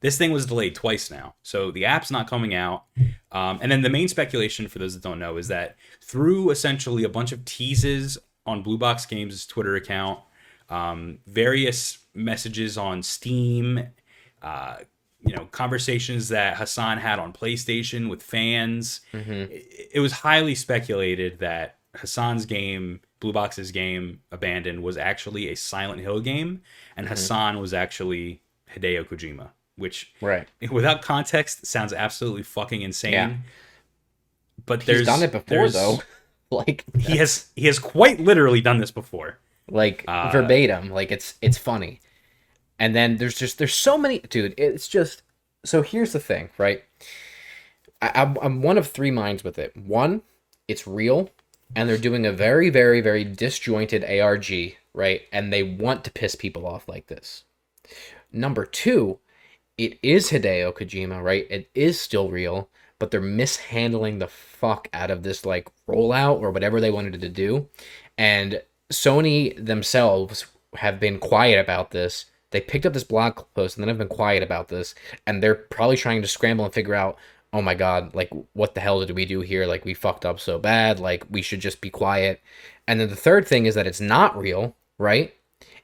This 0.00 0.18
thing 0.18 0.30
was 0.30 0.46
delayed 0.46 0.74
twice 0.74 1.10
now. 1.10 1.34
So 1.42 1.70
the 1.70 1.84
app's 1.84 2.10
not 2.10 2.28
coming 2.28 2.54
out. 2.54 2.84
Um, 3.32 3.58
and 3.60 3.72
then 3.72 3.82
the 3.82 3.90
main 3.90 4.08
speculation, 4.08 4.68
for 4.68 4.78
those 4.78 4.94
that 4.94 5.02
don't 5.02 5.18
know, 5.18 5.36
is 5.36 5.48
that 5.48 5.76
through 6.02 6.50
essentially 6.50 7.02
a 7.02 7.08
bunch 7.08 7.32
of 7.32 7.44
teases 7.44 8.16
on 8.44 8.62
Blue 8.62 8.78
Box 8.78 9.04
Games' 9.06 9.46
Twitter 9.46 9.74
account, 9.74 10.20
um, 10.68 11.18
various 11.26 11.98
messages 12.14 12.78
on 12.78 13.02
Steam, 13.02 13.88
uh, 14.42 14.76
you 15.26 15.34
know, 15.34 15.46
conversations 15.50 16.28
that 16.28 16.56
Hassan 16.56 16.98
had 16.98 17.18
on 17.18 17.32
PlayStation 17.32 18.08
with 18.08 18.22
fans, 18.22 19.00
Mm-hmm. 19.12 19.32
it, 19.52 19.90
it 19.94 20.00
was 20.00 20.12
highly 20.12 20.54
speculated 20.54 21.38
that 21.40 21.78
Hassan's 21.96 22.46
game, 22.46 23.00
Blue 23.20 23.32
Box's 23.32 23.72
game, 23.72 24.20
Abandoned, 24.30 24.82
was 24.82 24.96
actually 24.96 25.48
a 25.50 25.56
Silent 25.56 26.00
Hill 26.00 26.20
game, 26.20 26.60
and 26.96 27.08
Hassan 27.08 27.58
was 27.58 27.72
actually 27.74 28.42
Hideo 28.74 29.04
Kojima, 29.08 29.50
which, 29.76 30.12
Right. 30.20 30.46
without 30.70 31.02
context, 31.02 31.66
sounds 31.66 31.92
absolutely 31.92 32.42
fucking 32.42 32.82
insane. 32.82 33.12
Yeah. 33.12 33.34
But 34.64 34.86
there's 34.86 35.00
He's 35.00 35.06
done 35.06 35.22
it 35.22 35.32
before 35.32 35.68
though. 35.68 35.98
like 36.50 36.84
He 36.98 37.16
has 37.18 37.46
he 37.56 37.66
has 37.66 37.78
quite 37.78 38.20
literally 38.20 38.60
done 38.60 38.78
this 38.78 38.90
before. 38.90 39.38
like 39.70 40.04
Uh, 40.08 40.30
verbatim. 40.32 40.90
Like 40.90 41.10
it's 41.12 41.34
it's 41.40 41.58
funny. 41.58 42.00
And 42.78 42.94
then 42.94 43.16
there's 43.16 43.36
just 43.36 43.58
there's 43.58 43.74
so 43.74 43.96
many 43.96 44.18
dude, 44.20 44.54
it's 44.58 44.88
just 44.88 45.22
so 45.66 45.82
here's 45.82 46.12
the 46.12 46.20
thing, 46.20 46.50
right? 46.58 46.84
I, 48.00 48.12
I'm, 48.14 48.38
I'm 48.40 48.62
one 48.62 48.78
of 48.78 48.88
three 48.88 49.10
minds 49.10 49.44
with 49.44 49.58
it. 49.58 49.76
One, 49.76 50.22
it's 50.68 50.86
real, 50.86 51.30
and 51.74 51.88
they're 51.88 51.98
doing 51.98 52.26
a 52.26 52.32
very, 52.32 52.70
very, 52.70 53.00
very 53.00 53.24
disjointed 53.24 54.04
ARG, 54.04 54.46
right? 54.94 55.22
And 55.32 55.52
they 55.52 55.62
want 55.62 56.04
to 56.04 56.10
piss 56.10 56.34
people 56.34 56.66
off 56.66 56.88
like 56.88 57.06
this. 57.06 57.44
Number 58.32 58.64
two, 58.64 59.18
it 59.78 59.98
is 60.02 60.30
Hideo 60.30 60.72
Kojima, 60.72 61.22
right? 61.22 61.46
It 61.50 61.68
is 61.74 62.00
still 62.00 62.30
real, 62.30 62.68
but 62.98 63.10
they're 63.10 63.20
mishandling 63.20 64.18
the 64.18 64.28
fuck 64.28 64.88
out 64.92 65.10
of 65.10 65.22
this 65.22 65.44
like 65.44 65.68
rollout 65.88 66.40
or 66.40 66.50
whatever 66.50 66.80
they 66.80 66.90
wanted 66.90 67.20
to 67.20 67.28
do. 67.28 67.68
And 68.16 68.62
Sony 68.92 69.64
themselves 69.64 70.46
have 70.76 71.00
been 71.00 71.18
quiet 71.18 71.58
about 71.58 71.90
this. 71.90 72.26
They 72.56 72.62
picked 72.62 72.86
up 72.86 72.94
this 72.94 73.04
blog 73.04 73.42
post 73.54 73.76
and 73.76 73.82
then 73.82 73.88
have 73.88 73.98
been 73.98 74.08
quiet 74.08 74.42
about 74.42 74.68
this, 74.68 74.94
and 75.26 75.42
they're 75.42 75.54
probably 75.54 75.98
trying 75.98 76.22
to 76.22 76.28
scramble 76.28 76.64
and 76.64 76.72
figure 76.72 76.94
out, 76.94 77.18
oh 77.52 77.60
my 77.60 77.74
god, 77.74 78.14
like 78.14 78.30
what 78.54 78.74
the 78.74 78.80
hell 78.80 79.04
did 79.04 79.14
we 79.14 79.26
do 79.26 79.42
here? 79.42 79.66
Like 79.66 79.84
we 79.84 79.92
fucked 79.92 80.24
up 80.24 80.40
so 80.40 80.58
bad. 80.58 80.98
Like 80.98 81.26
we 81.28 81.42
should 81.42 81.60
just 81.60 81.82
be 81.82 81.90
quiet. 81.90 82.40
And 82.88 82.98
then 82.98 83.10
the 83.10 83.14
third 83.14 83.46
thing 83.46 83.66
is 83.66 83.74
that 83.74 83.86
it's 83.86 84.00
not 84.00 84.38
real, 84.38 84.74
right? 84.98 85.34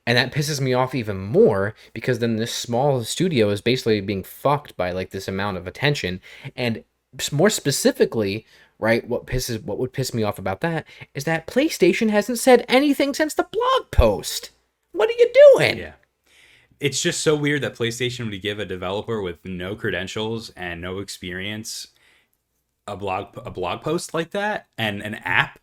And 0.07 0.16
that 0.16 0.33
pisses 0.33 0.62
me 0.62 0.73
off 0.73 0.95
even 0.95 1.18
more 1.18 1.75
because 1.93 2.20
then 2.20 2.37
this 2.37 2.55
small 2.55 3.05
studio 3.05 3.51
is 3.51 3.61
basically 3.61 4.01
being 4.01 4.25
fucked 4.25 4.75
by 4.75 4.93
like 4.93 5.11
this 5.11 5.29
amount 5.29 5.59
of 5.59 5.66
attention. 5.66 6.23
And 6.57 6.85
more 7.33 7.51
specifically, 7.51 8.47
right, 8.79 9.07
what 9.07 9.27
pisses 9.27 9.62
what 9.62 9.77
would 9.77 9.93
piss 9.93 10.14
me 10.14 10.23
off 10.23 10.39
about 10.39 10.62
that 10.62 10.87
is 11.14 11.25
that 11.25 11.47
PlayStation 11.47 12.09
hasn't 12.09 12.39
said 12.39 12.64
anything 12.66 13.12
since 13.12 13.35
the 13.35 13.47
blog 13.53 13.91
post. 13.91 14.53
What 14.93 15.11
are 15.11 15.18
you 15.18 15.31
doing? 15.55 15.77
Yeah. 15.77 15.93
It's 16.83 17.01
just 17.01 17.20
so 17.20 17.37
weird 17.37 17.62
that 17.62 17.76
PlayStation 17.76 18.28
would 18.28 18.43
give 18.43 18.59
a 18.59 18.64
developer 18.64 19.22
with 19.22 19.45
no 19.45 19.76
credentials 19.76 20.51
and 20.57 20.80
no 20.80 20.99
experience 20.99 21.87
a 22.89 22.97
blog 22.97 23.28
a 23.47 23.53
blog 23.53 23.83
post 23.83 24.12
like 24.12 24.33
that 24.33 24.66
and 24.76 25.01
an 25.01 25.14
app 25.14 25.61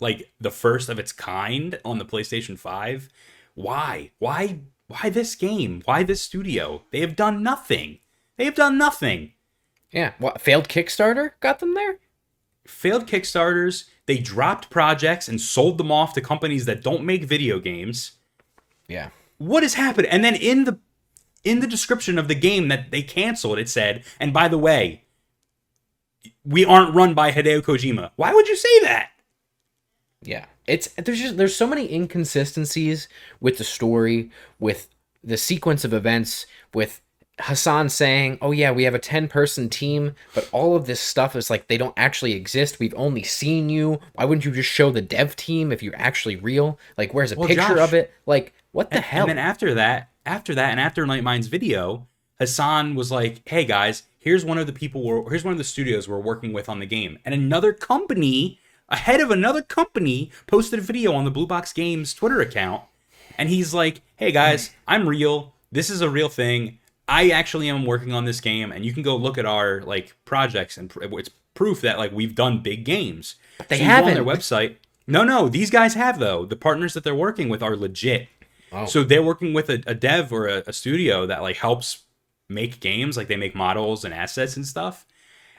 like 0.00 0.32
the 0.40 0.50
first 0.50 0.88
of 0.88 0.98
its 0.98 1.12
kind 1.12 1.78
on 1.84 1.98
the 1.98 2.06
PlayStation 2.06 2.58
5. 2.58 3.10
Why? 3.54 4.12
Why 4.18 4.60
why 4.86 5.10
this 5.10 5.34
game? 5.34 5.82
Why 5.84 6.04
this 6.04 6.22
studio? 6.22 6.84
They 6.90 7.00
have 7.00 7.16
done 7.16 7.42
nothing. 7.42 7.98
They 8.38 8.46
have 8.46 8.54
done 8.54 8.78
nothing. 8.78 9.34
Yeah. 9.90 10.14
What 10.16 10.40
failed 10.40 10.70
Kickstarter 10.70 11.32
got 11.40 11.58
them 11.58 11.74
there? 11.74 11.98
Failed 12.66 13.06
Kickstarters, 13.06 13.90
they 14.06 14.16
dropped 14.16 14.70
projects 14.70 15.28
and 15.28 15.38
sold 15.38 15.76
them 15.76 15.92
off 15.92 16.14
to 16.14 16.22
companies 16.22 16.64
that 16.64 16.82
don't 16.82 17.04
make 17.04 17.24
video 17.24 17.58
games. 17.58 18.12
Yeah. 18.88 19.10
What 19.46 19.62
has 19.62 19.74
happened? 19.74 20.06
And 20.08 20.24
then 20.24 20.34
in 20.34 20.64
the 20.64 20.78
in 21.44 21.60
the 21.60 21.66
description 21.66 22.18
of 22.18 22.28
the 22.28 22.34
game 22.34 22.68
that 22.68 22.90
they 22.90 23.02
canceled, 23.02 23.58
it 23.58 23.68
said, 23.68 24.04
and 24.20 24.32
by 24.32 24.46
the 24.48 24.58
way, 24.58 25.02
we 26.44 26.64
aren't 26.64 26.94
run 26.94 27.14
by 27.14 27.32
Hideo 27.32 27.60
Kojima. 27.62 28.10
Why 28.16 28.32
would 28.32 28.48
you 28.48 28.56
say 28.56 28.80
that? 28.82 29.10
Yeah. 30.22 30.46
It's 30.66 30.88
there's 30.96 31.20
just 31.20 31.36
there's 31.36 31.56
so 31.56 31.66
many 31.66 31.92
inconsistencies 31.92 33.08
with 33.40 33.58
the 33.58 33.64
story, 33.64 34.30
with 34.60 34.88
the 35.24 35.36
sequence 35.36 35.84
of 35.84 35.92
events, 35.92 36.46
with 36.72 37.00
Hassan 37.40 37.88
saying, 37.88 38.38
"Oh 38.40 38.52
yeah, 38.52 38.70
we 38.70 38.84
have 38.84 38.94
a 38.94 39.00
10-person 39.00 39.68
team, 39.70 40.14
but 40.34 40.48
all 40.52 40.76
of 40.76 40.86
this 40.86 41.00
stuff 41.00 41.34
is 41.34 41.50
like 41.50 41.66
they 41.66 41.78
don't 41.78 41.94
actually 41.96 42.34
exist. 42.34 42.78
We've 42.78 42.94
only 42.96 43.24
seen 43.24 43.68
you. 43.70 43.98
Why 44.12 44.24
wouldn't 44.24 44.44
you 44.44 44.52
just 44.52 44.68
show 44.70 44.90
the 44.92 45.00
dev 45.00 45.34
team 45.34 45.72
if 45.72 45.82
you're 45.82 45.96
actually 45.96 46.36
real? 46.36 46.78
Like 46.96 47.12
where's 47.12 47.32
a 47.32 47.36
Well, 47.36 47.48
picture 47.48 47.74
Josh- 47.74 47.78
of 47.80 47.92
it? 47.94 48.12
Like 48.26 48.52
what 48.72 48.90
the 48.90 48.96
and, 48.96 49.04
hell?" 49.04 49.22
And 49.22 49.30
then 49.30 49.38
after 49.38 49.74
that, 49.74 50.10
after 50.26 50.54
that, 50.54 50.70
and 50.70 50.80
after 50.80 51.06
Nightmind's 51.06 51.46
video, 51.46 52.08
Hassan 52.38 52.94
was 52.94 53.10
like, 53.10 53.42
"Hey 53.46 53.64
guys, 53.64 54.02
here's 54.18 54.44
one 54.44 54.58
of 54.58 54.66
the 54.66 54.72
people. 54.72 55.02
We're, 55.02 55.28
here's 55.30 55.44
one 55.44 55.52
of 55.52 55.58
the 55.58 55.64
studios 55.64 56.08
we're 56.08 56.18
working 56.18 56.52
with 56.52 56.68
on 56.68 56.80
the 56.80 56.86
game." 56.86 57.18
And 57.24 57.34
another 57.34 57.72
company, 57.72 58.58
ahead 58.88 59.20
of 59.20 59.30
another 59.30 59.62
company, 59.62 60.30
posted 60.46 60.80
a 60.80 60.82
video 60.82 61.12
on 61.12 61.24
the 61.24 61.30
Blue 61.30 61.46
Box 61.46 61.72
Games 61.72 62.14
Twitter 62.14 62.40
account, 62.40 62.82
and 63.38 63.48
he's 63.48 63.72
like, 63.72 64.00
"Hey 64.16 64.32
guys, 64.32 64.70
I'm 64.88 65.08
real. 65.08 65.54
This 65.70 65.88
is 65.88 66.00
a 66.00 66.10
real 66.10 66.28
thing. 66.28 66.78
I 67.08 67.30
actually 67.30 67.68
am 67.68 67.84
working 67.84 68.12
on 68.12 68.24
this 68.24 68.40
game, 68.40 68.72
and 68.72 68.84
you 68.84 68.92
can 68.92 69.02
go 69.02 69.16
look 69.16 69.38
at 69.38 69.46
our 69.46 69.82
like 69.82 70.14
projects, 70.24 70.76
and 70.76 70.90
pr- 70.90 71.04
it's 71.04 71.30
proof 71.54 71.80
that 71.82 71.98
like 71.98 72.12
we've 72.12 72.34
done 72.34 72.62
big 72.62 72.84
games." 72.84 73.36
they 73.68 73.78
So 73.78 73.84
go 73.84 73.90
on 73.90 74.14
their 74.14 74.24
website. 74.24 74.76
No, 75.06 75.24
no, 75.24 75.48
these 75.48 75.70
guys 75.70 75.94
have 75.94 76.18
though. 76.18 76.44
The 76.44 76.56
partners 76.56 76.94
that 76.94 77.04
they're 77.04 77.14
working 77.14 77.48
with 77.48 77.62
are 77.62 77.76
legit. 77.76 78.28
So 78.86 79.04
they're 79.04 79.22
working 79.22 79.52
with 79.52 79.68
a, 79.68 79.82
a 79.86 79.94
dev 79.94 80.32
or 80.32 80.46
a, 80.48 80.62
a 80.66 80.72
studio 80.72 81.26
that 81.26 81.42
like 81.42 81.56
helps 81.56 82.04
make 82.48 82.80
games, 82.80 83.16
like 83.16 83.28
they 83.28 83.36
make 83.36 83.54
models 83.54 84.04
and 84.04 84.14
assets 84.14 84.56
and 84.56 84.66
stuff. 84.66 85.06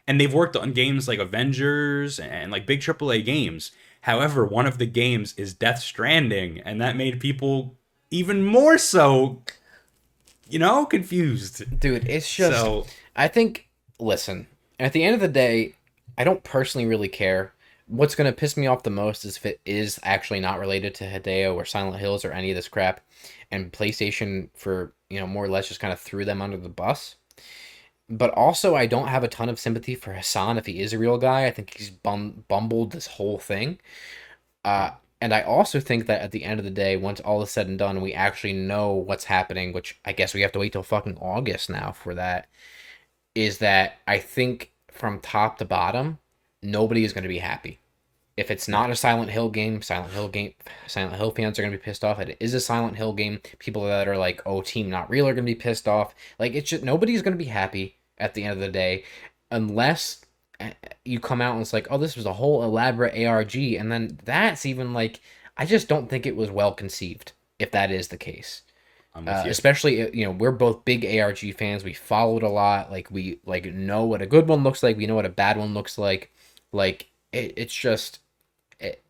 And 0.07 0.19
they've 0.19 0.33
worked 0.33 0.57
on 0.57 0.73
games 0.73 1.07
like 1.07 1.19
Avengers 1.19 2.19
and 2.19 2.51
like 2.51 2.65
big 2.65 2.81
AAA 2.81 3.23
games. 3.23 3.71
However, 4.01 4.45
one 4.45 4.65
of 4.65 4.77
the 4.77 4.85
games 4.85 5.33
is 5.37 5.53
Death 5.53 5.79
Stranding, 5.79 6.59
and 6.59 6.81
that 6.81 6.97
made 6.97 7.21
people 7.21 7.75
even 8.11 8.43
more 8.45 8.77
so, 8.77 9.41
you 10.49 10.59
know, 10.59 10.85
confused. 10.85 11.79
Dude, 11.79 12.07
it's 12.09 12.33
just 12.33 12.59
So 12.59 12.85
I 13.15 13.29
think 13.29 13.69
listen, 13.99 14.47
at 14.77 14.91
the 14.91 15.03
end 15.03 15.15
of 15.15 15.21
the 15.21 15.29
day, 15.29 15.75
I 16.17 16.25
don't 16.25 16.43
personally 16.43 16.85
really 16.85 17.07
care. 17.07 17.52
What's 17.87 18.15
going 18.15 18.31
to 18.31 18.37
piss 18.37 18.55
me 18.57 18.67
off 18.67 18.83
the 18.83 18.89
most 18.89 19.25
is 19.25 19.37
if 19.37 19.45
it 19.45 19.61
is 19.65 19.99
actually 20.03 20.39
not 20.39 20.59
related 20.59 20.95
to 20.95 21.05
Hideo 21.05 21.55
or 21.55 21.65
Silent 21.65 21.99
Hills 21.99 22.23
or 22.23 22.31
any 22.31 22.51
of 22.51 22.55
this 22.55 22.67
crap 22.69 23.01
and 23.51 23.71
PlayStation 23.71 24.49
for, 24.55 24.93
you 25.09 25.19
know, 25.19 25.27
more 25.27 25.45
or 25.45 25.49
less 25.49 25.67
just 25.67 25.79
kind 25.79 25.93
of 25.93 25.99
threw 25.99 26.25
them 26.25 26.41
under 26.41 26.57
the 26.57 26.69
bus. 26.69 27.15
But 28.09 28.31
also 28.31 28.75
I 28.75 28.85
don't 28.85 29.07
have 29.07 29.23
a 29.23 29.27
ton 29.27 29.49
of 29.49 29.59
sympathy 29.59 29.95
for 29.95 30.13
Hassan 30.13 30.57
if 30.57 30.65
he 30.65 30.79
is 30.79 30.93
a 30.93 30.97
real 30.97 31.17
guy. 31.17 31.45
I 31.45 31.51
think 31.51 31.75
he's 31.77 31.89
bum- 31.89 32.45
bumbled 32.47 32.91
this 32.91 33.07
whole 33.07 33.39
thing. 33.39 33.79
Uh 34.65 34.91
and 35.21 35.33
I 35.33 35.41
also 35.41 35.79
think 35.79 36.07
that 36.07 36.21
at 36.21 36.31
the 36.31 36.43
end 36.43 36.59
of 36.59 36.65
the 36.65 36.69
day, 36.69 36.97
once 36.97 37.21
all 37.21 37.41
is 37.41 37.49
said 37.49 37.67
and 37.67 37.79
done, 37.79 38.01
we 38.01 38.13
actually 38.13 38.51
know 38.51 38.91
what's 38.91 39.23
happening, 39.23 39.71
which 39.71 39.97
I 40.03 40.11
guess 40.11 40.33
we 40.33 40.41
have 40.41 40.51
to 40.51 40.59
wait 40.59 40.73
till 40.73 40.83
fucking 40.83 41.17
August 41.17 41.69
now 41.69 41.93
for 41.93 42.13
that 42.15 42.49
is 43.35 43.59
that 43.59 43.99
I 44.07 44.19
think 44.19 44.71
from 44.91 45.19
top 45.19 45.57
to 45.59 45.65
bottom, 45.65 46.19
nobody 46.63 47.03
is 47.03 47.13
going 47.13 47.23
to 47.23 47.29
be 47.29 47.39
happy. 47.39 47.79
If 48.35 48.49
it's 48.49 48.67
not 48.67 48.89
a 48.89 48.95
Silent 48.95 49.29
Hill 49.29 49.49
game, 49.49 49.81
Silent 49.83 50.11
Hill 50.11 50.27
game, 50.27 50.53
Silent 50.87 51.15
Hill 51.15 51.31
fans 51.31 51.59
are 51.59 51.61
going 51.61 51.71
to 51.71 51.77
be 51.77 51.83
pissed 51.83 52.03
off. 52.03 52.19
If 52.19 52.29
it 52.29 52.37
is 52.39 52.55
a 52.55 52.59
Silent 52.59 52.95
Hill 52.97 53.13
game, 53.13 53.39
people 53.59 53.85
that 53.85 54.07
are 54.07 54.17
like, 54.17 54.41
"Oh, 54.45 54.61
Team 54.61 54.89
Not 54.89 55.09
Real" 55.09 55.27
are 55.27 55.33
going 55.33 55.45
to 55.45 55.51
be 55.51 55.55
pissed 55.55 55.87
off. 55.87 56.15
Like 56.39 56.55
it's 56.55 56.69
just 56.69 56.83
nobody's 56.83 57.21
going 57.21 57.37
to 57.37 57.43
be 57.43 57.49
happy 57.49 57.97
at 58.17 58.33
the 58.33 58.43
end 58.43 58.53
of 58.53 58.59
the 58.59 58.69
day, 58.69 59.03
unless 59.51 60.25
uh, 60.59 60.71
you 61.05 61.19
come 61.19 61.41
out 61.41 61.53
and 61.53 61.61
it's 61.61 61.73
like, 61.73 61.87
"Oh, 61.91 61.99
this 61.99 62.15
was 62.15 62.25
a 62.25 62.33
whole 62.33 62.63
elaborate 62.63 63.23
ARG," 63.23 63.55
and 63.55 63.91
then 63.91 64.17
that's 64.25 64.65
even 64.65 64.93
like, 64.93 65.21
I 65.55 65.67
just 65.67 65.87
don't 65.87 66.09
think 66.09 66.25
it 66.25 66.35
was 66.35 66.49
well 66.49 66.73
conceived. 66.73 67.33
If 67.59 67.69
that 67.71 67.91
is 67.91 68.07
the 68.07 68.17
case 68.17 68.63
I'm 69.15 69.25
with 69.25 69.35
uh, 69.35 69.41
you. 69.45 69.51
especially 69.51 70.01
uh, 70.01 70.09
you 70.13 70.25
know 70.25 70.31
we're 70.31 70.51
both 70.51 70.85
big 70.85 71.05
ARG 71.05 71.55
fans. 71.55 71.83
We 71.83 71.93
followed 71.93 72.43
a 72.43 72.49
lot. 72.49 72.91
Like 72.91 73.11
we 73.11 73.39
like 73.45 73.65
know 73.65 74.05
what 74.05 74.21
a 74.21 74.25
good 74.25 74.47
one 74.47 74.63
looks 74.63 74.81
like. 74.81 74.97
We 74.97 75.05
know 75.05 75.15
what 75.15 75.25
a 75.25 75.29
bad 75.29 75.57
one 75.57 75.73
looks 75.73 75.97
like. 75.97 76.31
Like 76.73 77.11
it, 77.31 77.53
it's 77.55 77.73
just 77.73 78.19
it, 78.79 79.05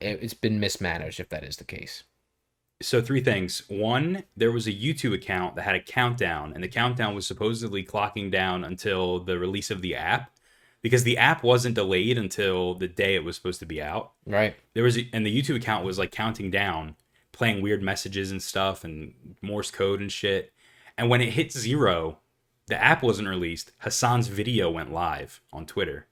it 0.00 0.18
it's 0.22 0.34
been 0.34 0.58
mismanaged 0.58 1.20
if 1.20 1.28
that 1.28 1.44
is 1.44 1.58
the 1.58 1.64
case. 1.64 2.02
so 2.82 3.00
three 3.00 3.20
things. 3.22 3.62
One, 3.68 4.24
there 4.36 4.50
was 4.50 4.66
a 4.66 4.72
YouTube 4.72 5.14
account 5.14 5.54
that 5.54 5.62
had 5.62 5.76
a 5.76 5.80
countdown, 5.80 6.52
and 6.52 6.62
the 6.64 6.68
countdown 6.68 7.14
was 7.14 7.26
supposedly 7.26 7.84
clocking 7.84 8.30
down 8.30 8.64
until 8.64 9.20
the 9.20 9.38
release 9.38 9.70
of 9.70 9.80
the 9.82 9.94
app, 9.94 10.30
because 10.82 11.04
the 11.04 11.16
app 11.16 11.42
wasn't 11.42 11.76
delayed 11.76 12.18
until 12.18 12.74
the 12.74 12.88
day 12.88 13.14
it 13.14 13.24
was 13.24 13.36
supposed 13.36 13.60
to 13.60 13.66
be 13.66 13.80
out. 13.80 14.12
Right. 14.26 14.56
There 14.74 14.82
was, 14.84 14.98
a, 14.98 15.08
and 15.12 15.24
the 15.24 15.42
YouTube 15.42 15.56
account 15.56 15.84
was 15.84 15.98
like 15.98 16.10
counting 16.10 16.50
down, 16.50 16.96
playing 17.32 17.62
weird 17.62 17.82
messages 17.82 18.30
and 18.30 18.42
stuff, 18.42 18.84
and 18.84 19.14
Morse 19.40 19.70
code 19.70 20.00
and 20.00 20.12
shit. 20.12 20.52
And 20.98 21.08
when 21.08 21.20
it 21.20 21.32
hit 21.32 21.52
zero, 21.52 22.18
the 22.66 22.82
app 22.82 23.02
wasn't 23.02 23.28
released. 23.28 23.72
Hassan's 23.78 24.28
video 24.28 24.70
went 24.70 24.92
live 24.92 25.40
on 25.52 25.64
Twitter. 25.66 26.06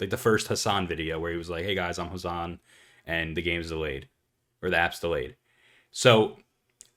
Like 0.00 0.10
the 0.10 0.16
first 0.16 0.48
Hassan 0.48 0.86
video 0.86 1.18
where 1.18 1.30
he 1.30 1.38
was 1.38 1.50
like, 1.50 1.64
"Hey 1.64 1.74
guys, 1.74 1.98
I'm 1.98 2.08
Hassan, 2.08 2.58
and 3.06 3.36
the 3.36 3.42
game's 3.42 3.68
delayed, 3.68 4.08
or 4.62 4.70
the 4.70 4.78
app's 4.78 5.00
delayed." 5.00 5.36
So 5.90 6.38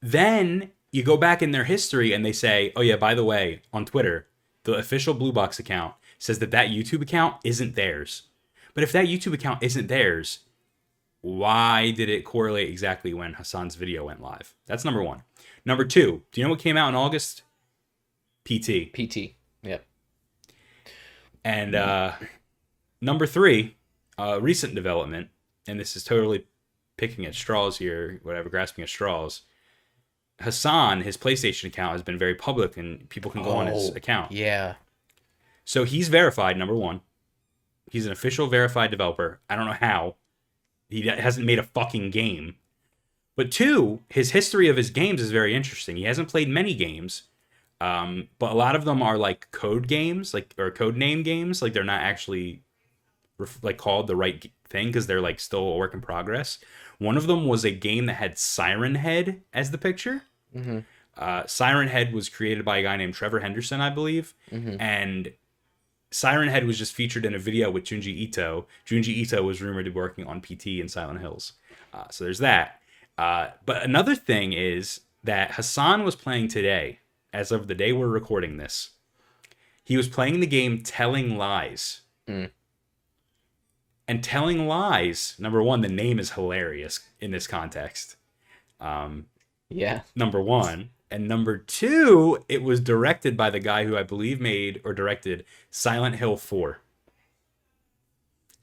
then 0.02 0.72
you 0.92 1.04
go 1.04 1.18
back 1.18 1.42
in 1.42 1.52
their 1.52 1.66
history 1.66 2.14
and 2.14 2.26
they 2.26 2.34
say, 2.34 2.72
"Oh 2.76 2.82
yeah, 2.82 2.96
by 2.96 3.14
the 3.14 3.24
way, 3.24 3.62
on 3.72 3.86
Twitter, 3.86 4.28
the 4.64 4.74
official 4.74 5.14
Blue 5.14 5.32
Box 5.32 5.60
account 5.60 5.96
says 6.18 6.40
that 6.40 6.52
that 6.52 6.70
YouTube 6.70 7.02
account 7.02 7.38
isn't 7.44 7.76
theirs." 7.76 8.24
But 8.74 8.84
if 8.84 8.92
that 8.92 9.08
YouTube 9.08 9.34
account 9.34 9.64
isn't 9.64 9.88
theirs, 9.88 10.40
why 11.22 11.92
did 11.92 12.10
it 12.10 12.24
correlate 12.24 12.70
exactly 12.70 13.14
when 13.14 13.34
Hassan's 13.34 13.76
video 13.76 14.06
went 14.06 14.22
live? 14.22 14.56
That's 14.66 14.86
number 14.86 15.02
one. 15.02 15.24
Number 15.66 15.84
two, 15.84 16.24
do 16.32 16.40
you 16.40 16.46
know 16.46 16.52
what 16.52 16.60
came 16.60 16.78
out 16.78 16.90
in 16.90 16.96
August? 16.96 17.42
PT. 18.46 18.94
PT. 18.94 19.36
Yep. 19.64 19.86
And 21.44 21.76
uh, 21.76 22.14
number 23.02 23.26
three, 23.28 23.76
uh, 24.18 24.40
recent 24.42 24.76
development, 24.76 25.30
and 25.68 25.80
this 25.80 25.96
is 25.96 26.04
totally 26.04 26.46
picking 26.98 27.26
at 27.26 27.36
straws 27.36 27.78
here, 27.78 28.20
whatever, 28.24 28.50
grasping 28.50 28.84
at 28.84 28.90
straws. 28.90 29.42
Hassan, 30.42 31.02
his 31.02 31.18
PlayStation 31.18 31.66
account 31.66 31.94
has 31.94 32.04
been 32.04 32.18
very 32.18 32.36
public, 32.36 32.78
and 32.78 33.08
people 33.10 33.32
can 33.32 33.44
go 33.44 33.52
on 33.52 33.68
his 33.68 33.90
Oh, 33.92 33.96
account. 33.96 34.32
Yeah. 34.32 34.76
So 35.66 35.84
he's 35.84 36.08
verified. 36.10 36.58
Number 36.58 36.76
one, 36.76 37.02
he's 37.90 38.06
an 38.06 38.12
official 38.12 38.48
verified 38.48 38.92
developer. 38.92 39.40
I 39.50 39.56
don't 39.56 39.66
know 39.66 39.74
how 39.74 40.16
he 40.90 41.02
hasn't 41.08 41.46
made 41.46 41.60
a 41.60 41.64
fucking 41.64 42.12
game. 42.12 42.56
But 43.36 43.52
two, 43.52 44.02
his 44.10 44.32
history 44.32 44.68
of 44.68 44.78
his 44.78 44.90
games 44.90 45.22
is 45.22 45.32
very 45.32 45.54
interesting. 45.56 45.98
He 45.98 46.04
hasn't 46.04 46.30
played 46.30 46.50
many 46.50 46.74
games, 46.74 47.24
um, 47.80 48.30
but 48.40 48.52
a 48.52 48.56
lot 48.56 48.76
of 48.76 48.86
them 48.86 49.02
are 49.04 49.18
like 49.18 49.52
code 49.52 49.88
games, 49.88 50.34
like 50.34 50.54
or 50.58 50.72
code 50.72 50.96
name 50.98 51.22
games. 51.24 51.62
Like 51.62 51.74
they're 51.74 51.84
not 51.84 52.02
actually 52.02 52.64
like 53.62 53.78
called 53.78 54.08
the 54.08 54.16
right 54.16 54.42
g- 54.42 54.52
thing 54.68 54.88
because 54.88 55.08
they're 55.08 55.22
like 55.22 55.40
still 55.40 55.60
a 55.68 55.76
work 55.78 55.94
in 55.94 56.02
progress. 56.02 56.58
One 56.98 57.18
of 57.18 57.28
them 57.28 57.46
was 57.46 57.64
a 57.64 57.72
game 57.72 58.06
that 58.08 58.16
had 58.16 58.38
Siren 58.38 58.96
Head 58.96 59.42
as 59.54 59.72
the 59.72 59.78
picture. 59.78 60.24
Mhm. 60.56 60.86
Uh, 61.16 61.46
Siren 61.46 61.88
Head 61.88 62.14
was 62.14 62.30
created 62.30 62.66
by 62.66 62.78
a 62.78 62.84
guy 62.84 62.96
named 62.96 63.14
Trevor 63.14 63.40
Henderson, 63.40 63.82
I 63.82 63.90
believe, 63.90 64.34
Mhm. 64.52 64.78
and 64.80 65.34
Siren 66.10 66.50
Head 66.50 66.66
was 66.66 66.78
just 66.78 66.94
featured 66.96 67.26
in 67.26 67.36
a 67.36 67.40
video 67.40 67.70
with 67.70 67.84
Junji 67.84 68.08
Ito. 68.08 68.66
Junji 68.86 69.10
Ito 69.10 69.44
was 69.44 69.62
rumored 69.62 69.86
to 69.86 69.92
be 69.92 69.96
working 69.96 70.26
on 70.26 70.42
PT 70.42 70.80
in 70.80 70.88
Silent 70.88 71.20
Hills. 71.20 71.54
Uh, 71.94 72.06
so 72.10 72.24
there's 72.24 72.40
that. 72.40 72.82
Uh, 73.18 73.50
but 73.66 73.84
another 73.84 74.16
thing 74.16 74.54
is 74.54 75.02
that 75.24 75.52
Hassan 75.56 76.04
was 76.04 76.16
playing 76.16 76.48
today, 76.48 77.00
as 77.34 77.52
of 77.52 77.68
the 77.68 77.76
day 77.76 77.92
we're 77.92 78.08
recording 78.08 78.58
this. 78.58 78.92
He 79.84 79.98
was 79.98 80.08
playing 80.08 80.40
the 80.40 80.48
game 80.48 80.82
Telling 80.82 81.38
Lies. 81.38 82.02
Mm. 82.28 82.52
And 84.08 84.24
Telling 84.24 84.68
Lies, 84.68 85.36
number 85.38 85.62
one, 85.62 85.82
the 85.82 85.90
name 85.90 86.18
is 86.20 86.32
hilarious 86.32 87.02
in 87.20 87.32
this 87.32 87.48
context. 87.48 88.16
Um, 88.80 89.28
Yeah. 89.70 90.02
number 90.16 90.42
one. 90.42 90.92
And 91.10 91.28
number 91.28 91.58
two, 91.58 92.44
it 92.50 92.62
was 92.64 92.80
directed 92.82 93.36
by 93.38 93.50
the 93.50 93.60
guy 93.60 93.86
who 93.86 93.98
I 93.98 94.04
believe 94.04 94.40
made 94.42 94.82
or 94.84 94.94
directed 94.94 95.46
Silent 95.72 96.16
Hill 96.16 96.36
4. 96.38 96.80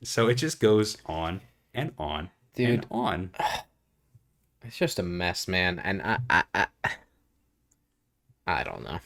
So 0.03 0.29
it 0.29 0.35
just 0.35 0.61
goes 0.61 0.99
on 1.07 1.41
and 1.73 1.93
on 1.99 2.31
Dude. 2.55 2.69
and 2.71 2.87
on. 2.91 3.31
It's 4.67 4.79
just 4.79 4.99
a 4.99 5.03
mess, 5.03 5.47
man. 5.47 5.79
And 5.79 6.01
I, 6.01 6.19
I, 6.31 6.45
I, 6.55 6.67
I 8.47 8.65
don't 8.65 8.83
know. 8.83 8.99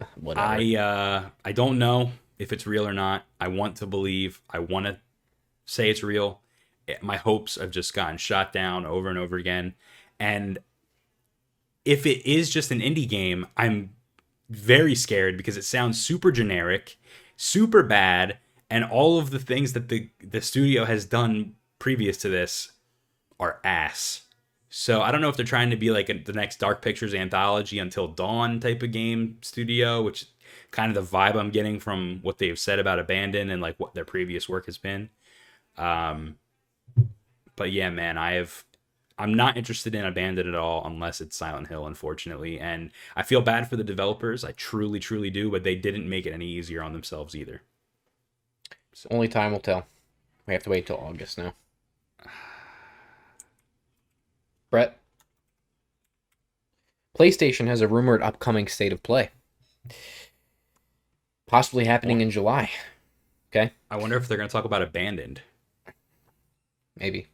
Whatever. 0.14 0.46
I 0.46 0.74
uh 0.76 1.28
I 1.44 1.52
don't 1.52 1.78
know 1.78 2.12
if 2.42 2.52
it's 2.52 2.66
real 2.66 2.86
or 2.86 2.92
not. 2.92 3.24
I 3.40 3.48
want 3.48 3.76
to 3.76 3.86
believe. 3.86 4.42
I 4.50 4.58
want 4.58 4.86
to 4.86 4.98
say 5.64 5.88
it's 5.88 6.02
real. 6.02 6.40
Eh, 6.88 6.96
my 7.00 7.16
hopes 7.16 7.54
have 7.54 7.70
just 7.70 7.94
gotten 7.94 8.18
shot 8.18 8.52
down 8.52 8.84
over 8.84 9.08
and 9.08 9.18
over 9.18 9.36
again. 9.36 9.74
And 10.18 10.58
if 11.84 12.04
it 12.04 12.28
is 12.28 12.50
just 12.50 12.70
an 12.70 12.80
indie 12.80 13.08
game, 13.08 13.46
I'm 13.56 13.90
very 14.50 14.94
scared 14.94 15.36
because 15.36 15.56
it 15.56 15.64
sounds 15.64 16.04
super 16.04 16.32
generic, 16.32 16.98
super 17.36 17.82
bad, 17.82 18.38
and 18.68 18.84
all 18.84 19.18
of 19.18 19.30
the 19.30 19.38
things 19.38 19.72
that 19.72 19.88
the 19.88 20.10
the 20.20 20.40
studio 20.40 20.84
has 20.84 21.04
done 21.04 21.54
previous 21.78 22.16
to 22.18 22.28
this 22.28 22.72
are 23.38 23.60
ass. 23.64 24.22
So 24.68 25.02
I 25.02 25.12
don't 25.12 25.20
know 25.20 25.28
if 25.28 25.36
they're 25.36 25.44
trying 25.44 25.70
to 25.70 25.76
be 25.76 25.90
like 25.90 26.08
a, 26.08 26.14
the 26.14 26.32
next 26.32 26.58
Dark 26.58 26.80
Pictures 26.80 27.12
anthology 27.12 27.78
Until 27.78 28.08
Dawn 28.08 28.58
type 28.58 28.82
of 28.82 28.90
game 28.90 29.36
studio, 29.42 30.00
which 30.02 30.31
kind 30.72 30.96
of 30.96 31.10
the 31.10 31.16
vibe 31.16 31.36
I'm 31.36 31.50
getting 31.50 31.78
from 31.78 32.18
what 32.22 32.38
they've 32.38 32.58
said 32.58 32.78
about 32.78 32.98
Abandon 32.98 33.50
and 33.50 33.62
like 33.62 33.78
what 33.78 33.94
their 33.94 34.04
previous 34.04 34.48
work 34.48 34.66
has 34.66 34.78
been. 34.78 35.10
Um, 35.76 36.36
but 37.54 37.70
yeah, 37.70 37.90
man, 37.90 38.18
I 38.18 38.32
have. 38.32 38.64
I'm 39.18 39.34
not 39.34 39.56
interested 39.56 39.94
in 39.94 40.04
Abandon 40.04 40.48
at 40.48 40.54
all 40.54 40.84
unless 40.84 41.20
it's 41.20 41.36
Silent 41.36 41.68
Hill, 41.68 41.86
unfortunately. 41.86 42.58
And 42.58 42.90
I 43.14 43.22
feel 43.22 43.42
bad 43.42 43.68
for 43.68 43.76
the 43.76 43.84
developers. 43.84 44.42
I 44.42 44.52
truly, 44.52 44.98
truly 44.98 45.30
do, 45.30 45.50
but 45.50 45.62
they 45.62 45.76
didn't 45.76 46.08
make 46.08 46.26
it 46.26 46.32
any 46.32 46.46
easier 46.46 46.82
on 46.82 46.92
themselves 46.92 47.36
either. 47.36 47.62
So. 48.94 49.08
Only 49.10 49.28
time 49.28 49.52
will 49.52 49.60
tell. 49.60 49.86
We 50.46 50.54
have 50.54 50.62
to 50.64 50.70
wait 50.70 50.86
till 50.86 50.96
August 50.96 51.38
now. 51.38 51.54
Bret. 54.70 54.98
PlayStation 57.16 57.66
has 57.66 57.82
a 57.82 57.88
rumored 57.88 58.22
upcoming 58.22 58.66
state 58.66 58.92
of 58.92 59.02
play. 59.02 59.30
Possibly 61.52 61.84
happening 61.84 62.22
in 62.22 62.30
July. 62.30 62.70
Okay? 63.50 63.72
I 63.90 63.96
wonder 63.98 64.16
if 64.16 64.26
they're 64.26 64.38
going 64.38 64.48
to 64.48 64.52
talk 64.52 64.64
about 64.64 64.80
Abandoned. 64.80 65.42
Maybe. 66.98 67.26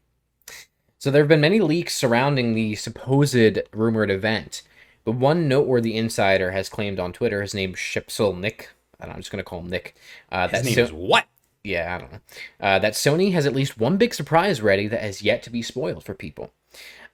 So 0.98 1.12
there 1.12 1.22
have 1.22 1.28
been 1.28 1.40
many 1.40 1.60
leaks 1.60 1.94
surrounding 1.94 2.52
the 2.54 2.74
supposed 2.74 3.60
rumored 3.72 4.10
event, 4.10 4.62
but 5.04 5.12
one 5.12 5.46
noteworthy 5.46 5.94
insider 5.96 6.50
has 6.50 6.68
claimed 6.68 6.98
on 6.98 7.12
Twitter, 7.12 7.42
his 7.42 7.54
name 7.54 7.74
Shpeshal 7.74 8.36
Nick. 8.36 8.70
I 8.98 9.04
don't 9.04 9.10
know, 9.10 9.14
I'm 9.14 9.20
just 9.20 9.30
going 9.30 9.38
to 9.38 9.48
call 9.48 9.60
him 9.60 9.68
Nick. 9.68 9.94
Uh, 10.32 10.48
His 10.48 10.50
that 10.62 10.64
name 10.64 10.74
so- 10.74 10.82
is 10.82 10.92
what? 10.92 11.26
yeah, 11.62 11.94
I 11.94 11.98
don't 11.98 12.10
know. 12.12 12.20
Uh, 12.60 12.78
that 12.80 12.94
Sony 12.94 13.32
has 13.34 13.46
at 13.46 13.54
least 13.54 13.78
one 13.78 13.98
big 13.98 14.14
surprise 14.14 14.60
ready 14.60 14.88
that 14.88 15.00
has 15.00 15.22
yet 15.22 15.44
to 15.44 15.50
be 15.50 15.62
spoiled 15.62 16.02
for 16.02 16.14
people. 16.14 16.52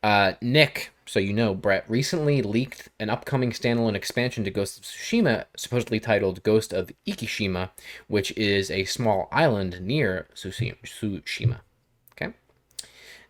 Uh, 0.05 0.35
Nick, 0.43 0.93
so 1.07 1.19
you 1.19 1.33
know, 1.33 1.55
Bret 1.55 1.89
recently 1.89 2.43
leaked 2.43 2.91
an 3.01 3.09
upcoming 3.09 3.53
standalone 3.53 3.95
expansion 3.95 4.45
to 4.45 4.51
Ghost 4.51 4.77
of 4.77 4.85
Tsushima, 4.85 5.47
supposedly 5.57 5.99
titled 5.99 6.43
Ghost 6.43 6.75
of 6.75 6.91
Ikishima, 7.07 7.71
which 8.07 8.31
is 8.37 8.71
a 8.71 8.85
small 8.85 9.29
island 9.33 9.81
near 9.81 10.29
Tsushima. 10.35 11.61
Okay. 12.13 12.35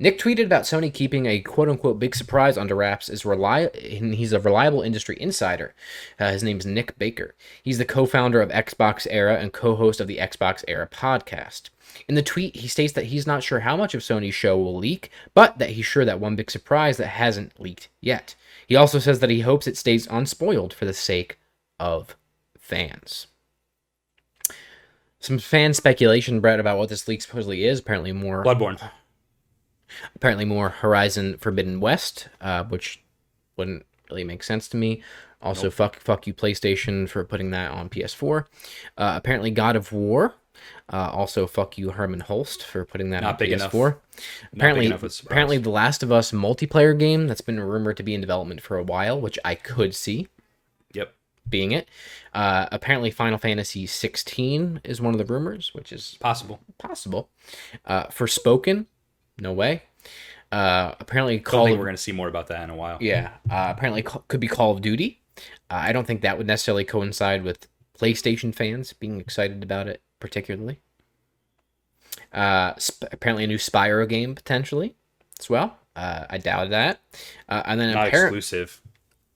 Nick 0.00 0.18
tweeted 0.18 0.46
about 0.46 0.64
Sony 0.64 0.92
keeping 0.92 1.26
a 1.26 1.38
quote 1.42 1.68
unquote 1.68 2.00
big 2.00 2.16
surprise 2.16 2.58
under 2.58 2.74
wraps. 2.74 3.08
Is 3.08 3.22
reli- 3.22 4.12
he's 4.12 4.32
a 4.32 4.40
reliable 4.40 4.82
industry 4.82 5.16
insider. 5.20 5.76
Uh, 6.18 6.32
his 6.32 6.42
name's 6.42 6.66
Nick 6.66 6.98
Baker. 6.98 7.36
He's 7.62 7.78
the 7.78 7.84
co 7.84 8.04
founder 8.04 8.42
of 8.42 8.50
Xbox 8.50 9.06
Era 9.08 9.36
and 9.36 9.52
co 9.52 9.76
host 9.76 10.00
of 10.00 10.08
the 10.08 10.16
Xbox 10.16 10.64
Era 10.66 10.88
podcast. 10.92 11.70
In 12.08 12.14
the 12.14 12.22
tweet, 12.22 12.56
he 12.56 12.68
states 12.68 12.92
that 12.94 13.06
he's 13.06 13.26
not 13.26 13.42
sure 13.42 13.60
how 13.60 13.76
much 13.76 13.94
of 13.94 14.00
Sony's 14.00 14.34
show 14.34 14.58
will 14.58 14.76
leak, 14.76 15.10
but 15.32 15.58
that 15.58 15.70
he's 15.70 15.86
sure 15.86 16.04
that 16.04 16.20
one 16.20 16.36
big 16.36 16.50
surprise 16.50 16.96
that 16.96 17.08
hasn't 17.08 17.58
leaked 17.60 17.88
yet. 18.00 18.34
He 18.66 18.76
also 18.76 18.98
says 18.98 19.20
that 19.20 19.30
he 19.30 19.40
hopes 19.40 19.66
it 19.66 19.76
stays 19.76 20.06
unspoiled 20.10 20.72
for 20.72 20.84
the 20.84 20.94
sake 20.94 21.38
of 21.78 22.16
fans. 22.58 23.28
Some 25.20 25.38
fan 25.38 25.72
speculation, 25.72 26.40
Bret, 26.40 26.60
about 26.60 26.76
what 26.78 26.90
this 26.90 27.08
leak 27.08 27.22
supposedly 27.22 27.64
is. 27.64 27.78
Apparently, 27.78 28.12
more 28.12 28.44
Bloodborne. 28.44 28.90
apparently 30.14 30.44
more 30.44 30.68
Horizon 30.68 31.38
Forbidden 31.38 31.80
West, 31.80 32.28
uh, 32.40 32.64
which 32.64 33.02
wouldn't 33.56 33.86
really 34.10 34.24
make 34.24 34.42
sense 34.42 34.68
to 34.68 34.76
me. 34.76 35.02
Also, 35.40 35.70
fuck 35.70 35.96
fuck 36.00 36.26
you 36.26 36.34
PlayStation 36.34 37.08
for 37.08 37.24
putting 37.24 37.50
that 37.50 37.70
on 37.70 37.88
PS4. 37.88 38.46
Uh, 38.96 39.14
apparently, 39.16 39.50
God 39.50 39.76
of 39.76 39.92
War. 39.92 40.34
Uh, 40.92 41.10
also, 41.12 41.46
fuck 41.46 41.78
you 41.78 41.92
Hermen 41.92 42.20
Hulst 42.22 42.62
for 42.62 42.84
putting 42.84 43.10
that 43.10 43.22
Not 43.22 43.32
on 43.34 43.38
big 43.38 43.52
enough. 43.52 43.72
PS4. 43.72 43.96
Apparently, 44.52 44.86
enough 44.86 45.02
of 45.02 45.10
a 45.10 45.26
apparently, 45.26 45.56
The 45.58 45.70
Last 45.70 46.02
of 46.02 46.12
Us 46.12 46.30
multiplayer 46.30 46.98
game 46.98 47.26
that's 47.26 47.40
been 47.40 47.58
rumored 47.58 47.96
to 47.96 48.02
be 48.02 48.14
in 48.14 48.20
development 48.20 48.60
for 48.60 48.76
a 48.76 48.82
while, 48.82 49.18
which 49.20 49.38
I 49.44 49.54
could 49.54 49.94
see 49.94 50.28
Yep. 50.92 51.14
being 51.48 51.72
it. 51.72 51.88
Uh, 52.34 52.66
apparently, 52.70 53.10
Final 53.10 53.38
Fantasy 53.38 53.86
16 53.86 54.82
is 54.84 55.00
one 55.00 55.14
of 55.14 55.18
the 55.18 55.24
rumors, 55.32 55.72
which 55.72 55.90
is 55.90 56.18
Possible. 56.20 56.60
possible. 56.78 57.30
Uh, 57.86 58.04
Forspoken, 58.08 58.84
no 59.38 59.52
way. 59.54 59.84
Uh, 60.52 60.94
apparently, 61.00 61.40
Call 61.40 61.66
of, 61.72 61.78
we're 61.78 61.84
going 61.86 61.96
to 61.96 62.02
see 62.02 62.12
more 62.12 62.28
about 62.28 62.48
that 62.48 62.62
in 62.62 62.68
a 62.70 62.76
while. 62.76 62.98
yeah. 63.00 63.30
Uh, 63.50 63.72
apparently, 63.74 64.02
could 64.02 64.38
be 64.40 64.48
Call 64.48 64.72
of 64.72 64.82
Duty. 64.82 65.22
Uh, 65.38 65.40
I 65.70 65.92
don't 65.92 66.06
think 66.06 66.20
that 66.20 66.36
would 66.36 66.46
necessarily 66.46 66.84
coincide 66.84 67.42
with 67.42 67.66
PlayStation 67.98 68.54
fans 68.54 68.92
being 68.92 69.18
excited 69.18 69.62
about 69.62 69.88
it, 69.88 70.02
particularly. 70.24 70.80
Uh, 72.32 72.72
sp- 72.80 73.12
apparently, 73.12 73.44
a 73.44 73.46
new 73.46 73.58
Spyro 73.58 74.08
game 74.08 74.34
potentially 74.34 74.96
as 75.38 75.50
well. 75.50 75.76
Uh, 75.94 76.24
I 76.30 76.38
doubt 76.38 76.70
that. 76.70 77.00
Uh, 77.46 77.62
and 77.66 77.78
then 77.78 77.92
Not 77.92 78.08
apparently, 78.08 78.38
exclusive. 78.38 78.80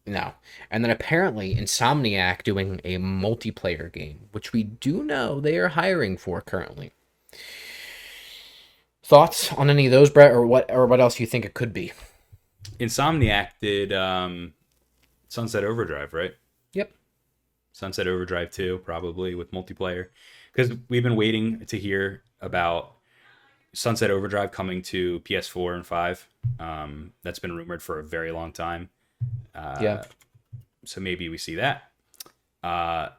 no. 0.06 0.32
And 0.70 0.82
then 0.82 0.90
apparently 0.90 1.54
Insomniac 1.54 2.42
doing 2.42 2.80
a 2.84 2.96
multiplayer 2.96 3.92
game, 3.92 4.28
which 4.32 4.54
we 4.54 4.62
do 4.62 5.04
know 5.04 5.40
they 5.40 5.58
are 5.58 5.68
hiring 5.68 6.16
for 6.16 6.40
currently. 6.40 6.92
Thoughts 9.04 9.52
on 9.52 9.68
any 9.68 9.84
of 9.86 9.92
those, 9.92 10.08
Bret, 10.08 10.32
or 10.32 10.46
what 10.46 10.70
or 10.70 10.86
what 10.86 11.00
else 11.00 11.20
you 11.20 11.26
think 11.26 11.44
it 11.44 11.52
could 11.54 11.74
be? 11.74 11.92
Insomniac 12.80 13.50
did 13.60 13.92
um, 13.92 14.54
Sunset 15.28 15.64
Overdrive, 15.64 16.14
right? 16.14 16.34
Yep. 16.72 16.92
Sunset 17.72 18.08
Overdrive 18.08 18.50
2, 18.50 18.78
probably 18.84 19.34
with 19.34 19.52
multiplayer. 19.52 20.08
Because 20.52 20.76
we've 20.88 21.02
been 21.02 21.16
waiting 21.16 21.64
to 21.66 21.78
hear 21.78 22.22
about 22.40 22.94
Sunset 23.74 24.10
Overdrive 24.10 24.50
coming 24.50 24.82
to 24.82 25.20
PS4 25.20 25.74
and 25.74 25.86
5. 25.86 26.28
Um, 26.58 27.12
that's 27.22 27.38
been 27.38 27.56
rumored 27.56 27.82
for 27.82 27.98
a 27.98 28.04
very 28.04 28.32
long 28.32 28.52
time. 28.52 28.90
Uh, 29.54 29.78
Yeah. 29.80 30.04
So 30.84 31.00
maybe 31.00 31.28
we 31.28 31.38
see 31.38 31.56
that. 31.56 31.90
Uh, 32.62 33.10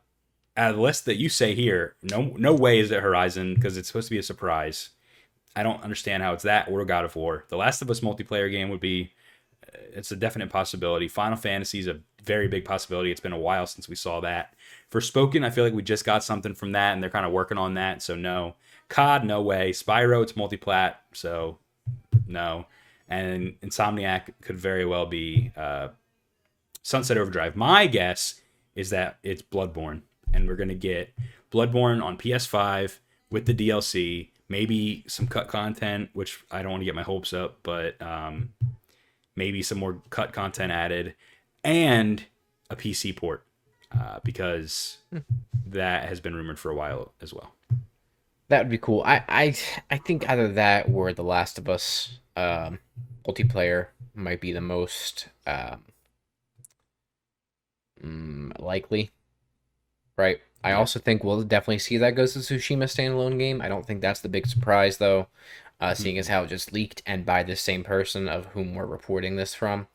out 0.58 0.72
of 0.72 0.76
the 0.76 0.82
list 0.82 1.06
that 1.06 1.18
you 1.18 1.30
say 1.30 1.54
here, 1.54 1.96
no, 2.02 2.34
no 2.38 2.54
way 2.54 2.80
is 2.80 2.92
it 2.92 3.02
Horizon 3.02 3.54
because 3.54 3.78
it's 3.78 3.88
supposed 3.88 4.08
to 4.08 4.16
be 4.16 4.18
a 4.18 4.24
surprise. 4.24 4.90
I 5.56 5.64
don't 5.64 5.82
understand 5.84 6.24
how 6.24 6.34
it's 6.34 6.44
that 6.44 6.68
or 6.70 6.84
God 6.86 7.06
of 7.06 7.16
War. 7.16 7.46
The 7.50 7.58
Last 7.58 7.82
of 7.82 7.90
Us 7.90 8.00
multiplayer 8.00 8.50
game 8.50 8.70
would 8.70 8.80
be 8.80 9.12
it's 9.94 10.12
a 10.12 10.16
definite 10.16 10.50
possibility. 10.50 11.08
Final 11.08 11.38
Fantasy 11.38 11.80
is 11.80 11.88
a 11.88 12.00
very 12.24 12.48
big 12.48 12.66
possibility. 12.66 13.12
It's 13.12 13.20
been 13.20 13.34
a 13.34 13.40
while 13.40 13.68
since 13.68 13.88
we 13.88 13.96
saw 13.96 14.20
that. 14.22 14.54
Forspoken, 14.92 15.46
I 15.46 15.52
feel 15.52 15.64
like 15.64 15.74
we 15.74 15.84
just 15.84 16.04
got 16.04 16.24
something 16.24 16.56
from 16.56 16.72
that, 16.72 16.94
and 16.94 17.04
they're 17.04 17.10
kind 17.10 17.26
of 17.26 17.32
working 17.32 17.58
on 17.58 17.76
that. 17.76 18.02
So 18.02 18.16
no, 18.16 18.56
COD, 18.88 19.24
no 19.24 19.42
way. 19.42 19.72
Spyro, 19.72 20.24
it's 20.24 20.34
multiplat, 20.34 20.96
so 21.14 21.60
no. 22.28 22.66
And 23.08 23.60
Insomniac 23.62 24.34
could 24.42 24.58
very 24.58 24.86
well 24.86 25.06
be 25.06 25.52
uh, 25.56 25.90
Sunset 26.82 27.18
Overdrive. 27.18 27.56
My 27.56 27.86
guess 27.88 28.42
is 28.76 28.90
that 28.90 29.18
it's 29.24 29.42
Bloodborne, 29.42 30.02
and 30.34 30.48
we're 30.48 30.56
gonna 30.56 30.74
get 30.74 31.14
Bloodborne 31.52 32.04
on 32.04 32.18
PS5 32.18 32.98
with 33.30 33.46
the 33.46 33.54
DLC, 33.54 34.30
maybe 34.48 35.04
some 35.08 35.28
cut 35.28 35.48
content, 35.48 36.10
which 36.14 36.40
I 36.50 36.64
don't 36.64 36.72
want 36.72 36.82
to 36.82 36.86
get 36.86 36.96
my 36.96 37.04
hopes 37.04 37.32
up, 37.32 37.60
but 37.62 38.02
um, 38.02 38.54
maybe 39.36 39.62
some 39.62 39.78
more 39.78 40.02
cut 40.10 40.34
content 40.34 40.72
added, 40.72 41.14
and 41.64 42.26
a 42.72 42.76
PC 42.76 43.16
port 43.16 43.44
uh, 43.98 44.20
because 44.24 44.98
that 45.66 46.08
has 46.08 46.20
been 46.20 46.36
rumored 46.36 46.60
for 46.60 46.72
a 46.72 46.76
while 46.76 47.14
as 47.22 47.34
well. 47.34 47.54
That 48.50 48.60
would 48.60 48.72
be 48.72 48.78
cool. 48.78 49.04
I 49.06 49.24
I 49.28 49.56
I 49.90 49.98
think 49.98 50.28
either 50.30 50.48
that 50.54 50.90
or 50.92 51.14
The 51.14 51.24
Last 51.24 51.58
of 51.58 51.70
Us 51.70 52.20
um, 52.36 52.80
multiplayer 53.28 53.88
might 54.14 54.42
be 54.42 54.52
the 54.52 54.62
most 54.62 55.30
um, 55.46 55.84
mm, 58.04 58.60
likely. 58.60 59.12
Right. 60.18 60.40
I 60.64 60.74
also 60.74 61.00
think 61.00 61.24
we'll 61.24 61.44
definitely 61.44 61.80
see 61.80 61.98
that 61.98 62.16
Ghost 62.16 62.36
of 62.36 62.42
Tsushima 62.42 62.84
standalone 62.84 63.40
game. 63.40 63.62
I 63.62 63.70
don't 63.70 63.86
think 63.86 64.02
that's 64.02 64.20
the 64.20 64.28
big 64.28 64.46
surprise 64.46 64.98
though, 64.98 65.28
uh, 65.80 65.94
seeing 65.94 66.18
as 66.18 66.28
how 66.28 66.44
it 66.44 66.48
just 66.48 66.74
leaked 66.74 67.02
and 67.06 67.26
by 67.26 67.44
the 67.44 67.56
same 67.56 67.84
person 67.84 68.28
of 68.28 68.48
whom 68.48 68.76
we're 68.76 68.86
reporting 68.86 69.38
this 69.38 69.56
from. 69.56 69.88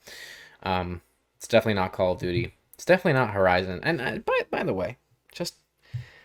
Um, 0.62 1.02
it's 1.36 1.46
definitely 1.46 1.74
not 1.74 1.92
Call 1.92 2.12
of 2.12 2.18
Duty. 2.18 2.54
It's 2.84 2.88
definitely 2.90 3.18
not 3.18 3.30
Horizon. 3.30 3.80
And 3.82 3.98
uh, 3.98 4.18
by 4.18 4.40
by 4.50 4.62
the 4.62 4.74
way, 4.74 4.98
just 5.32 5.54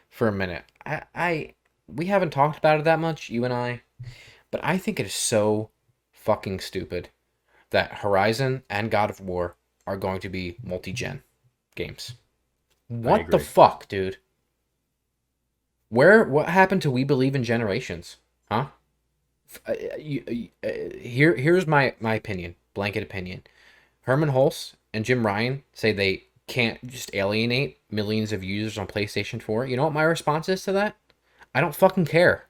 for 0.10 0.28
a 0.28 0.32
minute, 0.34 0.66
I 0.86 1.04
I 1.16 1.54
we 1.88 2.08
haven't 2.08 2.32
talked 2.32 2.58
about 2.58 2.82
it 2.82 2.84
that 2.84 3.00
much, 3.00 3.30
you 3.30 3.46
and 3.46 3.54
I. 3.54 3.84
But 4.52 4.60
I 4.62 4.78
think 4.78 5.00
it 5.00 5.06
is 5.06 5.14
so 5.14 5.70
fucking 6.12 6.60
stupid 6.60 7.08
that 7.70 8.00
Horizon 8.00 8.64
and 8.70 8.92
God 8.92 9.10
of 9.10 9.22
War 9.22 9.56
are 9.88 9.96
going 9.96 10.20
to 10.20 10.28
be 10.28 10.58
multi-gen 10.62 11.24
games. 11.76 12.16
What 12.90 13.32
the 13.32 13.40
fuck, 13.40 13.88
dude? 13.88 14.18
Where 15.88 16.26
what 16.26 16.50
happened 16.50 16.82
to 16.82 16.92
we 16.92 17.06
believe 17.06 17.36
in 17.36 17.46
generations? 17.46 18.18
Huh? 18.52 18.66
F- 19.50 19.62
uh, 19.66 19.96
you- 19.98 20.50
uh, 20.62 20.98
here 21.00 21.38
here's 21.38 21.66
my 21.66 21.96
my 22.02 22.16
opinion, 22.16 22.56
blanket 22.74 23.02
opinion. 23.02 23.44
Hermen 24.02 24.32
Hulst 24.32 24.76
and 24.94 25.06
Jim 25.06 25.26
Ryan 25.26 25.64
say 25.72 25.94
they 25.94 26.26
can't 26.50 26.86
just 26.86 27.16
alienate 27.16 27.80
millions 27.90 28.34
of 28.34 28.44
users 28.44 28.78
on 28.78 28.88
PlayStation 28.88 29.42
4. 29.42 29.66
You 29.66 29.78
know 29.78 29.86
what 29.86 29.94
my 29.94 30.04
response 30.04 30.50
is 30.50 30.64
to 30.64 30.72
that? 30.74 30.98
I 31.56 31.62
don't 31.62 31.76
fucking 31.76 32.06
care. 32.06 32.48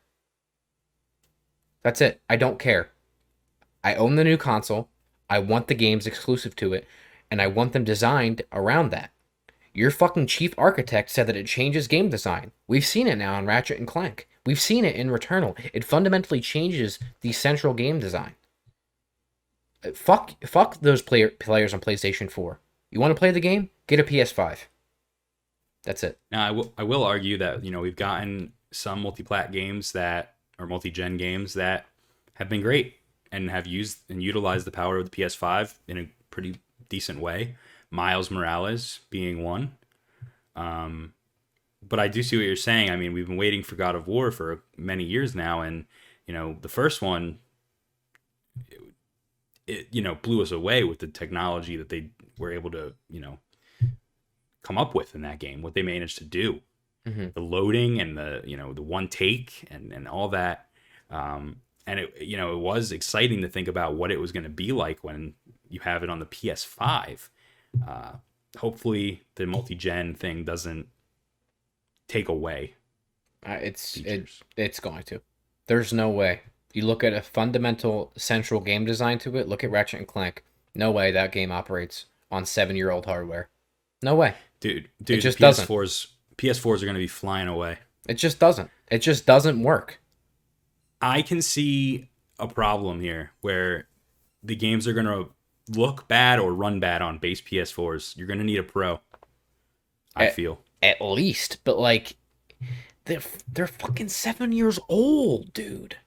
That's 1.84 2.02
it. 2.02 2.22
I 2.30 2.36
don't 2.36 2.60
care. 2.60 2.89
I 3.84 3.95
own 3.95 4.16
the 4.16 4.24
new 4.24 4.38
console. 4.38 4.89
I 5.30 5.39
want 5.39 5.68
the 5.68 5.76
games 5.76 6.08
exclusive 6.08 6.56
to 6.58 6.74
it, 6.74 6.88
and 7.30 7.41
I 7.41 7.47
want 7.47 7.74
them 7.74 7.84
designed 7.84 8.41
around 8.52 8.89
that. 8.89 9.12
Your 9.74 9.91
fucking 9.91 10.28
chief 10.28 10.54
architect 10.58 11.12
said 11.12 11.28
that 11.28 11.38
it 11.38 11.45
changes 11.45 11.88
game 11.88 12.10
design. 12.10 12.52
We've 12.68 12.86
seen 12.86 13.08
it 13.08 13.18
now 13.18 13.38
in 13.38 13.45
Ratchet 13.45 13.78
and 13.78 13.88
Clank. 13.88 14.28
We've 14.45 14.60
seen 14.60 14.84
it 14.84 14.95
in 14.95 15.10
Returnal. 15.10 15.58
It 15.74 15.86
fundamentally 15.86 16.41
changes 16.41 17.00
the 17.22 17.32
central 17.32 17.74
game 17.74 18.00
design. 18.00 18.34
Fuck, 19.93 20.43
fuck 20.45 20.80
those 20.82 21.02
player, 21.02 21.30
players 21.30 21.74
on 21.74 21.80
PlayStation 21.80 22.30
4. 22.30 22.60
You 22.92 23.00
want 23.00 23.12
to 23.12 23.20
play 23.20 23.32
the 23.32 23.40
game? 23.40 23.70
Get 23.88 24.00
a 24.00 24.04
PS5. 24.04 24.58
That's 25.84 26.04
it. 26.04 26.20
Now, 26.32 26.48
I 26.48 26.52
will 26.52 26.74
I 26.78 26.84
will 26.84 27.04
argue 27.04 27.38
that 27.38 27.64
you 27.64 27.72
know 27.72 27.82
we've 27.82 27.96
gotten 27.96 28.54
some 28.72 29.02
multi-plat 29.02 29.52
games 29.52 29.94
that 29.94 30.36
or 30.60 30.68
multi-gen 30.68 31.18
games 31.18 31.54
that 31.54 31.86
have 32.36 32.50
been 32.50 32.62
great 32.62 32.96
and 33.32 33.50
have 33.50 33.66
used 33.66 34.00
and 34.10 34.22
utilized 34.22 34.66
the 34.66 34.72
power 34.72 34.98
of 34.98 35.10
the 35.10 35.16
PS5 35.16 35.76
in 35.88 35.98
a 35.98 36.10
pretty 36.32 36.58
decent 36.90 37.20
way. 37.20 37.56
Miles 37.92 38.30
Morales 38.30 39.00
being 39.10 39.44
one. 39.44 39.72
Um, 40.56 41.14
but 41.88 42.00
I 42.00 42.08
do 42.08 42.22
see 42.22 42.38
what 42.38 42.46
you're 42.46 42.56
saying. 42.56 42.90
I 42.90 42.96
mean, 42.96 43.14
we've 43.14 43.28
been 43.28 43.38
waiting 43.38 43.64
for 43.64 43.76
God 43.76 43.96
of 43.96 44.08
War 44.08 44.32
for 44.32 44.62
many 44.78 45.04
years 45.04 45.34
now, 45.34 45.62
and 45.62 45.86
you 46.28 46.34
know 46.34 46.58
the 46.62 46.68
first 46.68 47.02
one, 47.02 47.40
it, 48.68 48.82
it 49.66 49.88
you 49.92 50.02
know 50.02 50.16
blew 50.16 50.42
us 50.42 50.52
away 50.52 50.84
with 50.84 51.00
the 51.00 51.08
technology 51.08 51.78
that 51.78 51.90
they 51.90 52.10
were 52.40 52.52
able 52.52 52.72
to 52.72 52.94
you 53.10 53.20
know 53.20 53.38
come 54.64 54.78
up 54.78 54.96
with 54.96 55.14
in 55.16 55.22
that 55.22 55.40
game. 55.40 55.62
What 55.62 55.74
they 55.76 55.82
managed 55.84 56.18
to 56.20 56.26
do 56.26 56.62
Mhm. 57.08 57.34
the 57.34 57.40
loading 57.40 58.02
and 58.02 58.18
the 58.18 58.42
you 58.46 58.58
know 58.58 58.74
the 58.74 58.82
one 58.82 59.08
take 59.08 59.66
and 59.72 59.94
and 59.94 60.06
all 60.08 60.28
that 60.30 60.68
um 61.10 61.62
and 61.88 61.98
it 62.02 62.22
you 62.22 62.36
know 62.36 62.52
it 62.54 62.58
was 62.60 62.92
exciting 62.92 63.42
to 63.42 63.48
think 63.48 63.70
about 63.70 63.96
what 63.96 64.12
it 64.12 64.20
was 64.20 64.34
going 64.34 64.44
to 64.44 64.50
be 64.50 64.74
like 64.74 65.02
when 65.02 65.34
you 65.70 65.80
have 65.80 66.04
it 66.04 66.10
on 66.10 66.20
the 66.20 66.26
ps5 66.26 67.30
uh 67.88 68.12
hopefully 68.58 69.24
the 69.36 69.46
multi-gen 69.48 70.14
thing 70.14 70.44
doesn't 70.44 70.90
take 72.10 72.28
away 72.28 72.74
Uh, 73.46 73.58
it's 73.62 73.96
it, 73.98 74.30
it's 74.58 74.82
going 74.82 75.04
to. 75.04 75.22
There's 75.68 75.94
no 75.94 76.10
way. 76.10 76.42
You 76.74 76.86
look 76.86 77.04
at 77.06 77.14
a 77.14 77.22
fundamental 77.22 78.12
central 78.18 78.60
game 78.60 78.84
design 78.86 79.20
to 79.20 79.38
it. 79.38 79.48
Look 79.48 79.64
at 79.64 79.72
Ratchet 79.72 80.00
and 80.00 80.08
Clank. 80.08 80.44
No 80.76 80.92
way 80.92 81.12
that 81.12 81.32
game 81.32 81.52
operates 81.52 82.08
on 82.32 82.46
seven-year-old 82.46 83.06
hardware. 83.06 83.50
No 84.02 84.16
way. 84.16 84.36
dude 84.60 84.90
dude 85.04 85.22
just 85.22 85.38
the 85.40 85.42
doesn't. 85.48 85.68
ps4s 85.68 86.08
ps4s 86.38 86.82
are 86.82 86.86
going 86.86 86.94
to 86.96 87.00
be 87.00 87.08
flying 87.08 87.48
away 87.48 87.78
It 88.08 88.16
just 88.16 88.40
doesn't. 88.40 88.70
It 88.90 89.00
just 89.00 89.26
doesn't 89.26 89.62
work. 89.62 90.00
I 91.02 91.22
can 91.22 91.42
see 91.42 92.10
a 92.40 92.48
problem 92.48 93.02
here 93.02 93.32
where 93.42 93.88
the 94.44 94.56
games 94.56 94.88
are 94.88 94.94
going 94.94 95.06
to 95.06 95.30
look 95.78 96.08
bad 96.08 96.40
or 96.40 96.54
run 96.54 96.80
bad 96.80 97.02
on 97.02 97.18
base 97.20 97.42
PS4s. 97.42 98.18
You're 98.18 98.28
going 98.28 98.40
to 98.40 98.46
need 98.46 98.58
a 98.58 98.64
pro. 98.64 99.00
I 100.16 100.26
Eh, 100.26 100.30
feel. 100.32 100.62
At 100.82 101.02
least, 101.02 101.58
but 101.64 101.78
like, 101.78 102.16
they're 103.06 103.22
they're 103.52 103.68
fucking 103.68 104.10
seven 104.10 104.52
years 104.52 104.80
old, 104.90 105.54
dude. 105.54 105.98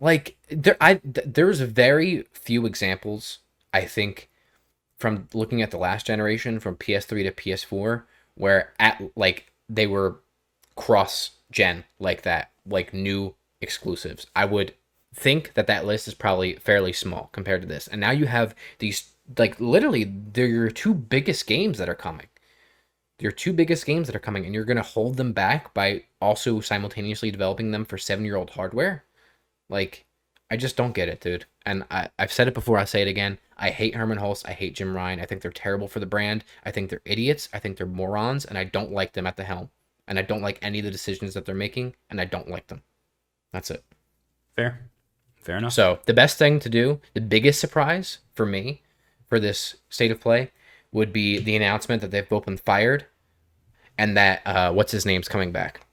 Like 0.00 0.36
there, 0.50 0.76
I 0.80 0.94
th- 0.94 1.26
there's 1.26 1.60
very 1.60 2.24
few 2.32 2.66
examples 2.66 3.38
I 3.72 3.84
think 3.84 4.28
from 5.02 5.28
looking 5.34 5.60
at 5.60 5.70
the 5.70 5.76
last 5.76 6.06
generation 6.06 6.60
from 6.60 6.76
PS3 6.76 7.24
to 7.24 7.32
PS4 7.32 8.04
where 8.36 8.72
at 8.78 9.02
like 9.16 9.52
they 9.68 9.86
were 9.86 10.20
cross 10.76 11.32
gen 11.50 11.84
like 11.98 12.22
that, 12.22 12.52
like 12.64 12.94
new 12.94 13.34
exclusives. 13.60 14.26
I 14.34 14.46
would 14.46 14.74
think 15.14 15.52
that 15.54 15.66
that 15.66 15.84
list 15.84 16.08
is 16.08 16.14
probably 16.14 16.54
fairly 16.54 16.92
small 16.92 17.28
compared 17.32 17.60
to 17.60 17.68
this. 17.68 17.88
And 17.88 18.00
now 18.00 18.12
you 18.12 18.26
have 18.26 18.54
these 18.78 19.10
like 19.36 19.60
literally 19.60 20.04
they're 20.04 20.46
your 20.46 20.70
two 20.70 20.94
biggest 20.94 21.46
games 21.46 21.78
that 21.78 21.88
are 21.88 21.94
coming 21.94 22.26
your 23.18 23.32
two 23.32 23.52
biggest 23.52 23.86
games 23.86 24.08
that 24.08 24.16
are 24.16 24.20
coming 24.20 24.44
and 24.44 24.52
you're 24.52 24.64
going 24.64 24.76
to 24.76 24.82
hold 24.82 25.16
them 25.16 25.32
back 25.32 25.72
by 25.74 26.02
also 26.20 26.58
simultaneously 26.58 27.30
developing 27.30 27.70
them 27.70 27.84
for 27.84 27.96
seven 27.96 28.24
year 28.24 28.34
old 28.34 28.50
hardware 28.50 29.04
like 29.68 30.04
i 30.52 30.56
just 30.56 30.76
don't 30.76 30.92
get 30.92 31.08
it 31.08 31.20
dude. 31.20 31.46
And 31.64 31.84
I, 31.90 32.10
i've 32.18 32.32
said 32.32 32.46
it 32.46 32.54
before 32.54 32.78
i'll 32.78 32.86
say 32.86 33.00
it 33.00 33.08
again. 33.08 33.38
I 33.56 33.70
hate 33.70 33.94
hermen 33.94 34.18
hulst 34.18 34.46
i 34.46 34.52
hate 34.52 34.74
jim 34.74 34.94
ryan. 34.94 35.18
I 35.18 35.24
think 35.24 35.40
they're 35.40 35.50
terrible 35.50 35.88
for 35.88 35.98
the 35.98 36.06
brand. 36.06 36.44
I 36.64 36.70
think 36.70 36.90
they're 36.90 37.00
idiots. 37.06 37.48
I 37.54 37.58
think 37.58 37.76
they're 37.76 37.86
morons 37.86 38.44
and 38.44 38.58
i 38.58 38.64
don't 38.64 38.92
like 38.92 39.14
them 39.14 39.26
at 39.26 39.36
the 39.36 39.44
helm. 39.44 39.70
And 40.06 40.18
i 40.18 40.22
don't 40.22 40.42
like 40.42 40.58
any 40.60 40.78
of 40.78 40.84
the 40.84 40.90
decisions 40.90 41.32
that 41.32 41.46
they're 41.46 41.54
making 41.54 41.94
and 42.10 42.20
i 42.20 42.26
don't 42.26 42.50
like 42.50 42.66
them. 42.66 42.82
That's 43.52 43.70
it. 43.70 43.82
Fair. 44.54 44.90
Fair 45.36 45.56
enough. 45.56 45.72
so 45.72 45.98
the 46.04 46.14
best 46.14 46.38
thing 46.38 46.60
to 46.60 46.68
do, 46.68 47.00
the 47.14 47.20
biggest 47.20 47.58
surprise 47.58 48.18
for 48.34 48.46
me 48.46 48.82
for 49.26 49.40
this 49.40 49.76
state 49.88 50.10
of 50.10 50.20
play 50.20 50.52
would 50.92 51.12
be 51.12 51.38
the 51.38 51.56
announcement 51.56 52.02
that 52.02 52.10
they've 52.10 52.28
both 52.28 52.44
been 52.44 52.58
fired 52.58 53.06
and 53.96 54.16
that 54.18 54.42
uh 54.46 54.70
what's 54.70 54.92
his 54.92 55.06
name's 55.06 55.28
coming 55.28 55.50
back. 55.50 55.86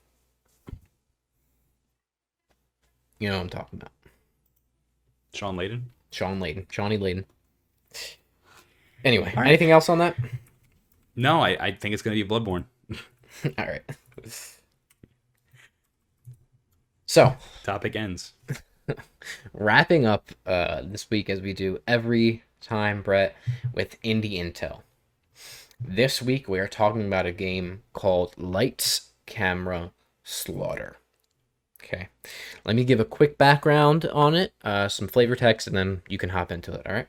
You 3.20 3.30
know 3.30 3.36
what 3.38 3.43
I'm 3.43 3.49
talking 3.49 3.80
about. 3.80 3.91
Shawn 5.34 5.55
Layden. 5.57 5.84
Shawn 6.11 6.39
Layden. 6.39 6.71
Shawnee 6.71 6.97
Layden. 6.97 7.25
Anyway, 9.03 9.32
All 9.36 9.43
right. 9.43 9.47
anything 9.47 9.71
else 9.71 9.89
on 9.89 9.99
that? 9.99 10.15
No, 11.15 11.41
I, 11.41 11.49
I 11.67 11.71
think 11.71 11.93
it's 11.93 12.01
going 12.01 12.17
to 12.17 12.23
be 12.23 12.30
Bloodborne. 12.30 12.65
All 13.57 13.65
right. 13.65 13.84
So, 17.05 17.36
Topic 17.63 17.95
ends. 17.95 18.34
wrapping 19.53 20.05
up 20.05 20.30
uh, 20.45 20.82
this 20.84 21.09
week 21.09 21.30
as 21.30 21.41
we 21.41 21.53
do 21.53 21.80
every 21.88 22.43
time, 22.61 23.01
Bret, 23.01 23.36
with 23.73 24.01
indie 24.01 24.38
intel. 24.38 24.82
This 25.80 26.21
week 26.21 26.47
we 26.49 26.59
are 26.59 26.67
talking 26.67 27.07
about 27.07 27.25
a 27.25 27.32
game 27.32 27.84
called 27.93 28.34
Lights, 28.38 29.11
Camera, 29.25 29.91
Slaughter. 30.23 30.97
Okay, 31.92 32.10
let 32.66 32.76
me 32.76 32.84
give 32.84 33.00
a 33.00 33.06
quick 33.06 33.38
background 33.38 34.06
on 34.14 34.36
it, 34.36 34.54
uh, 34.64 34.88
some 34.88 35.08
flavor 35.08 35.36
text, 35.36 35.66
and 35.66 35.76
then 35.76 36.04
you 36.08 36.20
can 36.20 36.30
hop 36.30 36.52
into 36.52 36.72
it. 36.72 36.86
All 36.86 36.94
right. 36.94 37.08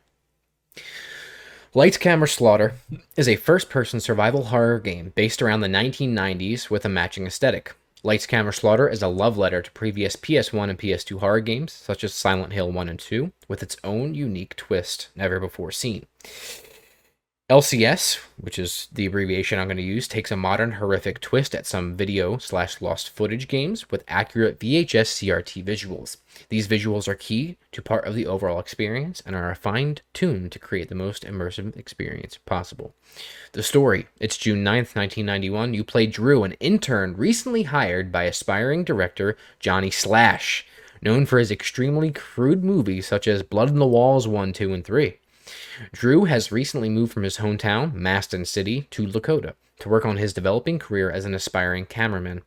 Lights, 1.75 1.99
Camera, 1.99 2.27
Slaughter 2.27 2.73
is 3.17 3.29
a 3.29 3.37
first 3.37 3.69
person 3.69 4.01
survival 4.01 4.45
horror 4.45 4.81
game 4.81 5.13
based 5.15 5.43
around 5.43 5.61
the 5.61 5.69
1990s 5.69 6.71
with 6.71 6.85
a 6.85 6.89
matching 6.89 7.27
aesthetic. 7.27 7.75
Lights, 8.03 8.27
Camera, 8.27 8.53
Slaughter 8.53 8.89
is 8.89 9.03
a 9.03 9.09
love 9.09 9.37
letter 9.37 9.61
to 9.61 9.71
previous 9.73 10.17
PS1 10.17 10.71
and 10.71 10.79
PS2 10.79 11.21
horror 11.21 11.41
games, 11.41 11.73
such 11.73 12.03
as 12.03 12.15
Silent 12.15 12.55
Hill 12.55 12.73
1 12.73 12.89
and 12.89 12.99
2, 12.99 13.31
with 13.47 13.63
its 13.63 13.77
own 13.85 14.15
unique 14.15 14.57
twist 14.57 15.11
never 15.15 15.39
before 15.39 15.71
seen. 15.71 16.07
LCS, 17.51 18.21
which 18.37 18.61
is 18.61 18.87
the 18.93 19.07
abbreviation 19.07 19.59
I'm 19.59 19.67
going 19.67 19.77
to 19.77 19.83
use, 19.83 20.07
takes 20.07 20.31
a 20.31 20.37
modern 20.37 20.71
horrific 20.71 21.21
twist 21.21 21.53
at 21.53 21.67
some 21.67 21.97
video 21.97 22.39
slash 22.39 22.81
lost 22.81 23.11
footage 23.11 23.49
games 23.49 23.91
with 23.91 24.05
accurate 24.07 24.61
VHS 24.61 25.19
CRT 25.19 25.65
visuals. 25.65 26.19
These 26.49 26.69
visuals 26.69 27.09
are 27.09 27.17
key 27.17 27.57
to 27.73 27.83
part 27.83 28.07
of 28.07 28.15
the 28.15 28.25
overall 28.25 28.61
experience 28.61 29.21
and 29.27 29.35
are 29.35 29.53
fine 29.57 29.97
tuned 30.13 30.53
to 30.53 30.61
create 30.61 30.91
the 30.91 30.95
most 30.95 31.25
immersive 31.25 31.77
experience 31.77 32.39
possible. 32.47 32.95
The 33.51 33.65
story 33.65 34.07
it's 34.21 34.37
June 34.37 34.63
9th, 34.63 34.95
1991. 34.95 35.75
You 35.75 35.83
play 35.83 36.07
Drew, 36.07 36.45
an 36.45 36.53
intern 36.61 37.17
recently 37.17 37.65
hired 37.65 38.13
by 38.13 38.25
aspiring 38.25 38.85
director 38.85 39.37
Johnny 39.59 39.91
Slash, 39.91 40.65
known 41.03 41.27
for 41.27 41.41
his 41.41 41.51
extremely 41.51 42.13
crude 42.13 42.63
movies 42.63 43.09
such 43.09 43.27
as 43.27 43.43
Blood 43.43 43.71
in 43.71 43.81
the 43.81 43.87
Walls 43.89 44.29
1, 44.29 44.53
2, 44.53 44.73
and 44.73 44.85
3. 44.85 45.20
Drew 45.93 46.25
has 46.25 46.53
recently 46.53 46.89
moved 46.89 47.13
from 47.13 47.23
his 47.23 47.39
hometown, 47.39 47.93
Maston 47.95 48.45
City, 48.45 48.83
to 48.91 49.07
Lakota 49.07 49.55
to 49.81 49.89
work 49.89 50.05
on 50.05 50.19
his 50.19 50.35
developing 50.35 50.79
career 50.79 51.11
as 51.11 51.25
an 51.25 51.35
aspiring 51.35 51.87
cameraman. 51.87 52.43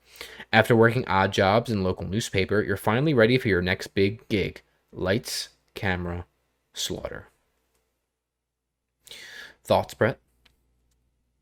After 0.51 0.75
working 0.75 1.07
odd 1.07 1.33
jobs 1.33 1.71
in 1.71 1.83
local 1.83 2.05
newspaper, 2.05 2.61
you're 2.61 2.77
finally 2.77 3.13
ready 3.13 3.37
for 3.39 3.47
your 3.47 3.61
next 3.61 3.87
big 3.87 4.27
gig. 4.29 4.61
Lights, 4.91 5.49
camera, 5.73 6.25
slaughter. 6.73 7.29
Thoughts, 9.63 9.93
Bret? 9.93 10.19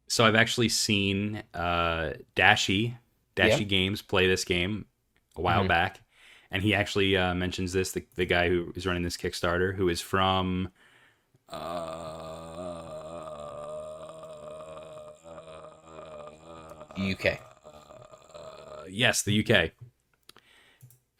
So 0.07 0.25
I've 0.25 0.35
actually 0.35 0.69
seen 0.69 1.43
uh, 1.53 2.13
Dashie 2.35 2.95
Dashie 3.35 3.59
Yeah. 3.59 3.65
Games 3.65 4.01
play 4.01 4.27
this 4.27 4.43
game 4.43 4.85
a 5.35 5.41
while 5.41 5.63
Mhm. 5.63 5.69
back, 5.69 6.01
and 6.51 6.61
he 6.63 6.73
actually 6.73 7.15
uh, 7.15 7.33
mentions 7.33 7.71
this 7.73 7.91
the, 7.93 8.05
the 8.15 8.25
guy 8.25 8.49
who 8.49 8.73
is 8.75 8.85
running 8.85 9.03
this 9.03 9.17
Kickstarter, 9.17 9.75
who 9.75 9.87
is 9.89 10.01
from. 10.01 10.69
Uh, 11.51 11.57
UK. 16.97 17.39
uh, 17.65 18.83
yes, 18.89 19.23
the 19.23 19.39
UK. 19.39 19.71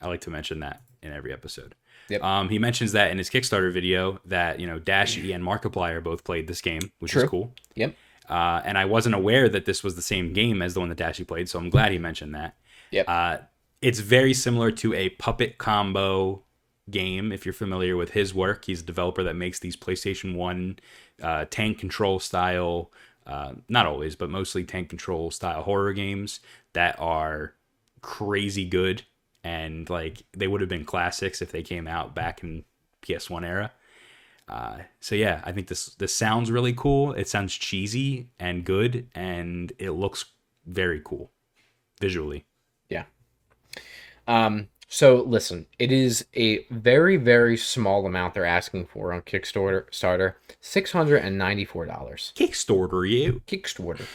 I 0.01 0.07
like 0.07 0.21
to 0.21 0.29
mention 0.29 0.59
that 0.61 0.81
in 1.01 1.13
every 1.13 1.33
episode. 1.33 1.75
Yep. 2.09 2.23
Um, 2.23 2.49
he 2.49 2.59
mentions 2.59 2.91
that 2.93 3.11
in 3.11 3.17
his 3.17 3.29
Kickstarter 3.29 3.71
video 3.71 4.19
that 4.25 4.59
you 4.59 4.67
know 4.67 4.79
Dash 4.79 5.17
E 5.17 5.31
and 5.31 5.43
Markiplier 5.43 6.03
both 6.03 6.23
played 6.23 6.47
this 6.47 6.61
game, 6.61 6.91
which 6.99 7.11
True. 7.11 7.23
is 7.23 7.29
cool. 7.29 7.53
Yep. 7.75 7.95
Uh, 8.29 8.61
and 8.63 8.77
I 8.77 8.85
wasn't 8.85 9.15
aware 9.15 9.49
that 9.49 9.65
this 9.65 9.83
was 9.83 9.95
the 9.95 10.01
same 10.01 10.33
game 10.33 10.61
as 10.61 10.73
the 10.73 10.79
one 10.79 10.89
that 10.89 10.97
Dashie 10.97 11.27
played, 11.27 11.49
so 11.49 11.59
I'm 11.59 11.69
glad 11.69 11.91
he 11.91 11.97
mentioned 11.97 12.33
that. 12.35 12.55
Yep. 12.91 13.05
Uh, 13.07 13.37
it's 13.81 13.99
very 13.99 14.33
similar 14.33 14.71
to 14.71 14.93
a 14.93 15.09
puppet 15.09 15.57
combo 15.57 16.43
game. 16.89 17.31
If 17.31 17.45
you're 17.45 17.53
familiar 17.53 17.95
with 17.95 18.11
his 18.11 18.33
work, 18.33 18.65
he's 18.65 18.81
a 18.81 18.85
developer 18.85 19.23
that 19.23 19.35
makes 19.35 19.59
these 19.59 19.77
PlayStation 19.77 20.35
One 20.35 20.79
uh, 21.21 21.45
tank 21.49 21.79
control 21.79 22.19
style, 22.19 22.91
uh, 23.25 23.53
not 23.69 23.85
always, 23.85 24.15
but 24.15 24.29
mostly 24.29 24.63
tank 24.63 24.89
control 24.89 25.31
style 25.31 25.63
horror 25.63 25.93
games 25.93 26.39
that 26.73 26.99
are 26.99 27.53
crazy 28.01 28.65
good 28.65 29.03
and 29.43 29.89
like 29.89 30.23
they 30.33 30.47
would 30.47 30.61
have 30.61 30.69
been 30.69 30.85
classics 30.85 31.41
if 31.41 31.51
they 31.51 31.63
came 31.63 31.87
out 31.87 32.15
back 32.15 32.43
in 32.43 32.63
PS1 33.01 33.45
era. 33.45 33.71
Uh, 34.47 34.79
so 34.99 35.15
yeah, 35.15 35.41
I 35.45 35.51
think 35.51 35.67
this 35.67 35.87
this 35.95 36.13
sounds 36.13 36.51
really 36.51 36.73
cool. 36.73 37.13
It 37.13 37.27
sounds 37.27 37.53
cheesy 37.55 38.29
and 38.39 38.65
good, 38.65 39.07
and 39.15 39.71
it 39.79 39.91
looks 39.91 40.25
very 40.65 41.01
cool 41.03 41.31
visually. 41.99 42.45
Yeah. 42.89 43.05
Um, 44.27 44.67
so 44.93 45.21
listen, 45.21 45.67
it 45.79 45.89
is 45.89 46.25
a 46.35 46.65
very, 46.69 47.15
very 47.15 47.55
small 47.55 48.05
amount 48.05 48.33
they're 48.33 48.43
asking 48.43 48.87
for 48.87 49.13
on 49.13 49.21
Kickstarter. 49.21 49.85
Starter, 49.89 50.35
six 50.59 50.91
hundred 50.91 51.23
and 51.23 51.37
ninety-four 51.37 51.85
dollars. 51.85 52.33
Kickstarter 52.35 53.09
you. 53.09 53.41
Kickstarter, 53.47 54.05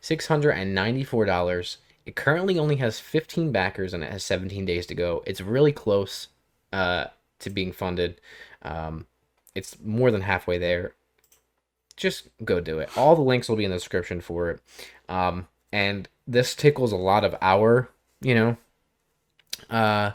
six 0.00 0.26
hundred 0.26 0.50
and 0.50 0.74
ninety-four 0.74 1.24
dollars. 1.24 1.78
It 2.04 2.16
currently 2.16 2.58
only 2.58 2.76
has 2.76 2.98
fifteen 2.98 3.52
backers 3.52 3.94
and 3.94 4.02
it 4.02 4.10
has 4.10 4.24
seventeen 4.24 4.64
days 4.64 4.86
to 4.86 4.94
go. 4.96 5.22
It's 5.24 5.40
really 5.40 5.70
close 5.70 6.26
uh, 6.72 7.06
to 7.38 7.48
being 7.48 7.70
funded. 7.70 8.20
Um, 8.62 9.06
it's 9.54 9.76
more 9.84 10.10
than 10.10 10.22
halfway 10.22 10.58
there. 10.58 10.94
Just 11.96 12.26
go 12.44 12.58
do 12.58 12.80
it. 12.80 12.90
All 12.98 13.14
the 13.14 13.22
links 13.22 13.48
will 13.48 13.54
be 13.54 13.64
in 13.64 13.70
the 13.70 13.76
description 13.76 14.20
for 14.20 14.50
it. 14.50 14.60
Um, 15.08 15.46
and 15.72 16.08
this 16.26 16.56
tickles 16.56 16.90
a 16.90 16.96
lot 16.96 17.22
of 17.22 17.36
our, 17.40 17.88
you 18.20 18.34
know, 18.34 18.56
uh, 19.70 20.12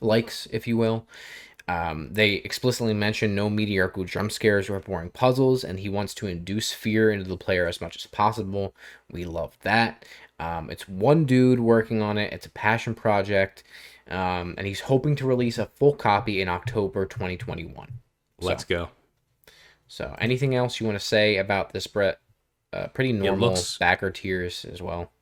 likes, 0.00 0.46
if 0.50 0.66
you 0.66 0.76
will. 0.76 1.06
Um, 1.68 2.08
they 2.12 2.34
explicitly 2.34 2.92
mention 2.92 3.34
no 3.34 3.48
mediocre 3.48 4.04
jump 4.04 4.32
scares 4.32 4.68
or 4.68 4.80
boring 4.80 5.10
puzzles, 5.10 5.62
and 5.64 5.78
he 5.78 5.88
wants 5.88 6.12
to 6.14 6.26
induce 6.26 6.72
fear 6.72 7.10
into 7.10 7.28
the 7.28 7.36
player 7.36 7.66
as 7.66 7.80
much 7.80 7.96
as 7.96 8.06
possible. 8.06 8.74
We 9.10 9.24
love 9.24 9.56
that. 9.62 10.04
Um, 10.40 10.70
it's 10.70 10.88
one 10.88 11.24
dude 11.24 11.60
working 11.60 12.02
on 12.02 12.18
it, 12.18 12.32
it's 12.32 12.46
a 12.46 12.50
passion 12.50 12.94
project, 12.94 13.62
um, 14.10 14.54
and 14.58 14.66
he's 14.66 14.80
hoping 14.80 15.14
to 15.16 15.26
release 15.26 15.56
a 15.56 15.66
full 15.66 15.94
copy 15.94 16.40
in 16.40 16.48
October 16.48 17.06
2021. 17.06 17.88
Let's 18.40 18.64
go. 18.64 18.88
So, 19.86 20.16
anything 20.18 20.54
else 20.54 20.80
you 20.80 20.86
want 20.86 20.98
to 20.98 21.04
say 21.04 21.36
about 21.36 21.72
this, 21.72 21.86
Bret? 21.86 22.18
Uh, 22.72 22.88
pretty 22.88 23.12
normal 23.12 23.50
looks- 23.50 23.78
backer 23.78 24.10
tiers 24.10 24.64
as 24.64 24.82
well. 24.82 25.12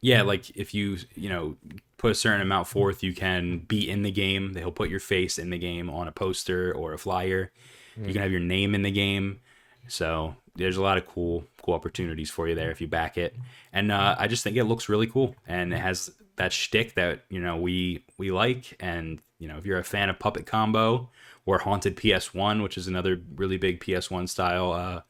Yeah, 0.00 0.22
like 0.22 0.50
if 0.56 0.74
you 0.74 0.98
you 1.14 1.28
know 1.30 1.56
put 2.04 2.12
a 2.12 2.14
certain 2.14 2.42
amount 2.42 2.68
forth, 2.68 3.02
you 3.02 3.14
can 3.14 3.60
be 3.60 3.88
in 3.88 4.02
the 4.02 4.10
game. 4.10 4.52
They'll 4.52 4.70
put 4.70 4.90
your 4.90 5.00
face 5.00 5.38
in 5.38 5.48
the 5.48 5.56
game 5.56 5.88
on 5.88 6.06
a 6.06 6.12
poster 6.12 6.70
or 6.70 6.92
a 6.92 6.98
flyer. 6.98 7.50
You 7.96 8.12
can 8.12 8.20
have 8.20 8.30
your 8.30 8.40
name 8.40 8.74
in 8.74 8.82
the 8.82 8.90
game. 8.90 9.40
So 9.88 10.36
there's 10.54 10.76
a 10.76 10.82
lot 10.82 10.98
of 10.98 11.06
cool 11.06 11.44
cool 11.62 11.72
opportunities 11.72 12.30
for 12.30 12.46
you 12.46 12.54
there 12.54 12.70
if 12.70 12.82
you 12.82 12.88
back 12.88 13.16
it. 13.16 13.34
And 13.72 13.90
uh, 13.90 14.16
I 14.18 14.28
just 14.28 14.44
think 14.44 14.58
it 14.58 14.64
looks 14.64 14.90
really 14.90 15.06
cool 15.06 15.34
and 15.46 15.72
it 15.72 15.78
has 15.78 16.10
that 16.36 16.52
shtick 16.52 16.94
that 16.96 17.24
you 17.30 17.40
know 17.40 17.56
we 17.56 18.04
we 18.18 18.30
like. 18.30 18.76
And 18.80 19.18
you 19.38 19.48
know 19.48 19.56
if 19.56 19.64
you're 19.64 19.78
a 19.78 19.84
fan 19.84 20.10
of 20.10 20.18
Puppet 20.18 20.44
Combo 20.44 21.08
or 21.46 21.56
Haunted 21.56 21.96
PS1, 21.96 22.62
which 22.62 22.76
is 22.76 22.86
another 22.86 23.18
really 23.34 23.56
big 23.56 23.80
PS1 23.80 24.28
style 24.28 24.72
uh, 24.72 25.00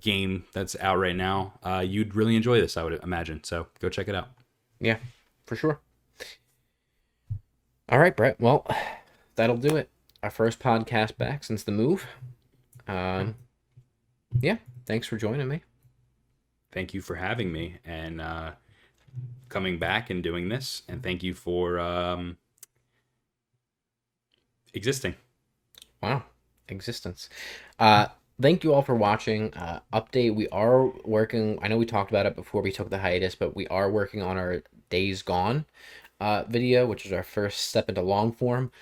game 0.00 0.44
that's 0.52 0.76
out 0.80 0.98
right 0.98 1.16
now, 1.16 1.54
uh, 1.62 1.82
you'd 1.86 2.14
really 2.14 2.36
enjoy 2.36 2.60
this. 2.60 2.76
I 2.76 2.82
would 2.82 3.02
imagine. 3.02 3.42
So 3.42 3.68
go 3.80 3.88
check 3.88 4.08
it 4.08 4.14
out. 4.14 4.28
Yeah, 4.80 4.98
for 5.46 5.56
sure. 5.56 5.80
All 7.88 7.98
right, 7.98 8.16
Bret. 8.16 8.40
Well, 8.40 8.66
that'll 9.36 9.56
do 9.56 9.76
it. 9.76 9.90
Our 10.22 10.30
first 10.30 10.58
podcast 10.58 11.16
back 11.18 11.44
since 11.44 11.62
the 11.64 11.72
move. 11.72 12.06
Um, 12.88 13.36
yeah, 14.40 14.56
thanks 14.86 15.06
for 15.06 15.16
joining 15.16 15.48
me. 15.48 15.62
thank 16.72 16.92
you 16.92 17.00
for 17.00 17.14
having 17.14 17.52
me 17.52 17.76
and 17.84 18.20
uh, 18.20 18.52
coming 19.48 19.78
back 19.78 20.10
and 20.10 20.22
doing 20.22 20.48
this. 20.48 20.82
And 20.88 21.02
thank 21.02 21.22
you 21.22 21.34
for 21.34 21.78
um, 21.78 22.36
existing. 24.74 25.14
Wow, 26.02 26.24
existence. 26.68 27.28
Uh, 27.78 28.06
thank 28.40 28.64
you 28.64 28.74
all 28.74 28.82
for 28.82 28.94
watching. 28.94 29.52
Uh, 29.54 29.80
update: 29.92 30.34
We 30.34 30.48
are 30.48 30.86
working. 31.04 31.58
I 31.62 31.68
know 31.68 31.78
we 31.78 31.86
talked 31.86 32.10
about 32.10 32.26
it 32.26 32.36
before 32.36 32.62
we 32.62 32.72
took 32.72 32.90
the 32.90 32.98
hiatus, 32.98 33.34
but 33.34 33.54
we 33.56 33.66
are 33.68 33.90
working 33.90 34.22
on 34.22 34.36
our 34.36 34.62
Days 34.90 35.22
Gone 35.22 35.64
uh, 36.24 36.42
video, 36.48 36.86
which 36.86 37.04
is 37.04 37.12
our 37.12 37.22
first 37.22 37.60
step 37.60 37.86
into 37.90 38.00
long 38.00 38.32
form. 38.32 38.72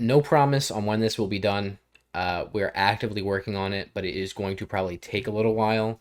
No 0.00 0.22
promise 0.22 0.70
on 0.70 0.86
when 0.86 1.00
this 1.00 1.18
will 1.18 1.26
be 1.26 1.38
done. 1.38 1.78
Uh, 2.14 2.46
we're 2.50 2.72
actively 2.74 3.20
working 3.20 3.56
on 3.56 3.74
it, 3.74 3.90
but 3.92 4.06
it 4.06 4.14
is 4.14 4.32
going 4.32 4.56
to 4.56 4.66
probably 4.66 4.96
take 4.96 5.26
a 5.26 5.30
little 5.30 5.54
while. 5.54 6.00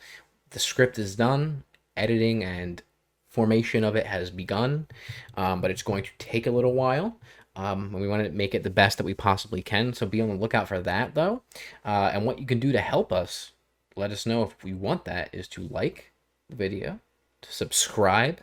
The 0.51 0.59
script 0.59 0.97
is 0.97 1.17
done, 1.17 1.65
editing 1.97 2.41
and 2.41 2.81
formation 3.29 3.83
of 3.83 3.97
it 3.97 4.05
has 4.05 4.29
begun, 4.29 4.87
um, 5.35 5.59
but 5.59 5.71
it's 5.71 5.83
going 5.83 6.03
to 6.03 6.11
take 6.19 6.47
a 6.47 6.51
little 6.51 6.73
while. 6.73 7.17
Um, 7.57 7.87
and 7.91 8.01
we 8.01 8.07
want 8.07 8.23
to 8.23 8.31
make 8.31 8.55
it 8.55 8.63
the 8.63 8.69
best 8.69 8.97
that 8.97 9.05
we 9.05 9.13
possibly 9.13 9.61
can. 9.61 9.91
So 9.91 10.05
be 10.05 10.21
on 10.21 10.29
the 10.29 10.35
lookout 10.35 10.69
for 10.69 10.79
that, 10.79 11.15
though. 11.15 11.41
Uh, 11.83 12.11
and 12.13 12.25
what 12.25 12.39
you 12.39 12.45
can 12.45 12.61
do 12.61 12.71
to 12.71 12.79
help 12.79 13.11
us, 13.11 13.51
let 13.97 14.09
us 14.09 14.25
know 14.25 14.43
if 14.43 14.63
we 14.63 14.73
want 14.73 15.03
that, 15.03 15.29
is 15.33 15.49
to 15.49 15.67
like 15.67 16.13
the 16.49 16.55
video, 16.55 17.01
to 17.41 17.51
subscribe 17.51 18.39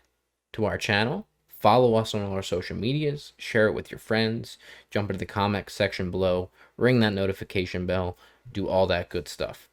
to 0.52 0.66
our 0.66 0.76
channel, 0.76 1.26
follow 1.62 1.94
us 1.94 2.12
on 2.12 2.22
all 2.22 2.32
our 2.32 2.42
social 2.42 2.76
medias, 2.76 3.32
share 3.38 3.68
it 3.68 3.72
with 3.72 3.88
your 3.90 4.00
friends, 4.00 4.58
jump 4.90 5.08
into 5.08 5.18
the 5.20 5.24
comment 5.24 5.70
section 5.70 6.10
below, 6.10 6.50
ring 6.76 6.98
that 6.98 7.12
notification 7.12 7.86
bell, 7.86 8.18
do 8.52 8.68
all 8.68 8.88
that 8.88 9.08
good 9.08 9.28
stuff. 9.28 9.68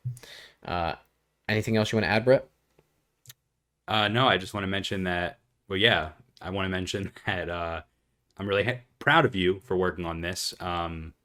Uh, 0.63 0.93
anything 1.49 1.75
else 1.75 1.91
you 1.91 1.97
want 1.97 2.05
to 2.05 2.11
add, 2.11 2.23
Bret? 2.23 2.47
Uh, 3.87 4.07
no, 4.07 4.27
I 4.27 4.37
just 4.37 4.53
want 4.53 4.63
to 4.63 4.67
mention 4.67 5.05
that. 5.05 5.39
Well, 5.67 5.79
yeah, 5.79 6.09
I 6.39 6.51
want 6.51 6.67
to 6.67 6.69
mention 6.69 7.11
that 7.25 7.49
uh, 7.49 7.81
I'm 8.37 8.47
really 8.47 8.63
ha- 8.63 8.81
proud 8.99 9.25
of 9.25 9.35
you 9.35 9.59
for 9.65 9.75
working 9.75 10.05
on 10.05 10.21
this. 10.21 10.53
Um, 10.59 11.15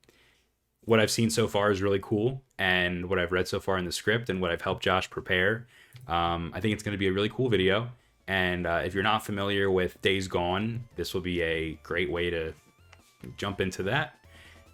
what 0.87 0.99
I've 0.99 1.11
seen 1.11 1.29
so 1.29 1.47
far 1.47 1.71
is 1.71 1.83
really 1.83 2.01
cool, 2.03 2.43
and 2.59 3.11
what 3.11 3.19
I've 3.19 3.33
read 3.33 3.49
so 3.49 3.61
far 3.61 3.77
in 3.77 3.85
the 3.85 3.93
script, 3.93 4.31
and 4.31 4.41
what 4.41 4.51
I've 4.51 4.63
helped 4.63 4.83
Josh 4.83 5.11
prepare. 5.11 5.67
Um, 6.09 6.53
I 6.55 6.61
think 6.61 6.73
it's 6.73 6.83
going 6.83 6.93
to 6.93 6.99
be 6.99 7.07
a 7.07 7.13
really 7.13 7.29
cool 7.29 7.51
video. 7.51 7.91
And 8.27 8.67
uh, 8.67 8.83
if 8.85 8.95
you're 8.95 9.03
not 9.03 9.25
familiar 9.25 9.71
with 9.71 10.01
Days 10.01 10.29
Gone, 10.29 10.85
this 10.97 11.13
will 11.13 11.21
be 11.21 11.43
a 11.43 11.75
great 11.83 12.11
way 12.11 12.31
to 12.31 12.55
jump 13.37 13.61
into 13.61 13.83
that. 13.85 14.15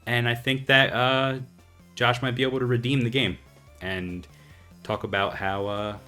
And 0.07 0.29
I 0.29 0.35
think 0.35 0.67
that 0.67 0.93
uh, 0.93 1.39
Josh 1.95 2.23
might 2.23 2.35
be 2.35 2.43
able 2.43 2.59
to 2.59 2.67
redeem 2.67 3.03
the 3.03 3.11
game 3.11 3.39
and 3.81 4.27
talk 4.83 5.05
about 5.05 5.35
how 5.35 5.67
uh, 5.67 5.99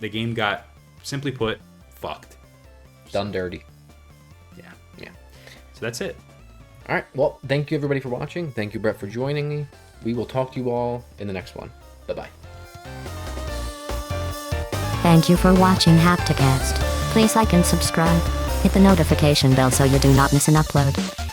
the 0.00 0.08
game 0.08 0.34
got, 0.34 0.66
simply 1.02 1.30
put, 1.30 1.60
fucked. 1.90 2.36
Done 3.12 3.30
dirty. 3.30 3.62
Yeah. 4.56 4.72
Yeah. 4.98 5.10
So 5.74 5.80
that's 5.80 6.00
it. 6.00 6.16
All 6.88 6.94
right. 6.94 7.06
Well, 7.14 7.38
thank 7.46 7.70
you 7.70 7.76
everybody 7.76 8.00
for 8.00 8.08
watching. 8.08 8.50
Thank 8.50 8.74
you, 8.74 8.80
Bret, 8.80 8.98
for 8.98 9.06
joining 9.06 9.48
me. 9.48 9.66
We 10.02 10.14
will 10.14 10.26
talk 10.26 10.52
to 10.52 10.60
you 10.60 10.70
all 10.70 11.04
in 11.18 11.26
the 11.26 11.32
next 11.32 11.56
one. 11.56 11.70
Bye 12.06 12.14
bye. 12.14 13.13
Thank 15.04 15.28
you 15.28 15.36
for 15.36 15.52
watching 15.52 15.96
Hapticast. 15.96 16.76
Please 17.12 17.36
like 17.36 17.52
and 17.52 17.64
subscribe. 17.64 18.22
Hit 18.62 18.72
the 18.72 18.80
notification 18.80 19.54
bell 19.54 19.70
so 19.70 19.84
you 19.84 19.98
do 19.98 20.10
not 20.14 20.32
miss 20.32 20.48
an 20.48 20.54
upload. 20.54 21.23